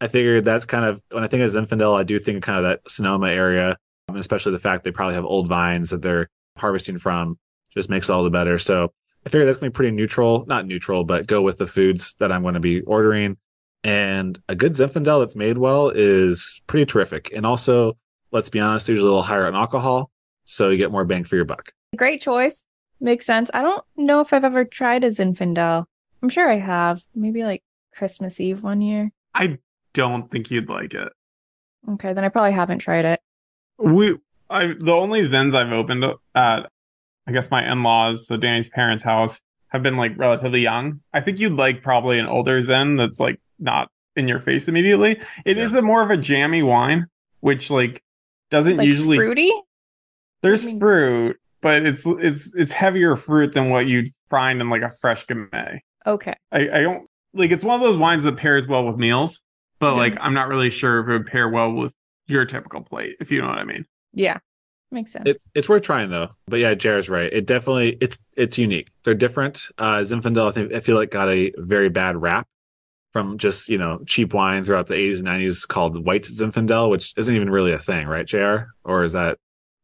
I 0.00 0.08
figured 0.08 0.44
that's 0.44 0.66
kind 0.66 0.84
of 0.84 1.02
when 1.10 1.24
I 1.24 1.26
think 1.26 1.42
of 1.42 1.50
Zinfandel, 1.50 1.98
I 1.98 2.02
do 2.02 2.18
think 2.18 2.36
of 2.36 2.42
kind 2.42 2.58
of 2.58 2.64
that 2.64 2.80
Sonoma 2.90 3.28
area, 3.28 3.76
and 4.16 4.20
especially 4.20 4.52
the 4.52 4.58
fact 4.58 4.82
they 4.82 4.90
probably 4.90 5.14
have 5.14 5.24
old 5.24 5.46
vines 5.46 5.90
that 5.90 6.02
they're 6.02 6.28
harvesting 6.56 6.98
from. 6.98 7.38
Just 7.70 7.90
makes 7.90 8.08
it 8.08 8.12
all 8.12 8.24
the 8.24 8.30
better. 8.30 8.58
So 8.58 8.92
I 9.26 9.28
figure 9.28 9.44
that's 9.44 9.58
going 9.58 9.70
to 9.70 9.74
be 9.74 9.76
pretty 9.76 9.94
neutral, 9.94 10.46
not 10.46 10.66
neutral, 10.66 11.04
but 11.04 11.26
go 11.26 11.42
with 11.42 11.58
the 11.58 11.66
foods 11.66 12.14
that 12.18 12.32
I'm 12.32 12.42
going 12.42 12.54
to 12.54 12.60
be 12.60 12.80
ordering. 12.80 13.36
And 13.84 14.40
a 14.48 14.54
good 14.54 14.72
Zinfandel 14.72 15.20
that's 15.20 15.36
made 15.36 15.58
well 15.58 15.90
is 15.90 16.62
pretty 16.66 16.86
terrific. 16.86 17.30
And 17.34 17.44
also, 17.44 17.98
let's 18.32 18.48
be 18.48 18.60
honest, 18.60 18.88
usually 18.88 19.06
a 19.06 19.10
little 19.10 19.22
higher 19.22 19.46
in 19.46 19.54
alcohol, 19.54 20.10
so 20.44 20.70
you 20.70 20.78
get 20.78 20.90
more 20.90 21.04
bang 21.04 21.24
for 21.24 21.36
your 21.36 21.44
buck. 21.44 21.72
Great 21.94 22.22
choice. 22.22 22.66
Makes 22.98 23.26
sense. 23.26 23.50
I 23.52 23.60
don't 23.60 23.84
know 23.96 24.20
if 24.20 24.32
I've 24.32 24.44
ever 24.44 24.64
tried 24.64 25.04
a 25.04 25.08
Zinfandel. 25.08 25.84
I'm 26.22 26.28
sure 26.30 26.50
I 26.50 26.58
have. 26.58 27.04
Maybe 27.14 27.44
like 27.44 27.62
Christmas 27.94 28.40
Eve 28.40 28.62
one 28.62 28.80
year. 28.80 29.12
I 29.34 29.58
don't 29.92 30.30
think 30.30 30.50
you'd 30.50 30.68
like 30.68 30.94
it. 30.94 31.12
Okay, 31.88 32.12
then 32.12 32.24
I 32.24 32.28
probably 32.28 32.52
haven't 32.52 32.78
tried 32.78 33.04
it. 33.04 33.20
We, 33.78 34.16
I, 34.48 34.74
the 34.78 34.92
only 34.92 35.22
Zins 35.28 35.54
I've 35.54 35.72
opened 35.72 36.04
at, 36.34 36.70
I 37.26 37.32
guess 37.32 37.50
my 37.50 37.70
in-laws, 37.70 38.26
so 38.26 38.36
Dani's 38.36 38.68
parents' 38.68 39.04
house, 39.04 39.40
have 39.68 39.82
been 39.82 39.96
like 39.96 40.16
relatively 40.16 40.60
young. 40.60 41.00
I 41.12 41.20
think 41.20 41.38
you'd 41.40 41.52
like 41.54 41.82
probably 41.82 42.18
an 42.18 42.26
older 42.26 42.60
Zin 42.62 42.96
that's 42.96 43.18
like 43.20 43.40
not 43.58 43.88
in 44.14 44.28
your 44.28 44.38
face 44.40 44.68
immediately. 44.68 45.20
It 45.44 45.58
is 45.58 45.72
Yeah. 45.72 45.80
a 45.80 45.82
more 45.82 46.02
of 46.02 46.10
a 46.10 46.16
jammy 46.16 46.62
wine, 46.62 47.06
which 47.40 47.68
like 47.70 48.02
doesn't 48.50 48.76
Like 48.78 48.86
usually. 48.86 49.16
fruity? 49.18 49.50
There's 50.42 50.62
I 50.64 50.66
mean- 50.68 50.80
fruit, 50.80 51.36
but 51.60 51.84
it's 51.84 52.06
it's 52.06 52.54
it's 52.54 52.72
heavier 52.72 53.16
fruit 53.16 53.52
than 53.52 53.70
what 53.70 53.86
you'd 53.88 54.08
find 54.30 54.60
in 54.60 54.70
like 54.70 54.82
a 54.82 54.90
fresh 55.00 55.26
Gamay. 55.26 55.80
Okay. 56.06 56.34
I, 56.52 56.60
I 56.70 56.80
don't 56.82 57.08
like. 57.34 57.50
It's 57.50 57.64
one 57.64 57.74
of 57.74 57.80
those 57.80 57.96
wines 57.96 58.22
that 58.22 58.36
pairs 58.36 58.66
well 58.68 58.84
with 58.84 58.96
meals, 58.96 59.42
but 59.80 59.90
Yeah. 59.92 59.96
like 59.98 60.16
I'm 60.20 60.32
not 60.34 60.46
really 60.48 60.70
sure 60.70 61.00
if 61.00 61.08
it 61.08 61.12
would 61.12 61.26
pair 61.26 61.48
well 61.48 61.72
with 61.72 61.92
your 62.26 62.44
typical 62.44 62.82
plate, 62.82 63.16
if 63.20 63.30
you 63.30 63.40
know 63.40 63.48
what 63.48 63.58
I 63.58 63.64
mean. 63.64 63.86
Yeah. 64.12 64.38
Makes 64.90 65.12
sense. 65.12 65.24
It, 65.26 65.42
it's 65.54 65.68
worth 65.68 65.82
trying 65.82 66.10
though. 66.10 66.30
But 66.46 66.60
yeah, 66.60 66.74
Jared's 66.74 67.08
right. 67.08 67.32
It 67.32 67.44
definitely 67.46 67.98
it's 68.00 68.18
it's 68.36 68.56
unique. 68.56 68.90
They're 69.02 69.14
different. 69.14 69.68
Uh, 69.78 69.96
Zinfandel, 69.98 70.48
I 70.48 70.52
think 70.52 70.72
I 70.72 70.80
feel 70.80 70.96
like 70.96 71.10
got 71.10 71.28
a 71.28 71.52
very 71.56 71.88
bad 71.88 72.16
rap 72.16 72.46
from 73.12 73.36
just 73.38 73.68
you 73.68 73.78
know 73.78 74.00
cheap 74.06 74.32
wine 74.32 74.62
throughout 74.62 74.86
the 74.86 74.94
80s 74.94 75.18
and 75.18 75.26
90s 75.26 75.66
called 75.66 76.06
white 76.06 76.24
Zinfandel, 76.24 76.88
which 76.88 77.14
isn't 77.16 77.34
even 77.34 77.50
really 77.50 77.72
a 77.72 77.78
thing, 77.78 78.06
right, 78.06 78.26
JR. 78.26 78.68
Or 78.84 79.02
is 79.02 79.12
that 79.12 79.38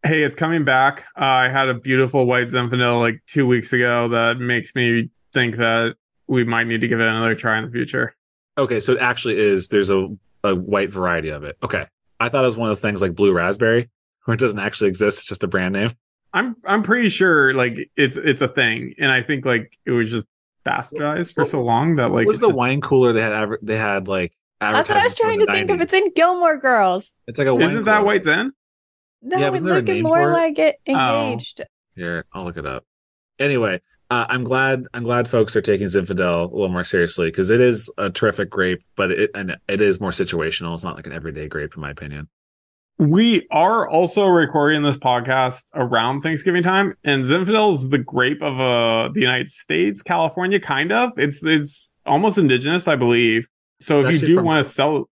Hey, 0.05 0.25
it's 0.25 0.35
coming 0.35 0.65
back. 0.65 1.05
Uh, 1.17 1.25
I 1.25 1.49
had 1.49 1.69
a 1.69 1.75
beautiful 1.75 2.27
white 2.27 2.49
Zinfandel 2.49 3.01
like 3.01 3.23
two 3.27 3.47
weeks 3.47 3.73
ago 3.73 4.09
that 4.09 4.39
makes 4.39 4.75
me 4.75 5.11
think 5.33 5.57
that 5.57 5.95
we 6.27 6.43
might 6.43 6.67
need 6.67 6.81
to 6.81 6.89
give 6.89 7.01
it 7.01 7.07
another 7.07 7.37
try 7.37 7.59
in 7.59 7.67
the 7.67 7.71
future. 7.71 8.15
Okay, 8.59 8.81
so 8.81 8.93
it 8.93 8.99
actually 9.01 9.39
is. 9.39 9.69
There's 9.69 9.91
a 9.91 10.09
a 10.45 10.55
white 10.57 10.91
variety 10.91 11.29
of 11.29 11.45
it. 11.45 11.57
Okay, 11.63 11.87
I 12.23 12.29
thought 12.29 12.45
it 12.45 12.47
was 12.49 12.57
one 12.57 12.69
of 12.69 12.71
those 12.71 12.81
things 12.81 13.01
like 13.03 13.15
blue 13.15 13.33
raspberry, 13.33 13.91
where 14.25 14.35
it 14.35 14.41
doesn't 14.41 14.59
actually 14.59 14.89
exist. 14.89 15.21
It's 15.21 15.29
just 15.29 15.45
a 15.45 15.49
brand 15.49 15.75
name. 15.75 15.91
I'm 16.33 16.57
I'm 16.65 16.83
pretty 16.83 17.09
sure 17.09 17.53
like 17.55 17.91
it's 17.97 18.17
it's 18.17 18.41
a 18.41 18.49
thing, 18.49 18.95
and 18.99 19.11
I 19.13 19.23
think 19.23 19.45
like 19.45 19.77
it 19.85 19.91
was 19.91 20.11
just 20.11 20.27
bastardized 20.67 21.35
for 21.35 21.45
so 21.45 21.63
long 21.63 21.97
that 21.97 22.05
like 22.11 22.27
What 22.27 22.33
was 22.33 22.41
the 22.41 22.47
just- 22.49 22.59
wine 22.59 22.81
cooler 22.81 23.13
they 23.13 23.21
had? 23.23 23.33
Adver- 23.33 23.59
they 23.63 23.77
had 23.77 24.09
like. 24.09 24.33
That's 24.61 24.89
what 24.89 24.99
I 24.99 25.05
was 25.05 25.15
trying 25.17 25.41
the 25.41 25.47
to 25.47 25.53
think 25.53 25.71
of. 25.71 25.81
It's 25.81 25.93
in 25.93 26.13
Gilmore 26.15 26.57
Girls. 26.57 27.15
It's 27.27 27.37
like 27.37 27.49
a 27.49 27.55
wine. 27.55 27.65
Isn't 27.71 27.85
that 27.85 27.97
cooler. 27.97 28.07
white 28.07 28.23
Zin? 28.23 28.53
No, 29.21 29.39
Yeah, 29.39 29.47
it's 29.47 29.51
wasn't 29.53 29.67
there 29.71 29.79
a 29.79 29.81
looking 29.83 30.03
more 30.05 30.23
for 30.23 30.31
it? 30.31 30.33
like 30.35 30.59
it 30.61 30.77
Oh. 30.89 31.31
engaged. 31.33 31.63
Here, 31.97 32.25
I'll 32.33 32.45
look 32.45 32.57
it 32.57 32.65
up. 32.67 32.85
Anyway, 33.41 33.81
uh, 34.13 34.27
I'm 34.29 34.45
glad 34.45 34.85
I'm 34.93 35.05
glad 35.05 35.29
folks 35.29 35.57
are 35.57 35.63
taking 35.63 35.87
Zinfandel 35.87 36.51
a 36.51 36.53
little 36.53 36.69
more 36.69 36.85
seriously 36.85 37.29
because 37.29 37.49
it 37.51 37.61
is 37.61 37.91
a 37.97 38.11
terrific 38.11 38.51
grape, 38.51 38.83
but 38.97 39.11
it 39.11 39.31
and 39.35 39.57
it 39.69 39.81
is 39.81 40.01
more 40.01 40.11
situational. 40.11 40.75
It's 40.75 40.85
not 40.85 40.97
like 40.97 41.07
an 41.07 41.13
everyday 41.13 41.49
grape, 41.49 41.75
in 41.75 41.81
my 41.81 41.91
opinion. 41.91 42.29
We 42.99 43.47
are 43.51 43.89
also 43.89 44.27
recording 44.27 44.83
this 44.83 44.99
podcast 44.99 45.63
around 45.75 46.21
Thanksgiving 46.21 46.63
time, 46.63 46.95
and 47.05 47.25
Zinfandel 47.25 47.75
is 47.75 47.89
the 47.89 47.99
grape 47.99 48.43
of 48.43 48.61
uh 48.61 49.09
the 49.15 49.21
United 49.21 49.49
States, 49.49 50.03
California, 50.03 50.61
kind 50.61 50.93
of. 50.93 51.13
It's 51.17 51.43
it's 51.43 51.95
almost 52.05 52.37
indigenous, 52.37 52.87
I 52.87 52.97
believe. 52.97 53.47
So 53.81 54.05
if 54.05 54.13
you 54.13 54.19
do 54.19 54.43
want 54.43 54.65
to 54.65 54.71
cel- 54.71 55.09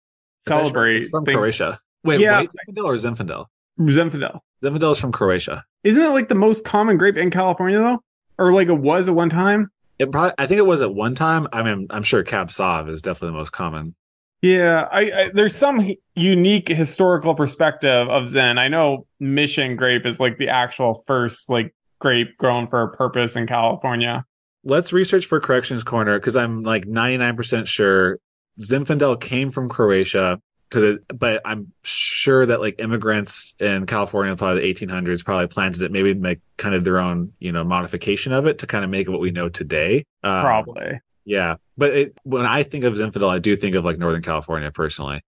celebrate 0.49 1.09
from 1.11 1.25
things- 1.25 1.37
Croatia. 1.37 1.79
Wait, 2.03 2.21
Yeah. 2.21 2.39
white 2.41 2.51
Zinfandel 2.51 2.85
or 2.85 2.95
Zinfandel? 2.95 3.45
Zinfandel. 3.79 4.41
Zinfandel 4.63 4.93
is 4.93 4.99
from 4.99 5.13
Croatia. 5.13 5.65
Isn't 5.85 6.01
it 6.03 6.09
like 6.09 6.29
the 6.29 6.35
most 6.35 6.65
common 6.65 6.97
grape 6.97 7.17
in 7.17 7.31
California 7.31 7.79
though? 7.79 8.01
Or 8.39 8.53
like 8.53 8.69
it 8.69 8.79
was 8.79 9.09
at 9.09 9.15
one 9.15 9.31
time? 9.31 9.71
It 9.99 10.13
probably, 10.13 10.35
I 10.39 10.47
think 10.47 10.59
it 10.59 10.67
was 10.67 10.83
at 10.83 10.95
one 10.95 11.15
time. 11.15 11.49
I 11.53 11.63
mean, 11.63 11.87
I'm 11.91 12.03
sure 12.03 12.23
Cab 12.23 12.49
Sauv 12.49 12.91
is 12.91 13.01
definitely 13.01 13.29
the 13.29 13.39
most 13.39 13.53
common. 13.53 13.95
Yeah, 14.43 14.87
I, 14.93 15.01
I 15.01 15.31
there's 15.33 15.55
some 15.55 15.91
unique 16.15 16.69
historical 16.69 17.35
perspective 17.35 18.09
of 18.09 18.29
Zin. 18.29 18.59
I 18.59 18.69
know 18.69 19.07
Mission 19.19 19.77
grape 19.77 20.05
is 20.05 20.21
like 20.21 20.37
the 20.39 20.49
actual 20.49 21.03
first 21.07 21.49
like 21.49 21.75
grape 21.99 22.37
grown 22.37 22.67
for 22.67 22.83
a 22.83 22.93
purpose 22.93 23.37
in 23.37 23.47
California. 23.47 24.25
Let's 24.63 24.93
research 24.93 25.27
for 25.27 25.41
Corrections 25.41 25.85
Corner 25.85 26.19
because 26.19 26.37
I'm 26.37 26.63
like 26.63 26.85
99% 26.85 27.67
sure 27.67 28.19
Zinfandel 28.61 29.21
came 29.21 29.51
from 29.51 29.69
Croatia. 29.69 30.41
Cause 30.69 30.83
it, 30.83 31.05
but 31.17 31.43
I'm 31.45 31.73
sure 31.85 32.45
that 32.45 32.61
like 32.61 32.81
immigrants 32.81 33.55
in 33.61 33.87
California, 33.87 34.35
probably 34.35 34.73
the 34.73 34.87
1800s, 34.87 35.25
probably 35.25 35.47
planted 35.47 35.83
it, 35.83 35.93
maybe 35.93 36.13
make 36.15 36.41
kind 36.57 36.75
of 36.75 36.83
their 36.83 36.99
own, 36.99 37.33
you 37.39 37.53
know, 37.53 37.63
modification 37.63 38.33
of 38.33 38.47
it 38.47 38.59
to 38.59 38.67
kind 38.67 38.85
of 38.85 38.91
make 38.91 39.07
it 39.07 39.11
what 39.11 39.21
we 39.21 39.31
know 39.31 39.49
today. 39.49 40.05
Um, 40.25 40.41
Probably. 40.43 41.01
Yeah. 41.25 41.57
But 41.79 41.91
it, 41.93 42.19
when 42.25 42.45
I 42.47 42.65
think 42.65 42.85
of 42.85 42.95
Zinfandel, 42.95 43.29
I 43.29 43.39
do 43.39 43.57
think 43.57 43.77
of 43.77 43.85
like 43.85 43.99
Northern 43.99 44.23
California 44.23 44.73
personally. 44.73 45.23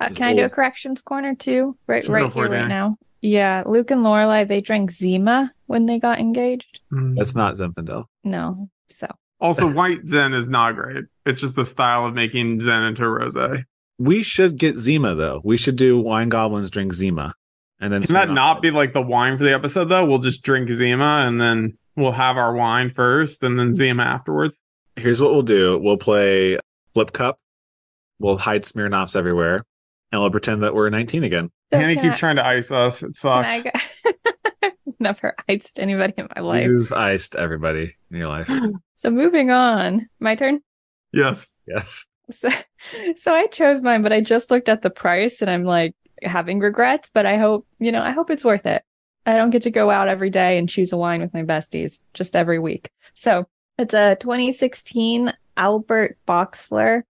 Uh, 0.00 0.06
It's 0.10 0.18
can 0.18 0.28
I 0.28 0.34
do 0.34 0.44
a 0.44 0.48
corrections 0.48 1.02
corner 1.02 1.34
too? 1.34 1.76
Right, 1.88 2.04
Sure, 2.04 2.14
right 2.14 2.32
here, 2.32 2.48
right 2.48 2.68
now. 2.68 2.96
Yeah, 3.20 3.62
Luke 3.66 3.90
and 3.90 4.02
Lorelai 4.02 4.46
they 4.46 4.60
drank 4.60 4.92
Zima 4.92 5.52
when 5.66 5.86
they 5.86 5.98
got 5.98 6.18
engaged. 6.18 6.80
That's 6.90 7.34
not 7.34 7.54
Zinfandel. 7.54 8.04
No, 8.22 8.68
so 8.88 9.08
Also, 9.40 9.68
white 9.72 10.06
Zin 10.06 10.34
is 10.34 10.48
not 10.48 10.74
great. 10.76 11.04
It's 11.26 11.40
just 11.40 11.56
the 11.56 11.64
style 11.64 12.06
of 12.06 12.14
making 12.14 12.60
Zin 12.60 12.82
into 12.82 13.02
rosé. 13.02 13.64
We 13.98 14.22
should 14.22 14.58
get 14.58 14.78
Zima 14.78 15.14
though. 15.14 15.40
We 15.44 15.56
should 15.56 15.76
do 15.76 15.98
Wine 16.00 16.28
Goblins 16.28 16.70
drink 16.70 16.92
Zima. 16.94 17.34
And 17.80 17.92
then 17.92 18.02
Can 18.02 18.14
that 18.14 18.30
not 18.30 18.62
be 18.62 18.70
like 18.70 18.92
the 18.92 19.02
wine 19.02 19.36
for 19.38 19.44
the 19.44 19.52
episode 19.54 19.86
though? 19.86 20.04
We'll 20.06 20.18
just 20.18 20.42
drink 20.42 20.68
Zima 20.70 21.24
and 21.26 21.40
then 21.40 21.76
we'll 21.96 22.12
have 22.12 22.36
our 22.36 22.54
wine 22.54 22.90
first 22.90 23.42
and 23.42 23.58
then 23.58 23.74
Zima 23.74 24.02
afterwards. 24.02 24.56
here's 24.96 25.20
what 25.20 25.32
we'll 25.32 25.42
do. 25.42 25.78
We'll 25.78 25.96
play 25.96 26.58
Flip 26.92 27.12
Cup. 27.12 27.38
We'll 28.18 28.38
hide 28.38 28.62
Smirnoffs 28.62 29.16
everywhere, 29.16 29.64
and 30.12 30.20
we'll 30.20 30.30
pretend 30.30 30.62
that 30.62 30.72
we're 30.74 30.88
19 30.88 31.24
again. 31.24 31.50
so 31.72 31.78
Hannah 31.78 31.94
keeps 31.96 32.14
I- 32.14 32.18
trying 32.18 32.36
to 32.36 32.46
ice 32.46 32.70
us. 32.70 33.02
It 33.02 33.14
sucks. 33.16 33.62
Go- 33.64 34.70
Never 35.00 35.34
iced 35.48 35.78
anybody 35.80 36.14
in 36.16 36.28
my 36.34 36.40
life. 36.40 36.66
You've 36.68 36.92
iced 36.92 37.34
everybody 37.34 37.96
in 38.10 38.16
your 38.16 38.28
life. 38.28 38.48
So 38.96 39.10
moving 39.10 39.50
on, 39.50 40.08
my 40.20 40.34
turn. 40.36 40.60
yes. 41.12 41.48
yes. 41.66 42.06
So, 42.30 42.48
so 43.16 43.32
I 43.34 43.46
chose 43.48 43.82
mine, 43.82 44.02
but 44.02 44.12
I 44.12 44.20
just 44.20 44.50
looked 44.50 44.68
at 44.68 44.82
the 44.82 44.90
price 44.90 45.42
and 45.42 45.50
I'm 45.50 45.64
like 45.64 45.94
having 46.22 46.58
regrets, 46.58 47.10
but 47.12 47.26
I 47.26 47.36
hope, 47.36 47.66
you 47.78 47.92
know, 47.92 48.02
I 48.02 48.10
hope 48.12 48.30
it's 48.30 48.44
worth 48.44 48.66
it. 48.66 48.82
I 49.26 49.36
don't 49.36 49.50
get 49.50 49.62
to 49.62 49.70
go 49.70 49.90
out 49.90 50.08
every 50.08 50.30
day 50.30 50.58
and 50.58 50.68
choose 50.68 50.92
a 50.92 50.96
wine 50.96 51.20
with 51.20 51.32
my 51.34 51.42
besties 51.42 51.98
just 52.12 52.36
every 52.36 52.58
week. 52.58 52.90
So 53.14 53.46
it's 53.78 53.94
a 53.94 54.16
2016 54.20 55.32
Albert 55.56 56.18
Boxler 56.26 57.02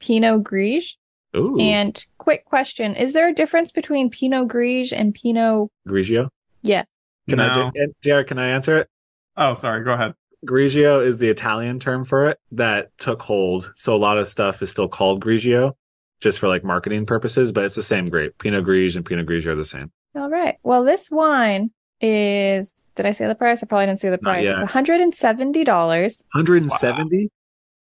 Pinot 0.00 0.42
Gris. 0.42 0.96
Ooh. 1.34 1.58
And 1.58 2.04
quick 2.18 2.44
question. 2.44 2.94
Is 2.94 3.14
there 3.14 3.28
a 3.28 3.34
difference 3.34 3.72
between 3.72 4.10
Pinot 4.10 4.48
Gris 4.48 4.92
and 4.92 5.14
Pinot? 5.14 5.70
Grigio. 5.88 6.28
Yes. 6.62 6.86
Can 7.28 7.40
I 7.40 7.54
No. 7.54 7.70
do, 7.70 7.80
and 7.80 7.94
JR, 8.02 8.22
can 8.22 8.38
I 8.38 8.48
answer 8.48 8.78
it? 8.78 8.88
Oh, 9.36 9.54
sorry. 9.54 9.82
Go 9.82 9.92
ahead. 9.92 10.12
Grigio 10.46 11.04
is 11.04 11.18
the 11.18 11.28
Italian 11.28 11.78
term 11.78 12.04
for 12.04 12.28
it 12.28 12.38
that 12.52 12.96
took 12.98 13.22
hold. 13.22 13.72
So 13.76 13.94
a 13.94 13.98
lot 13.98 14.18
of 14.18 14.26
stuff 14.28 14.62
is 14.62 14.70
still 14.70 14.88
called 14.88 15.22
Grigio 15.24 15.72
just 16.20 16.38
for 16.38 16.48
like 16.48 16.64
marketing 16.64 17.06
purposes, 17.06 17.52
but 17.52 17.64
it's 17.64 17.74
the 17.76 17.82
same 17.82 18.08
grape. 18.08 18.36
Pinot 18.38 18.64
Grigio 18.64 18.96
and 18.96 19.04
Pinot 19.06 19.26
Grigio 19.26 19.46
are 19.48 19.54
the 19.56 19.64
same. 19.64 19.90
All 20.14 20.28
right. 20.30 20.56
Well, 20.62 20.84
this 20.84 21.10
wine 21.10 21.70
is, 22.00 22.84
did 22.96 23.06
I 23.06 23.12
say 23.12 23.26
the 23.26 23.34
price? 23.34 23.62
I 23.62 23.66
probably 23.66 23.86
didn't 23.86 24.00
say 24.00 24.10
the 24.10 24.18
price. 24.18 24.46
It's 24.46 24.62
$170. 24.72 25.66
170? 25.66 27.30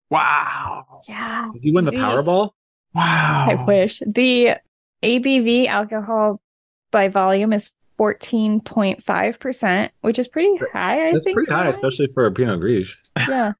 Wow. 0.10 1.02
Yeah. 1.08 1.50
Did 1.54 1.64
you 1.64 1.74
win 1.74 1.86
the 1.86 1.92
The- 1.92 1.98
Powerball? 1.98 2.52
Wow. 2.94 3.48
I 3.50 3.64
wish. 3.66 4.02
The 4.06 4.58
ABV 5.02 5.68
alcohol 5.68 6.42
by 6.92 7.08
volume 7.08 7.54
is 7.54 7.72
14.5%, 8.00 9.90
which 10.02 10.20
is 10.20 10.28
pretty 10.28 10.56
high, 10.74 11.08
I 11.08 11.12
That's 11.14 11.24
think. 11.24 11.36
pretty 11.36 11.52
high, 11.52 11.62
wine. 11.62 11.70
especially 11.70 12.08
for 12.14 12.26
a 12.26 12.32
Pinot 12.32 12.60
Gris. 12.60 12.96
Yeah. 13.28 13.54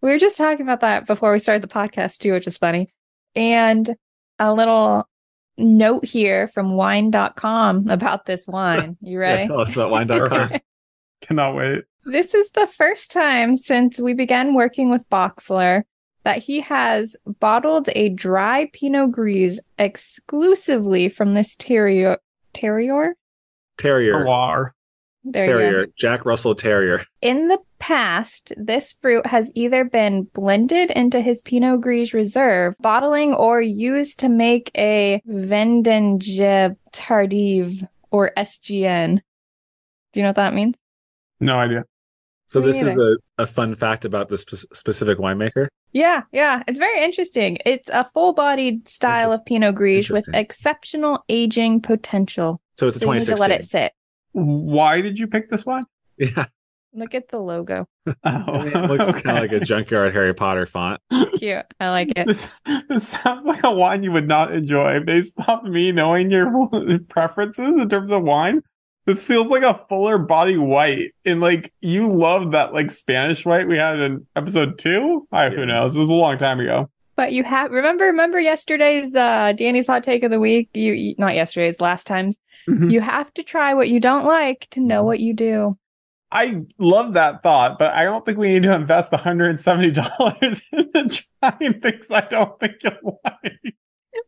We 0.00 0.10
were 0.10 0.18
just 0.18 0.36
talking 0.36 0.62
about 0.66 0.80
that 0.80 1.06
before 1.06 1.32
we 1.32 1.38
started 1.38 1.62
the 1.62 1.68
podcast 1.72 2.18
too, 2.18 2.32
which 2.32 2.46
is 2.46 2.58
funny. 2.58 2.90
And 3.34 3.94
a 4.38 4.52
little 4.54 5.08
note 5.56 6.04
here 6.04 6.48
from 6.48 6.72
wine.com 6.72 7.88
about 7.88 8.26
this 8.26 8.46
wine. 8.46 8.96
You 9.02 9.12
Yeah, 9.20 9.26
ready? 9.26 9.46
tell 9.46 9.60
us 9.60 9.74
about 9.74 9.90
wine.com. 9.90 10.28
Perfect. 10.28 10.64
Cannot 11.22 11.54
wait. 11.56 11.84
This 12.04 12.34
is 12.34 12.50
the 12.50 12.66
first 12.66 13.10
time 13.12 13.56
since 13.56 13.98
we 13.98 14.12
began 14.12 14.52
working 14.54 14.90
with 14.90 15.08
Boxler 15.08 15.84
that 16.24 16.38
he 16.38 16.60
has 16.60 17.16
bottled 17.40 17.88
a 17.94 18.10
dry 18.10 18.68
Pinot 18.74 19.10
Gris 19.10 19.58
exclusively 19.78 21.08
from 21.08 21.32
this 21.34 21.56
terrier. 21.56 22.18
Terrier? 22.52 23.14
Terrier. 23.78 24.14
Terroir. 24.14 24.70
There 25.24 25.46
you 25.46 25.52
go. 25.52 25.58
Terrier. 25.58 25.86
Jack 25.96 26.26
Russell 26.26 26.54
Terrier. 26.54 27.04
In 27.22 27.48
the 27.48 27.58
past, 27.78 28.52
this 28.56 28.92
fruit 28.92 29.26
has 29.26 29.50
either 29.54 29.84
been 29.84 30.24
blended 30.34 30.90
into 30.90 31.20
his 31.20 31.40
Pinot 31.40 31.80
Gris 31.80 32.12
Reserve, 32.12 32.74
bottling, 32.80 33.32
or 33.32 33.60
used 33.60 34.20
to 34.20 34.28
make 34.28 34.70
a 34.76 35.22
Vendange 35.26 36.76
Tardive 36.92 37.88
or 38.10 38.32
SGN. 38.36 39.16
Do 40.12 40.20
you 40.20 40.22
know 40.22 40.28
what 40.28 40.36
that 40.36 40.54
means? 40.54 40.76
No 41.40 41.58
idea. 41.58 41.84
So 42.46 42.60
Me 42.60 42.66
this 42.66 42.82
is 42.82 42.98
a, 42.98 43.16
a 43.42 43.46
fun 43.46 43.74
fact 43.74 44.04
about 44.04 44.28
this 44.28 44.42
spe- 44.42 44.72
specific 44.74 45.18
winemaker. 45.18 45.68
Yeah, 45.92 46.22
yeah, 46.32 46.62
it's 46.68 46.78
very 46.78 47.02
interesting. 47.02 47.58
It's 47.64 47.88
a 47.88 48.04
full-bodied 48.12 48.88
style 48.88 49.32
of 49.32 49.44
Pinot 49.44 49.74
Gris 49.74 50.10
with 50.10 50.28
exceptional 50.34 51.24
aging 51.28 51.80
potential. 51.80 52.60
So 52.76 52.88
it's 52.88 52.96
a 52.96 53.00
So 53.00 53.12
you 53.12 53.18
need 53.20 53.26
to 53.26 53.36
let 53.36 53.50
it 53.50 53.64
sit. 53.64 53.92
Why 54.32 55.00
did 55.00 55.18
you 55.18 55.26
pick 55.28 55.48
this 55.48 55.64
one? 55.64 55.84
Yeah, 56.18 56.46
Look 56.92 57.14
at 57.14 57.28
the 57.28 57.38
logo. 57.40 57.86
Oh, 58.24 58.62
it 58.62 58.74
looks 58.90 59.22
kind 59.22 59.38
of 59.38 59.42
like 59.42 59.52
a 59.52 59.60
junkyard 59.60 60.12
Harry 60.12 60.34
Potter 60.34 60.66
font. 60.66 61.00
It's 61.10 61.38
cute. 61.38 61.64
I 61.80 61.88
like 61.90 62.12
it. 62.14 62.26
This, 62.26 62.60
this 62.88 63.08
sounds 63.08 63.46
like 63.46 63.64
a 63.64 63.72
wine 63.72 64.02
you 64.02 64.12
would 64.12 64.28
not 64.28 64.52
enjoy 64.52 65.00
based 65.00 65.34
off 65.48 65.62
me 65.64 65.90
knowing 65.92 66.30
your 66.30 66.68
preferences 67.08 67.76
in 67.76 67.88
terms 67.88 68.12
of 68.12 68.22
wine. 68.22 68.60
This 69.06 69.26
feels 69.26 69.48
like 69.48 69.62
a 69.62 69.80
fuller 69.88 70.18
body 70.18 70.56
white. 70.56 71.12
And 71.24 71.40
like 71.40 71.72
you 71.80 72.08
love 72.10 72.52
that 72.52 72.72
like 72.72 72.90
Spanish 72.90 73.44
white 73.44 73.66
we 73.68 73.76
had 73.78 73.98
in 73.98 74.26
episode 74.36 74.78
two. 74.78 75.26
I, 75.32 75.46
Yeah. 75.46 75.50
Who 75.56 75.66
knows? 75.66 75.94
This 75.94 76.00
was 76.00 76.10
a 76.10 76.14
long 76.14 76.38
time 76.38 76.60
ago. 76.60 76.90
But 77.16 77.32
you 77.32 77.44
have 77.44 77.70
remember 77.70 78.04
remember 78.06 78.38
yesterday's 78.40 79.14
uh 79.14 79.52
Dani's 79.52 79.86
hot 79.86 80.04
take 80.04 80.22
of 80.24 80.30
the 80.30 80.40
week? 80.40 80.68
You 80.74 80.92
you- 80.92 81.14
not 81.18 81.34
yesterday's, 81.34 81.80
last 81.80 82.06
time's. 82.06 82.36
Mhm. 82.68 82.90
You 82.92 83.00
have 83.00 83.32
to 83.34 83.42
try 83.42 83.74
what 83.74 83.88
you 83.88 84.00
don't 84.00 84.24
like 84.24 84.66
to 84.70 84.80
know 84.80 85.02
what 85.04 85.20
you 85.20 85.34
do. 85.34 85.76
I 86.32 86.62
love 86.78 87.12
that 87.12 87.42
thought, 87.42 87.78
but 87.78 87.92
I 87.92 88.04
don't 88.04 88.24
think 88.26 88.38
we 88.38 88.48
need 88.48 88.62
to 88.64 88.72
invest 88.74 89.12
$170 89.12 90.62
into 90.94 91.24
trying 91.42 91.80
things 91.80 92.06
I 92.10 92.22
don't 92.22 92.58
think 92.58 92.76
you'll 92.82 93.20
like. 93.24 93.74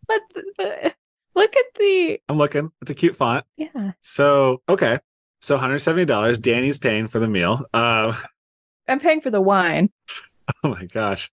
But, 0.06 0.20
but 0.56 0.94
look 1.34 1.56
at 1.56 1.64
the 1.78 2.20
I'm 2.28 2.38
looking. 2.38 2.70
It's 2.82 2.90
a 2.90 2.94
cute 2.94 3.16
font. 3.16 3.44
yeah. 3.56 3.92
So, 4.02 4.62
okay. 4.68 5.00
So 5.40 5.58
$170. 5.58 6.40
Dani's 6.40 6.78
paying 6.78 7.08
for 7.08 7.18
the 7.18 7.28
meal. 7.28 7.64
Uh, 7.74 8.14
I'm 8.88 9.00
paying 9.00 9.20
for 9.20 9.30
the 9.30 9.40
wine. 9.40 9.90
oh 10.62 10.68
my 10.68 10.84
gosh. 10.84 11.30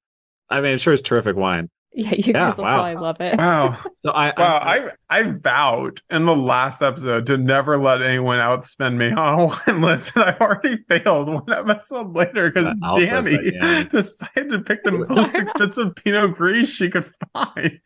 I 0.49 0.61
mean, 0.61 0.73
I'm 0.73 0.77
sure 0.79 0.93
it's 0.93 1.01
terrific 1.03 1.35
wine. 1.35 1.69
Yeah, 1.95 2.13
you 2.17 2.33
guys 2.33 2.57
will 2.57 2.63
wow. 2.63 2.75
probably 2.77 3.01
love 3.01 3.21
it. 3.21 3.37
Wow. 3.37 3.77
So 4.03 4.11
I, 4.11 4.33
Wow, 4.35 4.57
I'm- 4.57 4.89
I 5.09 5.19
I 5.19 5.31
vowed 5.31 6.01
in 6.09 6.25
the 6.25 6.35
last 6.35 6.81
episode 6.81 7.27
to 7.27 7.37
never 7.37 7.77
let 7.79 8.01
anyone 8.01 8.39
outspend 8.39 8.97
me 8.97 9.11
on 9.17 9.39
a 9.39 9.45
wine 9.45 9.81
list, 9.81 10.11
and 10.15 10.25
I've 10.25 10.41
already 10.41 10.77
failed 10.89 11.29
one 11.29 11.51
episode 11.51 12.15
later 12.15 12.49
because 12.49 12.75
Alpha, 12.83 13.01
Dani 13.01 13.35
but 13.35 13.45
yeah. 13.45 13.83
decided 13.89 14.49
to 14.49 14.59
pick 14.59 14.83
the 14.83 14.89
I'm 14.91 14.97
most 14.97 15.07
sorry. 15.31 15.43
expensive 15.43 15.95
Pinot 15.95 16.35
Gris 16.35 16.67
she 16.69 16.89
could 16.89 17.09
find. 17.33 17.79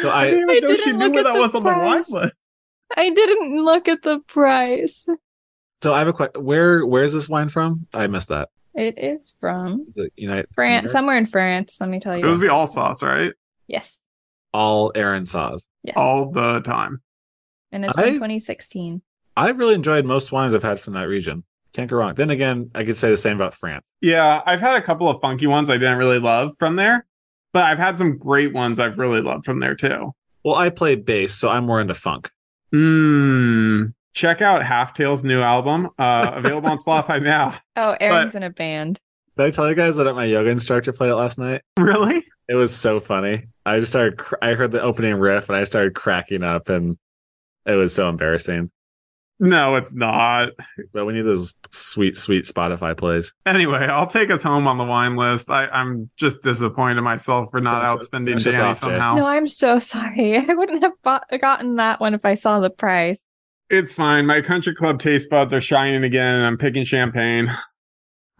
so 0.00 0.08
I 0.10 0.22
I, 0.26 0.30
didn't 0.30 0.50
I 0.50 0.52
know 0.60 0.68
didn't 0.68 0.98
knew 0.98 1.04
look 1.06 1.12
where 1.14 1.20
at 1.20 1.24
that 1.24 1.32
the 1.34 1.40
was 1.40 1.54
on 1.56 1.62
the 1.64 1.68
wine 1.70 1.80
price. 2.04 2.10
list. 2.10 2.34
I 2.96 3.10
didn't 3.10 3.64
look 3.64 3.88
at 3.88 4.02
the 4.02 4.20
price. 4.28 5.08
so 5.82 5.92
I 5.92 5.98
have 5.98 6.08
a 6.08 6.12
question. 6.12 6.44
Where, 6.44 6.86
where's 6.86 7.12
this 7.12 7.28
wine 7.28 7.48
from? 7.48 7.86
I 7.94 8.06
missed 8.06 8.28
that. 8.28 8.48
It 8.74 8.96
is 8.98 9.34
from 9.40 9.86
Is 9.88 9.96
it 9.96 10.12
United 10.16 10.46
France, 10.54 10.82
America? 10.82 10.92
somewhere 10.92 11.18
in 11.18 11.26
France. 11.26 11.76
Let 11.80 11.88
me 11.90 11.98
tell 11.98 12.16
you. 12.16 12.24
It 12.24 12.30
was 12.30 12.38
the 12.38 12.48
Alsace, 12.48 13.02
right? 13.02 13.32
Yes, 13.70 13.98
all 14.52 14.92
Aaron 14.94 15.24
saws. 15.24 15.64
yes, 15.82 15.94
All 15.96 16.30
the 16.30 16.60
time. 16.60 17.00
and 17.72 17.84
it's 17.84 17.96
I- 17.96 18.10
2016. 18.10 19.00
I 19.36 19.48
really 19.50 19.74
enjoyed 19.74 20.04
most 20.04 20.32
wines 20.32 20.54
I've 20.54 20.62
had 20.62 20.80
from 20.80 20.92
that 20.94 21.04
region. 21.08 21.44
Can't 21.72 21.88
go 21.88 21.96
wrong. 21.96 22.14
Then 22.14 22.30
again, 22.30 22.70
I 22.74 22.84
could 22.84 22.96
say 22.96 23.10
the 23.10 23.16
same 23.16 23.36
about 23.36 23.54
France. 23.54 23.86
Yeah, 24.00 24.42
I've 24.44 24.60
had 24.60 24.74
a 24.74 24.82
couple 24.82 25.08
of 25.08 25.20
funky 25.22 25.46
ones 25.46 25.70
I 25.70 25.78
didn't 25.78 25.98
really 25.98 26.18
love 26.18 26.50
from 26.58 26.74
there, 26.76 27.06
but 27.52 27.62
I've 27.62 27.78
had 27.78 27.96
some 27.96 28.18
great 28.18 28.52
ones 28.52 28.80
I've 28.80 28.98
really 28.98 29.20
loved 29.22 29.44
from 29.44 29.60
there 29.60 29.76
too. 29.76 30.12
Well, 30.44 30.56
I 30.56 30.68
play 30.70 30.96
bass, 30.96 31.34
so 31.34 31.48
I'm 31.48 31.64
more 31.66 31.80
into 31.80 31.94
funk. 31.94 32.30
Mmm. 32.74 33.92
Check 34.12 34.42
out 34.42 34.62
Halftail's 34.62 35.22
new 35.22 35.40
album, 35.40 35.90
uh, 35.96 36.32
available 36.34 36.70
on 36.70 36.78
Spotify 36.78 37.22
now. 37.22 37.56
Oh, 37.76 37.96
Aaron's 38.00 38.34
in 38.34 38.42
a 38.42 38.50
band. 38.50 38.98
Did 39.36 39.46
I 39.46 39.50
tell 39.50 39.68
you 39.68 39.74
guys 39.74 39.96
that 39.96 40.12
my 40.14 40.24
yoga 40.24 40.50
instructor 40.50 40.92
played 40.92 41.10
it 41.10 41.16
last 41.16 41.38
night? 41.38 41.62
Really? 41.78 42.24
It 42.48 42.54
was 42.54 42.74
so 42.74 42.98
funny. 42.98 43.46
I 43.64 43.78
just 43.78 43.92
started. 43.92 44.18
Cr- 44.18 44.34
I 44.42 44.54
heard 44.54 44.72
the 44.72 44.82
opening 44.82 45.14
riff 45.14 45.48
and 45.48 45.56
I 45.56 45.62
started 45.64 45.94
cracking 45.94 46.42
up, 46.42 46.68
and 46.68 46.98
it 47.64 47.74
was 47.74 47.94
so 47.94 48.08
embarrassing. 48.08 48.70
No, 49.38 49.76
it's 49.76 49.94
not. 49.94 50.50
But 50.92 51.06
we 51.06 51.12
need 51.12 51.22
those 51.22 51.54
sweet, 51.70 52.16
sweet 52.16 52.46
Spotify 52.46 52.96
plays. 52.96 53.32
Anyway, 53.46 53.78
I'll 53.78 54.08
take 54.08 54.30
us 54.30 54.42
home 54.42 54.66
on 54.66 54.78
the 54.78 54.84
wine 54.84 55.14
list. 55.16 55.48
I, 55.48 55.66
I'm 55.68 56.10
just 56.16 56.42
disappointed 56.42 56.98
in 56.98 57.04
myself 57.04 57.50
for 57.52 57.60
not 57.60 57.86
Finish- 57.86 58.08
outspending 58.08 58.42
finish 58.42 58.58
Dani 58.58 58.76
somehow. 58.76 59.14
No, 59.14 59.26
I'm 59.26 59.46
so 59.46 59.78
sorry. 59.78 60.36
I 60.48 60.52
wouldn't 60.52 60.82
have 60.82 60.92
bought, 61.04 61.24
gotten 61.40 61.76
that 61.76 62.00
one 62.00 62.14
if 62.14 62.24
I 62.24 62.34
saw 62.34 62.58
the 62.60 62.68
price. 62.70 63.18
It's 63.70 63.94
fine. 63.94 64.26
My 64.26 64.40
country 64.42 64.74
club 64.74 64.98
taste 64.98 65.30
buds 65.30 65.54
are 65.54 65.60
shining 65.60 66.02
again, 66.02 66.34
and 66.34 66.44
I'm 66.44 66.58
picking 66.58 66.84
champagne. 66.84 67.50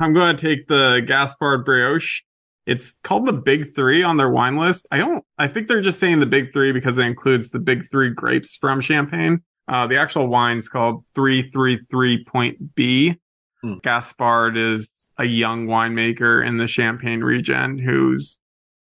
I'm 0.00 0.14
going 0.14 0.34
to 0.34 0.40
take 0.48 0.66
the 0.66 1.02
Gaspard 1.06 1.66
Brochet. 1.66 2.22
It's 2.66 2.96
called 3.02 3.26
the 3.26 3.32
Big 3.32 3.74
Three 3.74 4.02
on 4.02 4.16
their 4.16 4.30
wine 4.30 4.56
list. 4.56 4.86
I 4.90 4.98
don't. 4.98 5.24
I 5.38 5.48
think 5.48 5.68
they're 5.68 5.80
just 5.80 6.00
saying 6.00 6.20
the 6.20 6.26
Big 6.26 6.52
Three 6.52 6.72
because 6.72 6.98
it 6.98 7.02
includes 7.04 7.50
the 7.50 7.58
Big 7.58 7.88
Three 7.90 8.10
grapes 8.10 8.56
from 8.56 8.80
Champagne. 8.80 9.42
Uh, 9.68 9.86
the 9.86 9.98
actual 9.98 10.28
wine's 10.28 10.68
called 10.68 11.04
Three 11.14 11.48
Three 11.50 11.78
Three 11.90 12.24
Point 12.24 12.74
B. 12.74 13.16
Hmm. 13.62 13.74
Gaspard 13.82 14.56
is 14.56 14.90
a 15.18 15.24
young 15.24 15.66
winemaker 15.66 16.46
in 16.46 16.56
the 16.56 16.68
Champagne 16.68 17.20
region 17.20 17.78
who's 17.78 18.38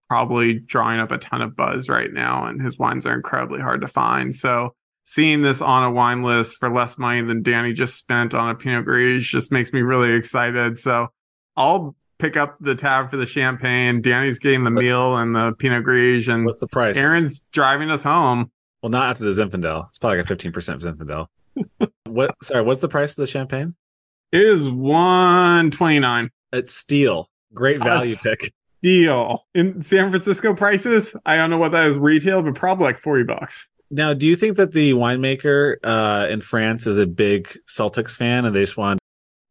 probably 0.08 0.54
drawing 0.54 1.00
up 1.00 1.10
a 1.10 1.18
ton 1.18 1.42
of 1.42 1.56
buzz 1.56 1.88
right 1.88 2.12
now, 2.12 2.46
and 2.46 2.60
his 2.60 2.78
wines 2.78 3.06
are 3.06 3.14
incredibly 3.14 3.60
hard 3.60 3.80
to 3.80 3.88
find. 3.88 4.34
So 4.34 4.74
seeing 5.06 5.40
this 5.40 5.62
on 5.62 5.84
a 5.84 5.90
wine 5.90 6.22
list 6.22 6.58
for 6.58 6.68
less 6.68 6.98
money 6.98 7.22
than 7.22 7.42
Dani 7.42 7.74
just 7.74 7.96
spent 7.96 8.34
on 8.34 8.50
a 8.50 8.54
Pinot 8.54 8.84
Gris 8.84 9.24
just 9.24 9.50
makes 9.50 9.72
me 9.72 9.80
really 9.80 10.12
excited. 10.12 10.78
So 10.78 11.08
I'll 11.56 11.96
pick 12.18 12.36
up 12.36 12.56
the 12.60 12.74
tab 12.74 13.10
for 13.10 13.16
the 13.16 13.24
champagne. 13.24 14.02
Dani's 14.02 14.38
getting 14.38 14.64
the 14.64 14.70
meal 14.70 15.16
and 15.16 15.34
the 15.34 15.52
Pinot 15.58 15.84
Gris, 15.84 16.28
and 16.28 16.44
What's 16.44 16.60
the 16.60 16.68
price? 16.68 16.96
Aaron's 16.96 17.46
driving 17.52 17.90
us 17.90 18.02
home. 18.02 18.50
Well, 18.82 18.90
not 18.90 19.08
after 19.08 19.24
the 19.24 19.30
Zinfandel. 19.30 19.88
It's 19.88 19.98
probably 19.98 20.18
like 20.18 20.30
a 20.30 20.36
15% 20.36 20.52
Zinfandel. 20.82 21.26
what? 22.06 22.34
Sorry, 22.42 22.62
what's 22.62 22.80
the 22.80 22.88
price 22.88 23.12
of 23.12 23.16
the 23.16 23.26
champagne? 23.26 23.74
It 24.32 24.42
is 24.42 24.68
one 24.68 25.70
twenty 25.70 26.00
nine. 26.00 26.30
It's 26.52 26.74
steel. 26.74 27.30
Great 27.54 27.82
value 27.82 28.12
Us. 28.12 28.22
pick. 28.22 28.52
Deal 28.82 29.46
in 29.54 29.82
San 29.82 30.10
Francisco 30.10 30.52
prices. 30.54 31.16
I 31.24 31.36
don't 31.36 31.48
know 31.48 31.58
what 31.58 31.72
that 31.72 31.86
is 31.86 31.96
retail, 31.96 32.42
but 32.42 32.54
probably 32.54 32.84
like 32.84 32.98
forty 32.98 33.22
bucks. 33.22 33.68
Now, 33.90 34.14
do 34.14 34.26
you 34.26 34.36
think 34.36 34.56
that 34.56 34.72
the 34.72 34.92
winemaker 34.92 35.76
uh, 35.84 36.26
in 36.28 36.40
France 36.40 36.86
is 36.86 36.98
a 36.98 37.06
big 37.06 37.56
Celtics 37.68 38.16
fan 38.16 38.44
and 38.44 38.54
they 38.54 38.60
just 38.60 38.76
want 38.76 38.98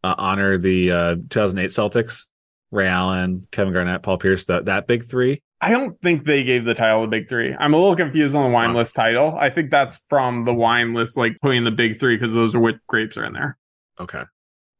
to 0.03 0.09
uh, 0.09 0.15
honor 0.17 0.57
the 0.57 0.91
uh, 0.91 1.15
2008 1.29 1.69
Celtics? 1.69 2.27
Ray 2.71 2.87
Allen, 2.87 3.47
Kevin 3.51 3.73
Garnett, 3.73 4.03
Paul 4.03 4.17
Pierce, 4.17 4.45
that 4.45 4.65
that 4.65 4.85
big 4.87 5.05
three. 5.05 5.41
I 5.61 5.69
don't 5.71 5.99
think 6.01 6.25
they 6.25 6.43
gave 6.43 6.65
the 6.65 6.73
title 6.73 7.03
the 7.03 7.07
big 7.07 7.29
three. 7.29 7.55
I'm 7.57 7.73
a 7.73 7.77
little 7.77 7.95
confused 7.95 8.35
on 8.35 8.43
the 8.43 8.53
wine 8.53 8.71
Wow. 8.73 8.79
list 8.79 8.95
title. 8.95 9.37
I 9.39 9.49
think 9.49 9.71
that's 9.71 10.03
from 10.09 10.43
the 10.43 10.53
wine 10.53 10.93
list, 10.93 11.15
like 11.15 11.37
putting 11.41 11.63
the 11.63 11.71
big 11.71 11.99
three 11.99 12.17
because 12.17 12.33
those 12.33 12.53
are 12.53 12.59
what 12.59 12.75
grapes 12.87 13.15
are 13.17 13.23
in 13.23 13.31
there. 13.33 13.57
Okay. 13.99 14.23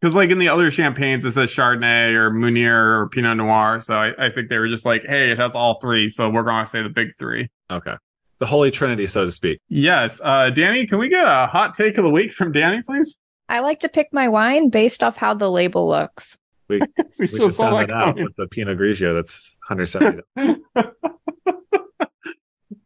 Because 0.01 0.13
like 0.13 0.29
in 0.29 0.39
the 0.39 0.49
other 0.49 0.69
champagnes, 0.71 1.23
it 1.25 1.31
says 1.31 1.49
Chardonnay 1.49 2.13
or 2.15 2.29
Meunier 2.31 2.99
or 2.99 3.07
Pinot 3.09 3.37
Noir. 3.37 3.79
So 3.79 3.93
I, 3.93 4.25
I 4.27 4.29
think 4.29 4.49
they 4.49 4.57
were 4.57 4.67
just 4.67 4.85
like, 4.85 5.03
hey, 5.07 5.31
it 5.31 5.39
has 5.39 5.55
all 5.55 5.79
three, 5.79 6.09
so 6.09 6.29
we're 6.29 6.43
going 6.43 6.65
to 6.65 6.69
say 6.69 6.83
the 6.83 6.89
big 6.89 7.09
three. 7.17 7.49
Okay. 7.71 7.93
The 8.39 8.45
Holy 8.45 8.69
Trinity, 8.71 9.07
so 9.07 9.23
to 9.25 9.31
speak. 9.31 9.59
Yes, 9.69 10.19
uh, 10.21 10.51
Dani, 10.53 10.87
can 10.89 10.97
we 10.99 11.07
get 11.09 11.25
a 11.25 11.47
hot 11.47 11.73
take 11.73 11.97
of 11.97 12.03
the 12.03 12.09
week 12.09 12.33
from 12.33 12.51
Dani, 12.51 12.83
please? 12.83 13.15
I 13.47 13.59
like 13.61 13.79
to 13.81 13.89
pick 13.89 14.09
my 14.11 14.27
wine 14.27 14.69
based 14.69 15.03
off 15.03 15.15
how 15.17 15.33
the 15.33 15.49
label 15.49 15.87
looks. 15.87 16.37
we 16.67 16.81
We 17.19 17.27
still 17.27 17.47
just 17.47 17.57
found 17.57 17.75
that 17.75 17.87
that 17.89 17.95
out 17.95 18.05
coming. 18.15 18.23
with 18.25 18.35
the 18.35 18.47
Pinot 18.47 18.77
Grigio 18.77 19.13
that's 19.15 19.57
170. 19.69 20.61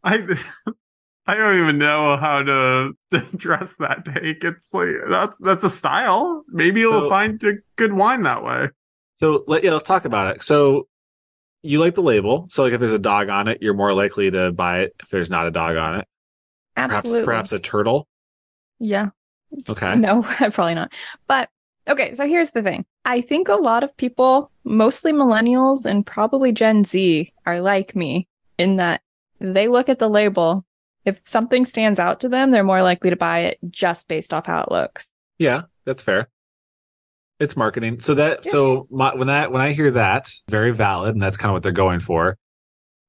I 0.04 0.36
I 1.26 1.34
don't 1.36 1.58
even 1.60 1.78
know 1.78 2.16
how 2.16 2.42
to, 2.42 2.92
to 3.10 3.28
address 3.34 3.74
that 3.78 4.04
take. 4.04 4.42
It's 4.44 4.64
like 4.72 4.88
that's 5.08 5.36
that's 5.38 5.64
a 5.64 5.70
style. 5.70 6.44
Maybe 6.48 6.80
you'll 6.80 7.00
So- 7.02 7.08
find 7.08 7.42
a 7.44 7.54
good 7.76 7.92
wine 7.92 8.22
that 8.22 8.42
way. 8.44 8.68
so 9.18 9.44
let, 9.46 9.62
yeah, 9.64 9.72
let's 9.72 9.84
talk 9.84 10.04
about 10.04 10.36
it. 10.36 10.42
So 10.42 10.88
you 11.62 11.80
like 11.80 11.94
the 11.94 12.02
label. 12.02 12.46
So 12.50 12.62
like 12.62 12.72
if 12.72 12.80
there's 12.80 12.92
a 12.92 12.98
dog 12.98 13.28
on 13.28 13.48
it, 13.48 13.58
you're 13.60 13.74
more 13.74 13.92
likely 13.92 14.30
to 14.30 14.52
buy 14.52 14.80
it 14.80 14.96
if 15.02 15.08
there's 15.10 15.30
not 15.30 15.46
a 15.46 15.50
dog 15.50 15.76
on 15.76 16.00
it. 16.00 16.08
Perhaps 16.76 17.12
perhaps 17.12 17.52
a 17.52 17.58
turtle. 17.58 18.08
Yeah. 18.78 19.10
Okay. 19.68 19.94
No, 19.96 20.22
probably 20.52 20.74
not. 20.74 20.92
But 21.26 21.50
okay, 21.88 22.14
so 22.14 22.26
here's 22.26 22.50
the 22.50 22.62
thing. 22.62 22.86
I 23.04 23.20
think 23.20 23.48
a 23.48 23.54
lot 23.54 23.84
of 23.84 23.96
people, 23.96 24.50
mostly 24.64 25.12
millennials 25.12 25.84
and 25.84 26.06
probably 26.06 26.52
Gen 26.52 26.84
Z, 26.84 27.32
are 27.46 27.60
like 27.60 27.94
me 27.94 28.28
in 28.58 28.76
that 28.76 29.02
they 29.40 29.68
look 29.68 29.88
at 29.88 29.98
the 29.98 30.08
label. 30.08 30.64
If 31.04 31.20
something 31.24 31.64
stands 31.64 31.98
out 31.98 32.20
to 32.20 32.28
them, 32.28 32.50
they're 32.50 32.62
more 32.62 32.82
likely 32.82 33.10
to 33.10 33.16
buy 33.16 33.40
it 33.40 33.58
just 33.68 34.06
based 34.06 34.34
off 34.34 34.46
how 34.46 34.62
it 34.62 34.70
looks. 34.70 35.08
Yeah, 35.38 35.62
that's 35.86 36.02
fair. 36.02 36.28
It's 37.40 37.56
marketing. 37.56 38.00
So 38.00 38.14
that 38.14 38.44
Yeah. 38.44 38.52
so 38.52 38.86
my, 38.90 39.14
when 39.14 39.26
that 39.28 39.50
when 39.50 39.62
I 39.62 39.72
hear 39.72 39.90
that, 39.92 40.30
very 40.48 40.72
valid, 40.72 41.14
and 41.14 41.22
that's 41.22 41.36
kind 41.36 41.50
of 41.50 41.54
what 41.54 41.62
they're 41.62 41.72
going 41.72 42.00
for. 42.00 42.36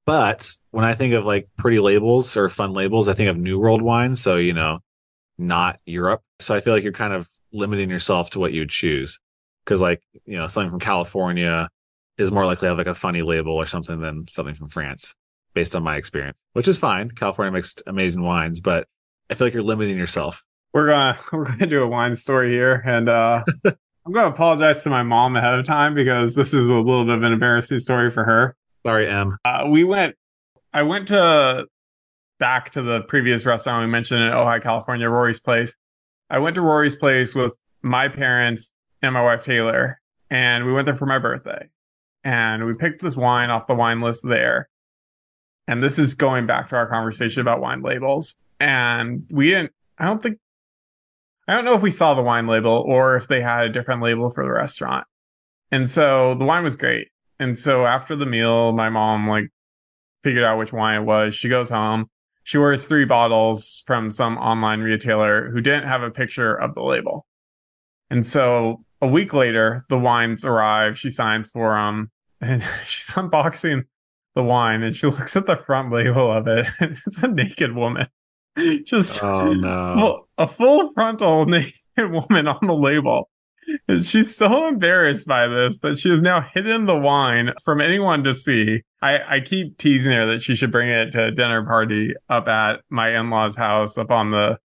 But 0.06 0.54
when 0.72 0.84
I 0.86 0.96
think 0.96 1.14
of 1.14 1.26
like 1.26 1.50
pretty 1.58 1.80
labels 1.80 2.36
or 2.36 2.50
fun 2.50 2.74
labels, 2.74 3.08
I 3.08 3.14
think 3.14 3.30
of 3.30 3.38
New 3.38 3.60
World 3.60 3.82
wine. 3.82 4.16
So 4.16 4.38
you 4.38 4.54
know, 4.54 4.80
not 5.38 5.80
Europe. 5.86 6.22
So 6.40 6.56
I 6.56 6.62
feel 6.62 6.74
like 6.74 6.84
you're 6.84 6.94
kind 6.94 7.14
of 7.14 7.30
limiting 7.54 7.90
yourself 7.90 8.30
to 8.32 8.40
what 8.40 8.54
you 8.54 8.62
would 8.62 8.70
choose, 8.70 9.20
because 9.66 9.82
like 9.82 10.02
you 10.26 10.38
know, 10.38 10.48
something 10.48 10.72
from 10.72 10.80
California 10.80 11.70
is 12.18 12.32
more 12.32 12.46
likely 12.46 12.62
to 12.62 12.70
have 12.70 12.78
like 12.78 12.88
a 12.88 12.94
funny 12.96 13.22
label 13.22 13.54
or 13.54 13.66
something 13.66 14.00
than 14.00 14.26
something 14.30 14.56
from 14.56 14.70
France, 14.70 15.14
based 15.54 15.76
on 15.76 15.84
my 15.84 15.98
experience, 15.98 16.38
which 16.54 16.68
is 16.68 16.78
fine. 16.78 17.12
California 17.12 17.52
makes 17.52 17.76
amazing 17.86 18.24
wines, 18.24 18.60
but 18.62 18.88
I 19.30 19.34
feel 19.34 19.48
like 19.48 19.54
you're 19.54 19.64
limiting 19.64 19.98
yourself. 19.98 20.44
We're 20.74 20.88
gonna 20.88 21.20
we're 21.34 21.46
gonna 21.46 21.68
do 21.68 21.84
a 21.84 21.88
wine 21.88 22.16
story 22.16 22.52
here, 22.52 22.82
and 22.86 23.08
uh, 23.10 23.44
I'm 24.06 24.14
gonna 24.14 24.30
apologize 24.30 24.82
to 24.84 24.90
my 24.90 25.04
mom 25.04 25.36
ahead 25.36 25.60
of 25.60 25.66
time 25.66 25.94
because 25.94 26.34
this 26.34 26.54
is 26.54 26.68
a 26.68 26.72
little 26.72 27.06
bit 27.06 27.16
of 27.16 27.24
an 27.24 27.34
embarrassing 27.34 27.80
story 27.80 28.10
for 28.10 28.24
her. 28.24 28.56
Sorry, 28.84 29.08
M. 29.08 29.38
Uh, 29.46 29.68
we 29.70 29.84
went, 29.84 30.16
I 30.74 30.82
went 30.84 31.10
to 31.10 31.68
back 32.40 32.72
to 32.72 32.82
the 32.82 33.02
previous 33.02 33.46
restaurant 33.46 33.86
we 33.86 33.92
mentioned 33.92 34.24
in 34.24 34.32
Ojai, 34.32 34.62
California, 34.62 35.08
Rory's 35.08 35.40
Place. 35.40 35.76
I 36.32 36.40
went 36.40 36.56
to 36.56 36.62
Rory's 36.62 36.96
Place 36.96 37.36
with 37.36 37.56
my 37.84 38.08
parents 38.08 38.74
and 39.04 39.14
my 39.14 39.22
wife 39.22 39.44
Taylor, 39.44 40.02
and 40.32 40.66
we 40.66 40.74
went 40.74 40.86
there 40.86 40.96
for 40.96 41.06
my 41.06 41.20
birthday. 41.20 41.70
And 42.24 42.66
we 42.66 42.74
picked 42.74 43.04
this 43.04 43.16
wine 43.16 43.52
off 43.52 43.68
the 43.68 43.76
wine 43.76 44.02
list 44.02 44.28
there. 44.28 44.68
And 45.68 45.84
this 45.84 46.00
is 46.00 46.16
going 46.16 46.48
back 46.48 46.70
to 46.70 46.76
our 46.76 46.88
conversation 46.88 47.42
about 47.42 47.62
wine 47.62 47.82
labels. 47.82 48.36
And 48.60 49.26
we 49.30 49.50
didn't, 49.50 49.72
I 49.98 50.06
don't 50.06 50.22
think, 50.22 50.40
I 51.52 51.56
don't 51.56 51.66
know 51.66 51.76
if 51.76 51.82
we 51.82 51.92
saw 51.92 52.14
the 52.14 52.22
wine 52.22 52.48
label 52.48 52.82
or 52.88 53.18
if 53.18 53.28
they 53.28 53.42
had 53.42 53.66
a 53.66 53.70
different 53.70 54.02
label 54.02 54.30
for 54.30 54.46
the 54.46 54.54
restaurant. 54.54 55.06
And 55.70 55.90
so 55.90 56.34
the 56.36 56.46
wine 56.46 56.64
was 56.64 56.78
great. 56.78 57.10
And 57.40 57.60
so 57.60 57.86
after 57.86 58.16
the 58.16 58.26
meal, 58.26 58.72
my 58.72 58.90
mom 58.90 59.28
like 59.28 59.50
figured 60.24 60.46
out 60.46 60.58
which 60.60 60.72
wine 60.72 61.02
it 61.02 61.06
was. 61.06 61.36
She 61.36 61.50
goes 61.50 61.70
home. 61.70 62.06
She 62.44 62.58
orders 62.58 62.88
three 62.88 63.04
bottles 63.04 63.84
from 63.86 64.12
some 64.12 64.38
online 64.38 64.80
retailer 64.80 65.50
who 65.52 65.60
didn't 65.60 65.90
have 65.90 66.04
a 66.04 66.10
picture 66.10 66.56
of 66.56 66.74
the 66.74 66.84
label. 66.84 67.26
And 68.10 68.26
so 68.26 68.86
a 69.02 69.08
week 69.08 69.34
later, 69.34 69.84
the 69.90 70.00
wines 70.00 70.46
arrive. 70.46 70.98
She 70.98 71.10
signs 71.10 71.50
for 71.50 71.76
them 71.76 72.12
and 72.40 72.64
she's 72.86 73.10
unboxing 73.10 73.84
the 74.36 74.44
wine 74.44 74.84
and 74.84 74.96
she 74.96 75.08
looks 75.08 75.36
at 75.36 75.48
the 75.48 75.58
front 75.58 75.92
label 75.92 76.32
of 76.32 76.48
it 76.48 76.70
and 76.80 76.98
it's 77.08 77.22
a 77.22 77.28
naked 77.28 77.76
woman. 77.76 78.08
Just 78.86 79.22
Oh, 79.24 79.54
no. 79.54 79.94
full, 79.96 80.28
a 80.44 80.48
full 80.48 80.92
frontal 80.94 81.46
naked 81.48 81.72
woman 82.12 82.48
on 82.48 82.66
the 82.66 82.76
label. 82.76 83.30
And 83.88 84.04
she's 84.06 84.36
so 84.36 84.68
embarrassed 84.68 85.28
by 85.28 85.48
this 85.48 85.80
that 85.80 86.00
she 86.00 86.10
has 86.10 86.20
now 86.20 86.42
hidden 86.42 86.88
the 86.88 86.98
wine 86.98 87.52
from 87.64 87.80
anyone 87.80 88.24
to 88.24 88.34
see. 88.34 88.82
I, 89.04 89.20
I 89.36 89.40
keep 89.40 89.78
teasing 89.78 90.14
her 90.14 90.26
that 90.34 90.42
she 90.42 90.56
should 90.56 90.72
bring 90.72 90.90
it 90.90 91.12
to 91.12 91.26
a 91.26 91.32
dinner 91.32 91.64
party 91.64 92.14
up 92.28 92.48
at 92.48 92.82
my 92.90 93.16
in-laws 93.18 93.56
house 93.56 93.98
up 93.98 94.10
on 94.12 94.32
the 94.32 94.58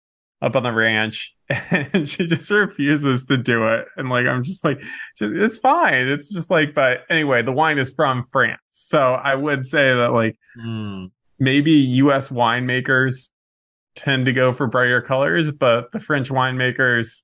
up 0.42 0.56
on 0.56 0.62
the 0.62 0.72
ranch 0.72 1.34
and 1.48 2.08
she 2.08 2.26
just 2.26 2.50
refuses 2.50 3.24
to 3.26 3.36
do 3.38 3.66
it 3.66 3.86
and 3.96 4.10
like 4.10 4.26
i'm 4.26 4.42
just 4.42 4.62
like 4.62 4.78
just 5.16 5.32
it's 5.34 5.56
fine 5.56 6.06
it's 6.08 6.30
just 6.30 6.50
like 6.50 6.74
but 6.74 7.00
anyway 7.08 7.40
the 7.40 7.52
wine 7.52 7.78
is 7.78 7.94
from 7.94 8.26
france 8.30 8.60
so 8.70 9.14
i 9.14 9.34
would 9.34 9.64
say 9.64 9.94
that 9.94 10.12
like 10.12 10.36
Hmm. 10.60 11.06
maybe 11.38 11.72
us 12.02 12.28
winemakers 12.28 13.30
tend 13.94 14.26
to 14.26 14.32
go 14.32 14.52
for 14.52 14.66
brighter 14.66 15.00
colors 15.00 15.50
but 15.50 15.90
the 15.92 16.00
french 16.00 16.28
winemakers 16.30 17.22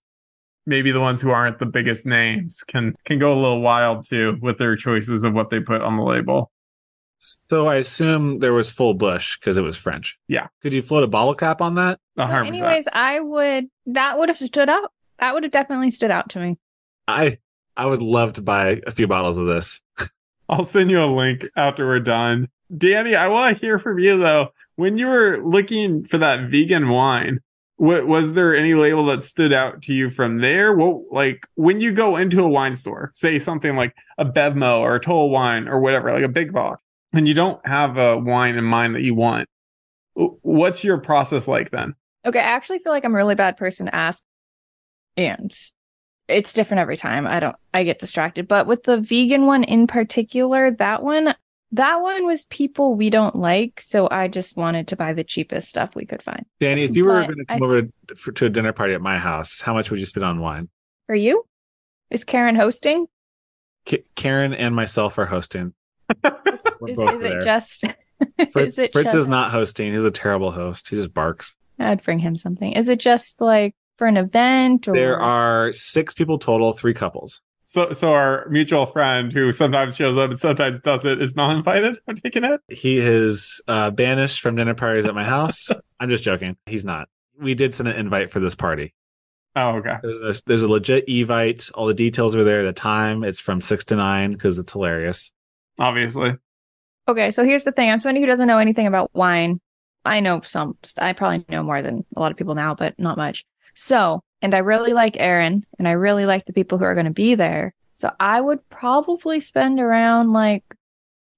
maybe 0.67 0.91
the 0.93 1.01
ones 1.01 1.21
who 1.21 1.31
aren't 1.31 1.59
the 1.59 1.67
biggest 1.67 2.07
names 2.07 2.63
can 2.67 2.93
can 3.05 3.19
go 3.19 3.33
a 3.33 3.39
little 3.41 3.61
wild 3.61 4.07
too 4.09 4.39
with 4.41 4.59
their 4.59 4.77
choices 4.77 5.25
of 5.25 5.33
what 5.33 5.51
they 5.51 5.61
put 5.61 5.81
on 5.83 5.97
the 5.97 6.03
label 6.03 6.51
So 7.19 7.67
I 7.67 7.77
assume 7.77 8.39
there 8.39 8.53
was 8.53 8.71
full 8.73 8.95
bush 8.95 9.39
because 9.39 9.57
it 9.59 9.63
was 9.63 9.77
French. 9.77 10.19
Yeah. 10.29 10.47
Could 10.63 10.73
you 10.73 10.81
float 10.83 11.05
a 11.05 11.07
bottle 11.07 11.35
cap 11.35 11.61
on 11.61 11.75
that? 11.75 11.99
A 12.17 12.27
But 12.27 12.29
100%. 12.31 12.47
anyways, 12.47 12.89
I 12.93 13.21
would 13.21 13.67
that 13.87 14.19
would 14.19 14.29
have 14.31 14.39
stood 14.39 14.69
out. 14.71 14.91
That 15.19 15.35
would 15.35 15.43
have 15.43 15.53
definitely 15.53 15.91
stood 15.91 16.11
out 16.11 16.31
to 16.31 16.39
me. 16.41 16.59
I 17.07 17.39
I 17.77 17.85
would 17.87 18.01
love 18.03 18.35
to 18.35 18.43
buy 18.43 18.81
a 18.87 18.91
few 18.91 19.07
bottles 19.07 19.37
of 19.37 19.47
this. 19.47 19.81
I'll 20.49 20.65
send 20.65 20.91
you 20.91 21.03
a 21.03 21.07
link 21.07 21.45
after 21.57 21.87
we're 21.87 22.01
done. 22.01 22.49
Dani, 22.73 23.15
I 23.17 23.29
want 23.29 23.57
to 23.57 23.61
hear 23.61 23.79
from 23.79 23.99
you 23.99 24.19
though. 24.19 24.49
When 24.81 24.97
you 24.97 25.09
were 25.09 25.43
looking 25.45 26.05
for 26.05 26.17
that 26.17 26.49
vegan 26.49 26.89
wine, 26.89 27.41
what 27.77 28.07
was 28.07 28.33
there 28.33 28.57
any 28.57 28.73
label 28.73 29.05
that 29.09 29.23
stood 29.23 29.53
out 29.53 29.83
to 29.83 29.93
you 29.93 30.09
from 30.09 30.39
there? 30.39 30.75
What 30.75 31.03
like 31.13 31.47
when 31.55 31.81
you 31.81 31.93
go 31.93 32.17
into 32.17 32.43
a 32.43 32.49
wine 32.49 32.75
store, 32.75 33.11
say 33.13 33.39
something 33.39 33.77
like 33.77 33.95
a 34.17 34.25
Bevmo 34.25 34.79
or 34.79 34.95
a 34.95 35.01
Total 35.01 35.29
Wine 35.29 35.69
or 35.69 35.81
whatever, 35.81 36.11
like 36.11 36.25
a 36.25 36.29
big 36.29 36.55
box, 36.55 36.83
and 37.13 37.29
you 37.29 37.35
don't 37.35 37.61
have 37.67 37.99
a 37.99 38.17
wine 38.17 38.57
in 38.57 38.65
mind 38.65 38.95
that 38.95 39.03
you 39.03 39.15
want, 39.15 39.51
what's 40.15 40.83
your 40.83 40.97
process 40.97 41.47
like 41.47 41.69
then? 41.69 41.95
Okay, 42.25 42.39
I 42.39 42.45
actually 42.45 42.79
feel 42.79 42.93
like 42.93 43.05
I'm 43.05 43.13
a 43.13 43.19
really 43.19 43.35
bad 43.35 43.59
person 43.59 43.85
to 43.85 43.95
ask. 43.95 44.25
And 45.19 45.55
it's 46.27 46.55
different 46.55 46.81
every 46.81 46.97
time. 46.97 47.27
I 47.27 47.39
don't 47.39 47.57
I 47.75 47.85
get 47.85 47.99
distracted. 47.99 48.49
But 48.49 48.67
with 48.67 48.85
the 48.85 48.99
vegan 48.99 49.45
one 49.45 49.63
in 49.63 49.87
particular, 49.87 50.71
that 50.71 51.03
one 51.03 51.35
that 51.73 52.01
one 52.01 52.27
was 52.27 52.45
people 52.47 52.95
we 52.95 53.11
don't 53.11 53.37
like, 53.37 53.81
so 53.81 54.09
I 54.11 54.29
just 54.29 54.57
wanted 54.57 54.89
to 54.89 54.97
buy 54.97 55.13
the 55.13 55.25
cheapest 55.25 55.69
stuff 55.69 55.95
we 55.95 56.05
could 56.05 56.23
find. 56.23 56.45
Dani, 56.61 56.89
if 56.89 56.97
you 56.97 57.05
were 57.05 57.23
going 57.25 57.37
to 57.37 57.45
I- 57.49 57.59
come 57.59 57.63
over 57.63 57.89
for, 58.17 58.33
to 58.33 58.47
a 58.47 58.51
dinner 58.51 58.73
party 58.73 58.95
at 58.95 59.01
my 59.01 59.19
house, 59.19 59.61
how 59.61 59.75
much 59.75 59.91
would 59.91 60.01
you 60.01 60.07
spend 60.07 60.25
on 60.25 60.41
wine? 60.41 60.69
For 61.07 61.15
you? 61.15 61.45
Is 62.11 62.25
Karen 62.25 62.57
hosting? 62.57 63.07
K- 63.85 64.05
Karen 64.15 64.53
and 64.53 64.75
myself 64.75 65.17
are 65.19 65.27
hosting. 65.27 65.75
Is, 66.11 66.19
is 66.89 66.99
it 66.99 67.43
just 67.43 67.85
Fritz, 68.53 68.73
is 68.75 68.79
it 68.79 68.93
Fritz 68.93 69.07
just, 69.13 69.17
is 69.17 69.29
not 69.29 69.51
hosting. 69.51 69.93
He's 69.93 70.05
a 70.05 70.11
terrible 70.11 70.51
host. 70.51 70.89
He 70.89 70.97
just 70.97 71.15
barks. 71.15 71.55
I'd 71.79 72.03
bring 72.03 72.19
him 72.19 72.37
something. 72.37 72.73
Is 72.73 72.89
it 72.89 73.01
just 73.01 73.41
like 73.41 73.75
for 73.97 74.07
an 74.07 74.17
event 74.17 74.89
or 74.89 74.93
There 74.95 75.21
are 75.21 75.73
six 75.73 76.15
people 76.15 76.39
total, 76.39 76.73
three 76.73 76.95
couples. 76.95 77.41
So 77.71 77.93
so 77.93 78.13
our 78.15 78.49
mutual 78.49 78.85
friend 78.85 79.33
who 79.33 79.53
sometimes 79.53 79.95
shows 79.95 80.19
up 80.19 80.33
and 80.33 80.41
sometimes 80.41 80.81
doesn't 80.81 81.23
is 81.23 81.37
not 81.37 81.55
invited. 81.55 82.01
I'm 82.09 82.17
taking 82.17 82.43
it. 82.43 82.61
He 82.67 82.99
is 82.99 83.63
uh, 83.69 83.91
banished 83.91 84.41
from 84.41 84.57
dinner 84.57 84.75
parties 84.75 85.07
at 85.07 85.15
my 85.15 85.23
house. 85.23 85.69
I'm 86.01 86.09
just 86.09 86.25
joking. 86.25 86.57
He's 86.67 86.85
not. 86.85 87.09
We 87.39 87.55
did 87.55 87.73
send 87.73 87.89
an 87.89 87.95
invite 87.95 88.29
for 88.29 88.41
this 88.41 88.57
party. 88.57 88.93
Oh, 89.55 89.77
okay. 89.77 89.99
There's 90.03 90.21
a, 90.21 90.43
there's 90.47 90.63
a 90.65 90.69
legit 90.69 91.07
evite. 91.07 91.71
All 91.77 91.87
the 91.87 91.95
details 91.95 92.35
are 92.35 92.43
there. 92.43 92.65
The 92.65 92.73
time 92.73 93.23
it's 93.23 93.39
from 93.39 93.61
six 93.61 93.85
to 93.85 93.95
nine 93.95 94.33
because 94.33 94.59
it's 94.59 94.73
hilarious. 94.73 95.31
Obviously. 95.79 96.33
Okay, 97.07 97.31
so 97.31 97.45
here's 97.45 97.63
the 97.63 97.71
thing. 97.71 97.89
I'm 97.89 98.01
somebody 98.01 98.21
who 98.21 98.27
doesn't 98.27 98.49
know 98.49 98.59
anything 98.59 98.89
about 98.89 99.15
wine. 99.15 99.61
I 100.05 100.19
know 100.19 100.41
some, 100.41 100.77
I 100.99 101.13
probably 101.13 101.45
know 101.49 101.63
more 101.63 101.83
than 101.83 102.05
a 102.17 102.21
lot 102.21 102.33
of 102.33 102.37
people 102.37 102.57
now, 102.57 102.75
but 102.75 102.99
not 102.99 103.17
much. 103.17 103.45
So, 103.77 104.25
and 104.43 104.55
I 104.55 104.59
really 104.59 104.93
like 104.93 105.17
Aaron 105.19 105.65
and 105.79 105.87
I 105.89 105.93
really 105.93 106.27
like 106.27 106.45
the 106.47 106.53
people 106.53 106.79
who 106.79 106.85
are 106.85 106.95
going 106.95 107.07
to 107.07 107.13
be 107.13 107.35
there. 107.35 107.75
So 107.93 108.11
I 108.19 108.41
would 108.41 108.67
probably 108.71 109.41
spend 109.41 109.79
around 109.81 110.33
like 110.33 110.65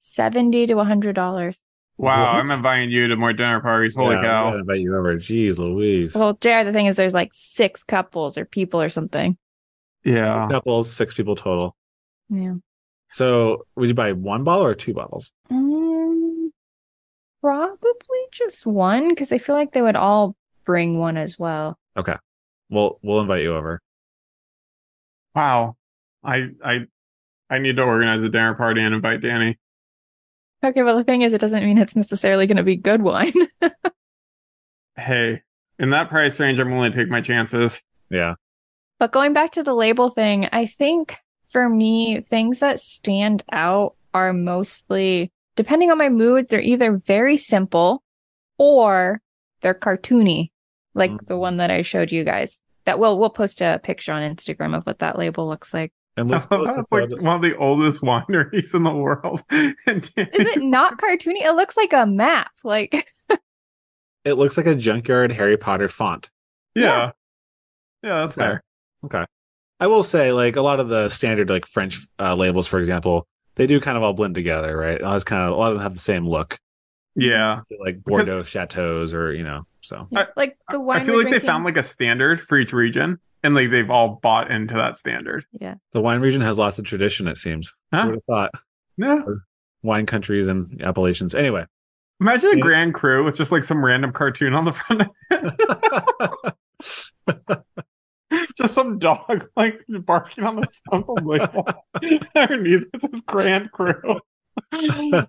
70 0.03 0.67
to 0.69 0.75
$100. 0.75 1.15
Wow, 1.17 1.55
What? 1.97 2.09
I'm 2.41 2.51
inviting 2.51 2.91
you 2.91 3.09
to 3.09 3.17
more 3.17 3.33
dinner 3.33 3.61
parties. 3.61 3.95
Holy 3.95 4.15
Yeah, 4.15 4.19
I'm 4.21 4.25
cow. 4.25 4.45
gonna 4.51 4.59
invite 4.61 4.81
you 4.81 4.97
over. 4.97 5.17
Jeez, 5.17 5.59
Louise. 5.59 6.15
Well, 6.15 6.35
JR, 6.41 6.65
the 6.65 6.73
thing 6.73 6.87
is 6.87 6.97
there's 6.97 7.15
like 7.15 7.31
six 7.33 7.85
couples 7.85 8.39
or 8.39 8.45
people 8.45 8.81
or 8.81 8.89
something. 8.89 9.37
Yeah. 10.05 10.49
Couples, 10.51 10.91
six 10.93 11.15
people 11.15 11.37
total. 11.37 11.77
Yeah. 12.31 12.55
So 13.13 13.67
would 13.77 13.89
you 13.89 13.95
buy 13.95 14.13
one 14.13 14.43
bottle 14.43 14.65
or 14.65 14.75
two 14.75 14.95
bottles? 14.95 15.31
Mm, 15.53 16.49
probably 17.41 18.21
just 18.33 18.65
one 18.67 19.09
because 19.11 19.33
I 19.33 19.39
feel 19.39 19.55
like 19.55 19.73
they 19.73 19.83
would 19.83 19.97
all 19.97 20.35
bring 20.65 20.99
one 20.99 21.17
as 21.17 21.39
well. 21.39 21.79
We'll 22.73 22.99
we'll 23.03 23.21
invite 23.21 23.43
you 23.43 23.55
over. 23.55 23.81
Wow. 25.35 25.77
I 26.25 26.49
I 26.65 26.79
I 27.51 27.59
need 27.59 27.77
to 27.77 27.83
organize 27.83 28.23
a 28.23 28.29
dinner 28.31 28.55
party 28.55 28.81
and 28.83 28.95
invite 28.95 29.21
Dani. 29.21 29.57
Okay, 30.65 30.83
well, 30.83 30.97
the 30.97 31.05
thing 31.05 31.23
is, 31.23 31.33
it 31.33 31.41
doesn't 31.41 31.65
mean 31.65 31.77
it's 31.77 31.97
necessarily 31.97 32.47
going 32.47 32.57
to 32.57 32.63
be 32.63 32.77
good 32.77 33.03
wine. 33.03 33.33
Hey, 34.97 35.41
in 35.79 35.91
that 35.91 36.11
price 36.11 36.39
range, 36.39 36.61
I'm 36.61 36.71
willing 36.71 36.93
to 36.93 36.99
take 36.99 37.09
my 37.09 37.23
chances. 37.23 37.83
Yeah. 38.11 38.35
But 38.99 39.11
going 39.11 39.33
back 39.33 39.53
to 39.53 39.63
the 39.63 39.75
label 39.75 40.11
thing, 40.11 40.49
I 40.53 40.67
think 40.67 41.17
for 41.49 41.67
me, 41.69 42.21
things 42.21 42.59
that 42.61 42.79
stand 42.79 43.43
out 43.51 43.97
are 44.13 44.35
mostly, 44.35 45.33
depending 45.57 45.91
on 45.91 45.97
my 45.97 46.11
mood, 46.11 46.49
they're 46.51 46.61
either 46.61 46.99
very 46.99 47.39
simple 47.39 48.03
or 48.59 49.23
they're 49.63 49.73
cartoony, 49.75 50.51
like 50.95 51.11
Mm. 51.11 51.27
the 51.27 51.39
one 51.39 51.57
that 51.57 51.71
I 51.71 51.81
showed 51.83 52.13
you 52.13 52.23
guys. 52.23 52.59
That 52.85 52.99
we'll 52.99 53.19
we'll 53.19 53.31
post 53.31 53.61
a 53.61 53.81
picture 53.83 54.13
on 54.13 54.23
Instagram 54.23 54.77
of 54.77 54.85
what 54.85 54.99
that 55.01 55.19
label 55.19 55.49
looks 55.49 55.73
like. 55.73 55.93
And 56.17 56.31
let's 56.31 56.47
post 56.49 56.71
a 56.71 56.85
like 56.91 57.11
one 57.21 57.37
of 57.37 57.43
the 57.43 57.57
oldest 57.57 58.01
wineries 58.03 58.75
in 58.75 58.83
the 58.83 58.93
world. 58.95 59.43
And 59.51 60.05
Is 60.05 60.11
it 60.17 60.63
not 60.63 60.99
cartoony? 60.99 61.43
It 61.45 61.55
looks 61.55 61.77
like 61.77 61.93
a 61.93 62.07
map. 62.07 62.51
Like 62.65 63.07
it 64.25 64.35
looks 64.35 64.57
like 64.57 64.67
a 64.67 64.75
junkyard 64.75 65.33
Harry 65.33 65.57
Potter 65.57 65.89
font. 65.89 66.31
Yeah. 66.75 67.13
Yeah, 68.03 68.21
that's 68.23 68.37
Okay. 68.37 68.49
fair. 68.49 68.63
Okay. 69.05 69.25
I 69.81 69.87
will 69.89 70.03
say, 70.05 70.33
like 70.33 70.57
a 70.57 70.63
lot 70.63 70.81
of 70.81 70.89
the 70.89 71.09
standard 71.09 71.51
like 71.51 71.67
French 71.67 71.99
uh, 72.19 72.35
labels, 72.35 72.67
for 72.67 72.79
example, 72.79 73.27
they 73.57 73.67
do 73.67 73.81
kind 73.81 73.97
of 73.97 74.03
all 74.03 74.13
blend 74.13 74.35
together, 74.35 74.77
right? 74.77 75.01
It's 75.03 75.25
kind 75.25 75.43
of 75.43 75.53
a 75.53 75.57
lot 75.57 75.69
of 75.73 75.75
them 75.79 75.83
have 75.83 75.95
the 75.95 76.01
same 76.01 76.27
look, 76.29 76.59
Yeah. 77.17 77.61
like 77.81 78.03
Bordeaux 78.05 78.43
chateaus, 78.45 79.13
or 79.13 79.33
you 79.33 79.43
know. 79.45 79.67
So 79.83 80.09
I- 80.15 80.27
like 80.37 80.57
the 80.71 80.81
wine. 80.81 81.01
I 81.01 81.05
feel 81.05 81.15
we're 81.15 81.25
like 81.25 81.33
they 81.41 81.47
found 81.47 81.65
like 81.65 81.77
a 81.77 81.83
standard 81.83 82.41
for 82.41 82.59
each 82.59 82.73
region 82.73 83.19
and 83.43 83.55
like 83.55 83.71
they've 83.71 83.91
all 83.91 84.21
bought 84.23 84.51
into 84.51 84.75
that 84.75 84.99
standard. 84.99 85.45
yeah. 85.61 85.75
the 85.93 86.01
wine 86.01 86.21
region 86.21 86.41
has 86.41 86.59
lots 86.59 86.79
of 86.79 86.85
tradition. 86.85 87.29
It 87.29 87.39
seems. 87.39 87.75
Huh? 87.93 88.03
Who 88.03 88.09
would 88.11 88.15
have 88.17 88.25
thought 88.25 88.51
Yeah. 88.97 89.23
wine 89.83 90.07
countries 90.07 90.49
and 90.49 90.83
appellations? 90.83 91.35
Anyway, 91.35 91.67
Imagine 92.21 92.51
a 92.51 92.57
Yeah. 92.57 92.61
Grand 92.61 92.95
Cru 92.95 93.25
with 93.25 93.37
just 93.37 93.51
like 93.51 93.65
some 93.65 93.85
random 93.85 94.13
cartoon 94.13 94.55
on 94.55 94.65
the 94.65 94.73
front. 94.73 95.11
just 98.57 98.75
some 98.75 98.99
dog 98.99 99.49
like 99.57 99.83
barking 99.89 100.45
on 100.45 100.57
the 100.57 100.69
front 100.89 101.07
of 101.09 101.17
the 101.17 101.25
label. 101.25 101.67
Underneath 102.37 102.85
it 102.95 103.01
says 103.03 103.23
Grand 103.27 103.71
Cru. 103.73 104.21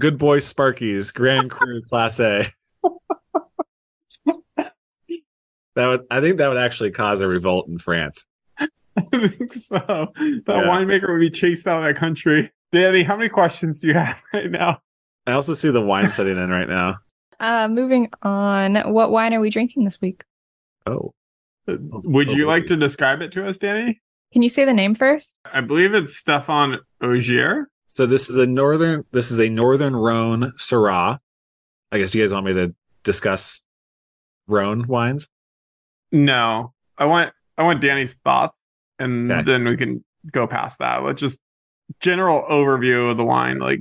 good 0.00 0.18
boy 0.18 0.38
Sparkies 0.40 1.12
Grand 1.14 1.50
Cru 1.50 1.82
Class 1.82 2.18
A. 2.20 2.46
That 5.74 5.86
would, 5.86 6.00
I 6.10 6.20
think, 6.20 6.36
that 6.38 6.48
would 6.48 6.58
actually 6.58 6.90
cause 6.90 7.20
a 7.22 7.28
revolt 7.28 7.66
in 7.68 7.78
France. 7.78 8.26
I 8.58 8.68
think 9.28 9.54
so. 9.54 9.78
That 9.78 10.42
Yeah. 10.46 10.54
winemaker 10.68 11.08
would 11.10 11.20
be 11.20 11.30
chased 11.30 11.66
out 11.66 11.78
of 11.78 11.84
that 11.84 11.98
country. 11.98 12.52
Dani, 12.74 13.06
how 13.06 13.16
many 13.16 13.28
questions 13.30 13.80
do 13.80 13.88
you 13.88 13.94
have 13.94 14.22
right 14.34 14.50
now? 14.50 14.80
I 15.26 15.32
also 15.32 15.54
see 15.54 15.70
the 15.70 15.80
wine 15.80 16.10
setting 16.10 16.36
in 16.36 16.50
right 16.50 16.68
now. 16.68 16.96
Uh, 17.40 17.68
moving 17.68 18.10
on. 18.22 18.76
What 18.92 19.10
wine 19.10 19.32
are 19.32 19.40
we 19.40 19.48
drinking 19.50 19.84
this 19.84 20.00
week? 20.00 20.24
Oh, 20.86 21.12
Would 21.66 22.32
you 22.32 22.46
like 22.46 22.66
to 22.66 22.76
describe 22.76 23.22
it 23.22 23.32
to 23.32 23.46
us, 23.46 23.56
Dani? 23.58 23.98
Can 24.32 24.42
you 24.42 24.48
say 24.48 24.64
the 24.64 24.72
name 24.74 24.94
first? 24.94 25.32
I 25.44 25.60
believe 25.62 25.94
it's 25.94 26.16
Stephane 26.16 26.78
Ogier. 27.02 27.68
So 27.86 28.06
this 28.06 28.28
is 28.30 28.38
a 28.38 28.46
northern. 28.46 29.04
This 29.12 29.30
is 29.30 29.38
a 29.40 29.48
northern 29.48 29.94
Rhone 29.96 30.52
Syrah. 30.58 31.18
I 31.90 31.98
guess 31.98 32.14
you 32.14 32.22
guys 32.22 32.32
want 32.32 32.46
me 32.46 32.52
to 32.54 32.74
discuss 33.04 33.60
Rhone 34.48 34.86
wines. 34.86 35.28
No, 36.10 36.72
I 36.98 37.04
want 37.06 37.32
I 37.56 37.62
want 37.62 37.82
Dani's 37.82 38.14
thoughts, 38.14 38.56
and 38.98 39.30
Okay. 39.30 39.42
then 39.42 39.64
we 39.64 39.76
can 39.76 40.04
go 40.30 40.46
past 40.46 40.78
that. 40.78 41.02
Let's 41.02 41.20
just 41.20 41.40
general 42.00 42.42
overview 42.50 43.10
of 43.10 43.16
the 43.16 43.24
wine. 43.24 43.58
Like, 43.58 43.80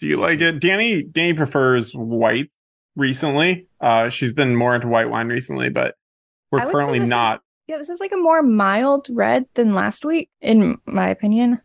do 0.00 0.06
you 0.06 0.16
like 0.18 0.40
it? 0.40 0.60
Dani 0.60 1.10
Dani 1.10 1.36
prefers 1.36 1.92
white 1.92 2.50
recently. 2.96 3.68
Uh, 3.80 4.08
she's 4.08 4.32
been 4.32 4.56
more 4.56 4.74
into 4.74 4.88
white 4.88 5.08
wine 5.10 5.28
recently, 5.28 5.68
but 5.68 5.94
we're 6.50 6.60
currently 6.70 6.98
this 6.98 7.06
is- 7.06 7.10
not. 7.10 7.42
Yeah, 7.68 7.76
this 7.76 7.90
is 7.90 8.00
like 8.00 8.12
a 8.12 8.16
more 8.16 8.42
mild 8.42 9.08
red 9.10 9.44
than 9.52 9.74
last 9.74 10.02
week, 10.04 10.30
in 10.40 10.78
my 10.86 11.10
opinion. 11.10 11.60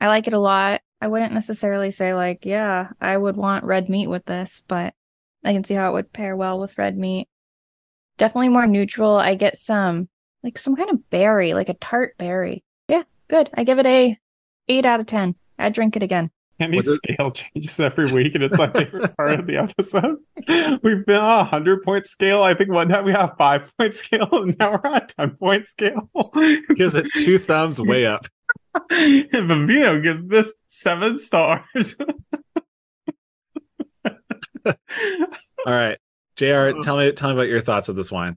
I 0.00 0.06
like 0.08 0.26
it 0.26 0.32
a 0.32 0.38
lot. 0.38 0.80
I 1.00 1.08
wouldn't 1.08 1.34
necessarily 1.34 1.90
say 1.90 2.14
like, 2.14 2.46
yeah, 2.46 2.88
I 3.02 3.16
would 3.18 3.36
want 3.36 3.64
red 3.64 3.90
meat 3.90 4.06
with 4.06 4.24
this, 4.24 4.62
but 4.66 4.94
I 5.44 5.52
can 5.52 5.62
see 5.62 5.74
how 5.74 5.90
it 5.90 5.92
would 5.92 6.12
pair 6.14 6.34
well 6.36 6.58
with 6.58 6.78
red 6.78 6.96
meat. 6.96 7.28
Definitely 8.18 8.50
more 8.50 8.66
neutral. 8.66 9.16
I 9.16 9.34
get 9.34 9.56
some 9.58 10.08
like 10.42 10.58
some 10.58 10.76
kind 10.76 10.90
of 10.90 11.08
berry, 11.10 11.54
like 11.54 11.68
a 11.68 11.74
tart 11.74 12.16
berry. 12.18 12.64
Yeah, 12.88 13.02
good. 13.28 13.50
I 13.54 13.64
give 13.64 13.78
it 13.78 13.86
a 13.86 14.18
eight 14.68 14.84
out 14.84 15.00
of 15.00 15.06
ten. 15.06 15.34
I'd 15.58 15.74
drink 15.74 15.96
it 15.96 16.02
again. 16.02 16.30
Dani's 16.58 16.86
Was 16.86 16.98
scale 16.98 17.30
changes 17.30 17.80
every 17.80 18.12
week, 18.12 18.34
and 18.34 18.44
it's 18.44 18.56
my 18.56 18.70
favorite 18.72 19.16
part 19.16 19.40
of 19.40 19.46
the 19.46 19.56
episode. 19.56 20.18
We've 20.82 21.04
been 21.04 21.16
on 21.16 21.40
a 21.40 21.44
hundred 21.44 21.82
point 21.82 22.06
scale. 22.06 22.42
I 22.42 22.54
think 22.54 22.70
one 22.70 22.88
time 22.88 23.04
we 23.04 23.12
have 23.12 23.34
five 23.36 23.72
point 23.76 23.94
scale, 23.94 24.28
and 24.32 24.56
now 24.58 24.72
we're 24.72 24.90
on 24.90 25.02
a 25.02 25.06
ten 25.06 25.30
point 25.36 25.66
scale. 25.66 26.10
Gives 26.76 26.94
it 26.94 27.06
two 27.14 27.38
thumbs 27.38 27.80
way 27.80 28.06
up. 28.06 28.26
and 28.90 29.48
Bambino 29.48 30.00
gives 30.00 30.26
this 30.28 30.52
seven 30.66 31.18
stars. 31.18 31.94
All 34.64 34.74
right. 35.66 35.98
JR, 36.42 36.80
tell 36.82 36.96
me 36.96 37.12
tell 37.12 37.28
me 37.28 37.34
about 37.34 37.48
your 37.48 37.60
thoughts 37.60 37.88
of 37.88 37.94
this 37.94 38.10
wine. 38.10 38.36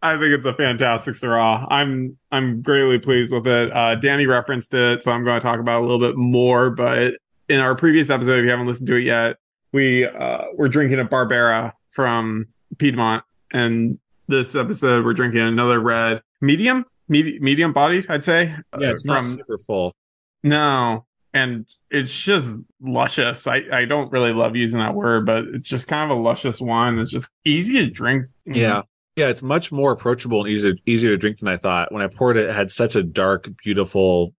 I 0.00 0.12
think 0.12 0.32
it's 0.32 0.46
a 0.46 0.54
fantastic 0.54 1.14
Syrah. 1.14 1.66
I'm 1.68 2.16
I'm 2.30 2.62
greatly 2.62 3.00
pleased 3.00 3.32
with 3.32 3.48
it. 3.48 3.72
Uh, 3.72 3.96
Dani 3.96 4.28
referenced 4.28 4.72
it, 4.74 5.02
so 5.02 5.10
I'm 5.10 5.24
going 5.24 5.40
to 5.40 5.44
talk 5.44 5.58
about 5.58 5.78
it 5.78 5.84
a 5.84 5.86
little 5.86 5.98
bit 5.98 6.16
more. 6.16 6.70
But 6.70 7.14
in 7.48 7.58
our 7.58 7.74
previous 7.74 8.10
episode, 8.10 8.38
if 8.38 8.44
you 8.44 8.50
haven't 8.50 8.68
listened 8.68 8.86
to 8.86 8.94
it 8.94 9.02
yet, 9.02 9.36
we 9.72 10.06
uh, 10.06 10.44
we're 10.54 10.68
drinking 10.68 11.00
a 11.00 11.04
Barbera 11.04 11.72
from 11.90 12.46
Piedmont, 12.78 13.24
and 13.52 13.98
this 14.28 14.54
episode 14.54 15.04
we're 15.04 15.14
drinking 15.14 15.40
another 15.40 15.80
red 15.80 16.22
medium, 16.40 16.84
med- 17.08 17.42
medium 17.42 17.72
bodied, 17.72 18.06
I'd 18.08 18.22
say. 18.22 18.54
Yeah, 18.78 18.88
uh, 18.88 18.92
it's 18.92 19.04
not 19.04 19.24
super 19.24 19.58
full. 19.58 19.96
no, 20.44 21.06
and 21.34 21.66
it's 21.90 22.14
just 22.14 22.58
luscious. 22.80 23.46
I, 23.46 23.62
I 23.72 23.84
don't 23.84 24.12
really 24.12 24.32
love 24.32 24.56
using 24.56 24.78
that 24.80 24.94
word, 24.94 25.26
but 25.26 25.44
it's 25.52 25.68
just 25.68 25.88
kind 25.88 26.10
of 26.10 26.16
a 26.16 26.20
luscious 26.20 26.60
wine 26.60 26.96
that's 26.96 27.10
just 27.10 27.30
easy 27.44 27.74
to 27.84 27.90
drink. 27.90 28.24
Mm-hmm. 28.48 28.54
Yeah. 28.54 28.82
Yeah, 29.14 29.28
it's 29.28 29.42
much 29.42 29.70
more 29.70 29.92
approachable 29.92 30.40
and 30.40 30.48
easier 30.50 30.72
easier 30.86 31.10
to 31.10 31.18
drink 31.18 31.38
than 31.38 31.48
I 31.48 31.58
thought. 31.58 31.92
When 31.92 32.00
I 32.02 32.06
poured 32.06 32.38
it, 32.38 32.48
it 32.48 32.54
had 32.54 32.70
such 32.70 32.96
a 32.96 33.02
dark, 33.02 33.46
beautiful 33.62 34.34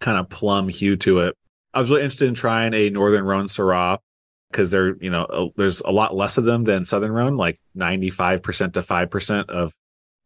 kind 0.00 0.16
of 0.16 0.28
plum 0.28 0.68
hue 0.68 0.96
to 0.98 1.18
it. 1.20 1.34
I 1.74 1.80
was 1.80 1.90
really 1.90 2.02
interested 2.04 2.28
in 2.28 2.34
trying 2.34 2.72
a 2.72 2.88
Northern 2.88 3.24
Rhone 3.24 3.46
Syrah 3.46 3.98
because 4.52 4.70
there, 4.70 4.96
you 5.00 5.10
know, 5.10 5.24
a- 5.24 5.48
there's 5.56 5.80
a 5.80 5.90
lot 5.90 6.14
less 6.14 6.38
of 6.38 6.44
them 6.44 6.62
than 6.62 6.84
Southern 6.84 7.10
Rhone, 7.10 7.36
like 7.36 7.58
95% 7.76 8.74
to 8.74 8.80
5% 8.82 9.50
of, 9.50 9.72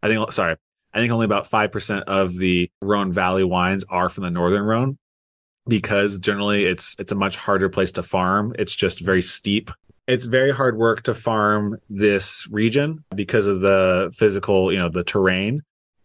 I 0.03 0.09
think, 0.09 0.31
sorry, 0.33 0.57
I 0.93 0.99
think 0.99 1.11
only 1.11 1.25
about 1.25 1.49
5% 1.51 2.03
of 2.03 2.37
the 2.37 2.71
Rhone 2.83 3.13
Valley 3.13 3.45
wines 3.45 3.85
are 3.89 4.11
from 4.11 4.25
the 4.25 4.31
Northern 4.31 4.63
Rhone 4.63 4.99
because 5.71 6.19
generally 6.19 6.67
it's, 6.67 6.95
it's 6.99 7.13
a 7.13 7.15
much 7.15 7.37
harder 7.37 7.71
place 7.71 7.93
to 7.93 8.03
farm. 8.03 8.55
It's 8.59 8.75
just 8.75 9.01
very 9.01 9.23
steep 9.23 9.71
it's 10.11 10.27
very 10.27 10.51
hard 10.51 10.77
work 10.77 11.05
to 11.05 11.15
farm 11.15 11.79
this 11.89 12.49
region 12.51 13.05
because 13.15 13.47
of 13.47 13.61
the 13.61 14.13
physical, 14.13 14.73
you 14.73 14.79
know, 14.79 14.89
the 14.89 15.05
terrain. 15.05 15.63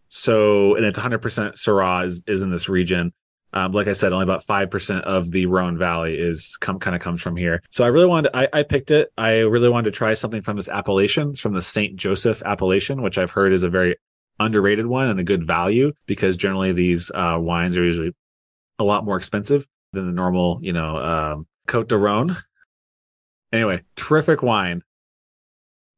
So, 0.08 0.76
and 0.76 0.84
it's 0.84 0.98
100% 0.98 1.20
Syrah 1.20 2.06
is, 2.06 2.22
is 2.28 2.40
in 2.40 2.52
this 2.52 2.68
region. 2.68 3.12
Um, 3.52 3.72
like 3.72 3.88
I 3.88 3.94
said, 3.94 4.12
only 4.12 4.22
about 4.22 4.46
5% 4.46 5.00
of 5.00 5.32
the 5.32 5.46
Rhone 5.46 5.76
Valley 5.76 6.14
is 6.14 6.56
come, 6.60 6.78
kind 6.78 6.94
of 6.94 7.02
comes 7.02 7.20
from 7.20 7.36
here. 7.36 7.62
So 7.72 7.84
I 7.84 7.88
really 7.88 8.06
wanted, 8.06 8.30
I, 8.32 8.48
I 8.52 8.62
picked 8.62 8.92
it. 8.92 9.10
I 9.18 9.38
really 9.38 9.68
wanted 9.68 9.90
to 9.90 9.96
try 9.96 10.14
something 10.14 10.42
from 10.42 10.56
this 10.56 10.68
appellation, 10.68 11.34
from 11.34 11.54
the 11.54 11.62
St. 11.62 11.96
Joseph 11.96 12.42
appellation, 12.44 13.02
which 13.02 13.18
I've 13.18 13.32
heard 13.32 13.52
is 13.52 13.64
a 13.64 13.68
very 13.68 13.96
underrated 14.38 14.86
one 14.86 15.08
and 15.08 15.18
a 15.18 15.24
good 15.24 15.42
value 15.42 15.92
because 16.06 16.36
generally 16.36 16.72
these, 16.72 17.10
uh, 17.12 17.38
wines 17.40 17.76
are 17.76 17.84
usually 17.84 18.14
a 18.78 18.84
lot 18.84 19.04
more 19.04 19.16
expensive 19.16 19.66
than 19.92 20.06
the 20.06 20.12
normal, 20.12 20.58
you 20.62 20.72
know, 20.72 20.96
um, 20.96 21.46
Cote 21.66 21.88
de 21.88 21.96
Rhone. 21.96 22.36
Anyway, 23.52 23.82
terrific 23.96 24.42
wine. 24.42 24.82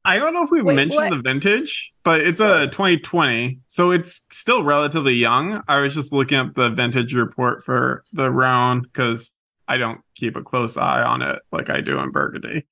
I 0.05 0.19
don't 0.19 0.33
know 0.33 0.43
if 0.43 0.51
we 0.51 0.63
Wait, 0.63 0.75
mentioned 0.75 1.11
what? 1.11 1.11
the 1.11 1.23
vintage, 1.23 1.93
but 2.03 2.21
it's 2.21 2.41
a 2.41 2.69
2020, 2.69 3.61
so 3.67 3.91
it's 3.91 4.23
still 4.31 4.63
relatively 4.63 5.13
young. 5.13 5.63
I 5.69 5.81
was 5.81 5.93
just 5.93 6.13
looking 6.13 6.39
up 6.39 6.55
the 6.55 6.71
vintage 6.71 7.15
report 7.15 7.65
for 7.65 8.05
the 8.13 8.31
Rhone 8.31 8.83
because 8.83 9.35
I 9.67 9.77
don't 9.77 10.01
keep 10.15 10.37
a 10.37 10.43
close 10.43 10.79
eye 10.79 11.03
on 11.03 11.21
it 11.21 11.41
like 11.53 11.69
I 11.69 11.81
do 11.83 11.99
in 11.99 12.11
Burgundy. 12.11 12.67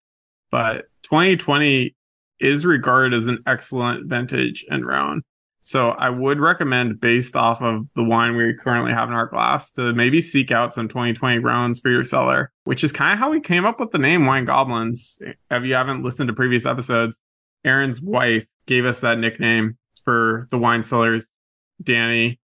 But 0.51 0.87
2020 1.03 1.95
is 2.41 2.65
regarded 2.65 3.15
as 3.15 3.27
an 3.27 3.43
excellent 3.47 4.09
vintage 4.09 4.65
in 4.71 4.85
Rhone. 4.85 5.23
So 5.67 5.89
I 5.89 6.11
would 6.11 6.39
recommend, 6.39 7.01
based 7.01 7.35
off 7.35 7.61
of 7.61 7.89
the 7.97 8.05
wine 8.05 8.37
we 8.37 8.55
currently 8.55 8.93
have 8.93 9.09
in 9.09 9.17
our 9.17 9.27
glass, 9.27 9.73
to 9.73 9.93
maybe 9.93 10.23
seek 10.23 10.53
out 10.53 10.73
some 10.73 10.87
2020 10.87 11.41
Rhones 11.41 11.81
for 11.81 11.91
your 11.91 12.05
cellar, 12.05 12.53
which 12.63 12.85
is 12.85 12.93
kind 12.93 13.13
of 13.13 13.19
how 13.19 13.33
we 13.33 13.41
came 13.41 13.65
up 13.65 13.81
with 13.81 13.91
the 13.91 13.99
name 13.99 14.27
Wine 14.27 14.45
Goblins. 14.45 15.19
If 15.51 15.65
you 15.65 15.75
haven't 15.75 16.05
listened 16.05 16.29
to 16.29 16.35
previous 16.35 16.67
episodes, 16.67 17.19
Aaron's 17.65 18.01
wife 18.01 18.47
gave 18.67 18.85
us 18.85 19.01
that 19.01 19.19
nickname 19.19 19.77
for 20.05 20.47
the 20.53 20.57
wine 20.57 20.85
cellars. 20.85 21.27
Dani, 21.83 22.39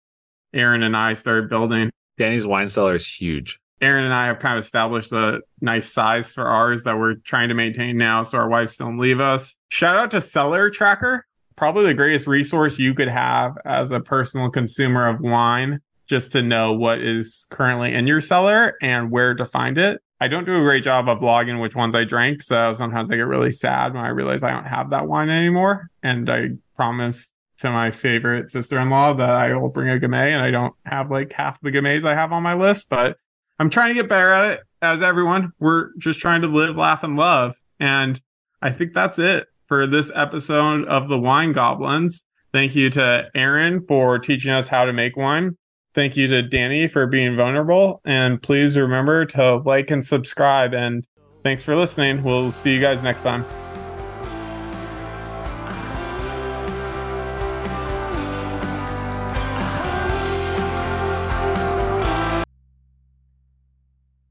Aaron, 0.54 0.84
and 0.84 0.96
I 0.96 1.14
started 1.14 1.50
building. 1.50 1.90
Dani's 2.20 2.46
wine 2.46 2.68
cellar 2.68 2.94
is 2.94 3.12
huge. 3.12 3.58
Aaron 3.80 4.04
and 4.04 4.14
I 4.14 4.26
have 4.26 4.38
kind 4.38 4.56
of 4.56 4.64
established 4.64 5.10
a 5.10 5.40
nice 5.60 5.92
size 5.92 6.34
for 6.34 6.46
ours 6.46 6.84
that 6.84 6.96
we're 6.96 7.14
trying 7.14 7.48
to 7.48 7.54
maintain 7.56 7.96
now 7.96 8.22
so 8.22 8.38
our 8.38 8.48
wives 8.48 8.76
don't 8.76 8.98
leave 8.98 9.18
us. 9.18 9.56
Shout 9.70 9.96
out 9.96 10.12
to 10.12 10.20
Cellar 10.20 10.70
Tracker, 10.70 11.26
probably 11.58 11.86
the 11.86 11.94
greatest 11.94 12.28
resource 12.28 12.78
you 12.78 12.94
could 12.94 13.08
have 13.08 13.58
as 13.64 13.90
a 13.90 13.98
personal 13.98 14.48
consumer 14.48 15.08
of 15.08 15.20
wine, 15.20 15.80
just 16.06 16.30
to 16.30 16.40
know 16.40 16.72
what 16.72 17.00
is 17.00 17.48
currently 17.50 17.92
in 17.92 18.06
your 18.06 18.20
cellar 18.20 18.74
and 18.80 19.10
where 19.10 19.34
to 19.34 19.44
find 19.44 19.76
it. 19.76 20.00
I 20.20 20.28
don't 20.28 20.44
do 20.44 20.54
a 20.54 20.62
great 20.62 20.84
job 20.84 21.08
of 21.08 21.20
logging 21.20 21.58
which 21.58 21.74
ones 21.74 21.96
I 21.96 22.04
drank, 22.04 22.42
so 22.42 22.72
sometimes 22.74 23.10
I 23.10 23.16
get 23.16 23.22
really 23.22 23.50
sad 23.50 23.92
when 23.92 24.04
I 24.04 24.08
realize 24.08 24.44
I 24.44 24.52
don't 24.52 24.66
have 24.66 24.90
that 24.90 25.08
wine 25.08 25.30
anymore. 25.30 25.90
And 26.00 26.30
I 26.30 26.50
promise 26.76 27.32
to 27.58 27.70
my 27.70 27.90
favorite 27.90 28.52
sister-in-law 28.52 29.14
that 29.14 29.30
I 29.30 29.52
will 29.56 29.68
bring 29.68 29.90
a 29.90 29.98
Gamay, 29.98 30.30
and 30.30 30.42
I 30.42 30.52
don't 30.52 30.74
have 30.84 31.10
like 31.10 31.32
half 31.32 31.60
the 31.60 31.72
Gamays 31.72 32.04
I 32.04 32.14
have 32.14 32.32
on 32.32 32.44
my 32.44 32.54
list, 32.54 32.88
but 32.88 33.16
I'm 33.58 33.68
trying 33.68 33.88
to 33.88 34.00
get 34.00 34.08
better 34.08 34.30
at 34.30 34.52
it. 34.52 34.60
As 34.80 35.02
everyone, 35.02 35.50
we're 35.58 35.90
just 35.98 36.20
trying 36.20 36.42
to 36.42 36.48
live, 36.48 36.76
laugh, 36.76 37.02
and 37.02 37.16
love. 37.16 37.56
And 37.80 38.20
I 38.62 38.70
think 38.70 38.94
that's 38.94 39.18
it 39.18 39.48
for 39.68 39.86
this 39.86 40.10
episode 40.14 40.86
of 40.88 41.08
the 41.08 41.18
Wine 41.18 41.52
Goblins. 41.52 42.24
Thank 42.52 42.74
you 42.74 42.90
to 42.90 43.28
Aaron 43.34 43.84
for 43.86 44.18
teaching 44.18 44.50
us 44.50 44.68
how 44.68 44.86
to 44.86 44.92
make 44.92 45.16
wine. 45.16 45.56
Thank 45.94 46.16
you 46.16 46.26
to 46.28 46.42
Dani 46.42 46.90
for 46.90 47.06
being 47.06 47.36
vulnerable. 47.36 48.00
And 48.04 48.42
please 48.42 48.76
remember 48.76 49.26
to 49.26 49.56
like 49.56 49.90
and 49.90 50.04
subscribe. 50.04 50.72
And 50.72 51.04
thanks 51.44 51.64
for 51.64 51.76
listening. 51.76 52.22
We'll 52.22 52.50
see 52.50 52.74
you 52.74 52.80
guys 52.80 53.02
next 53.02 53.22
time. 53.22 53.44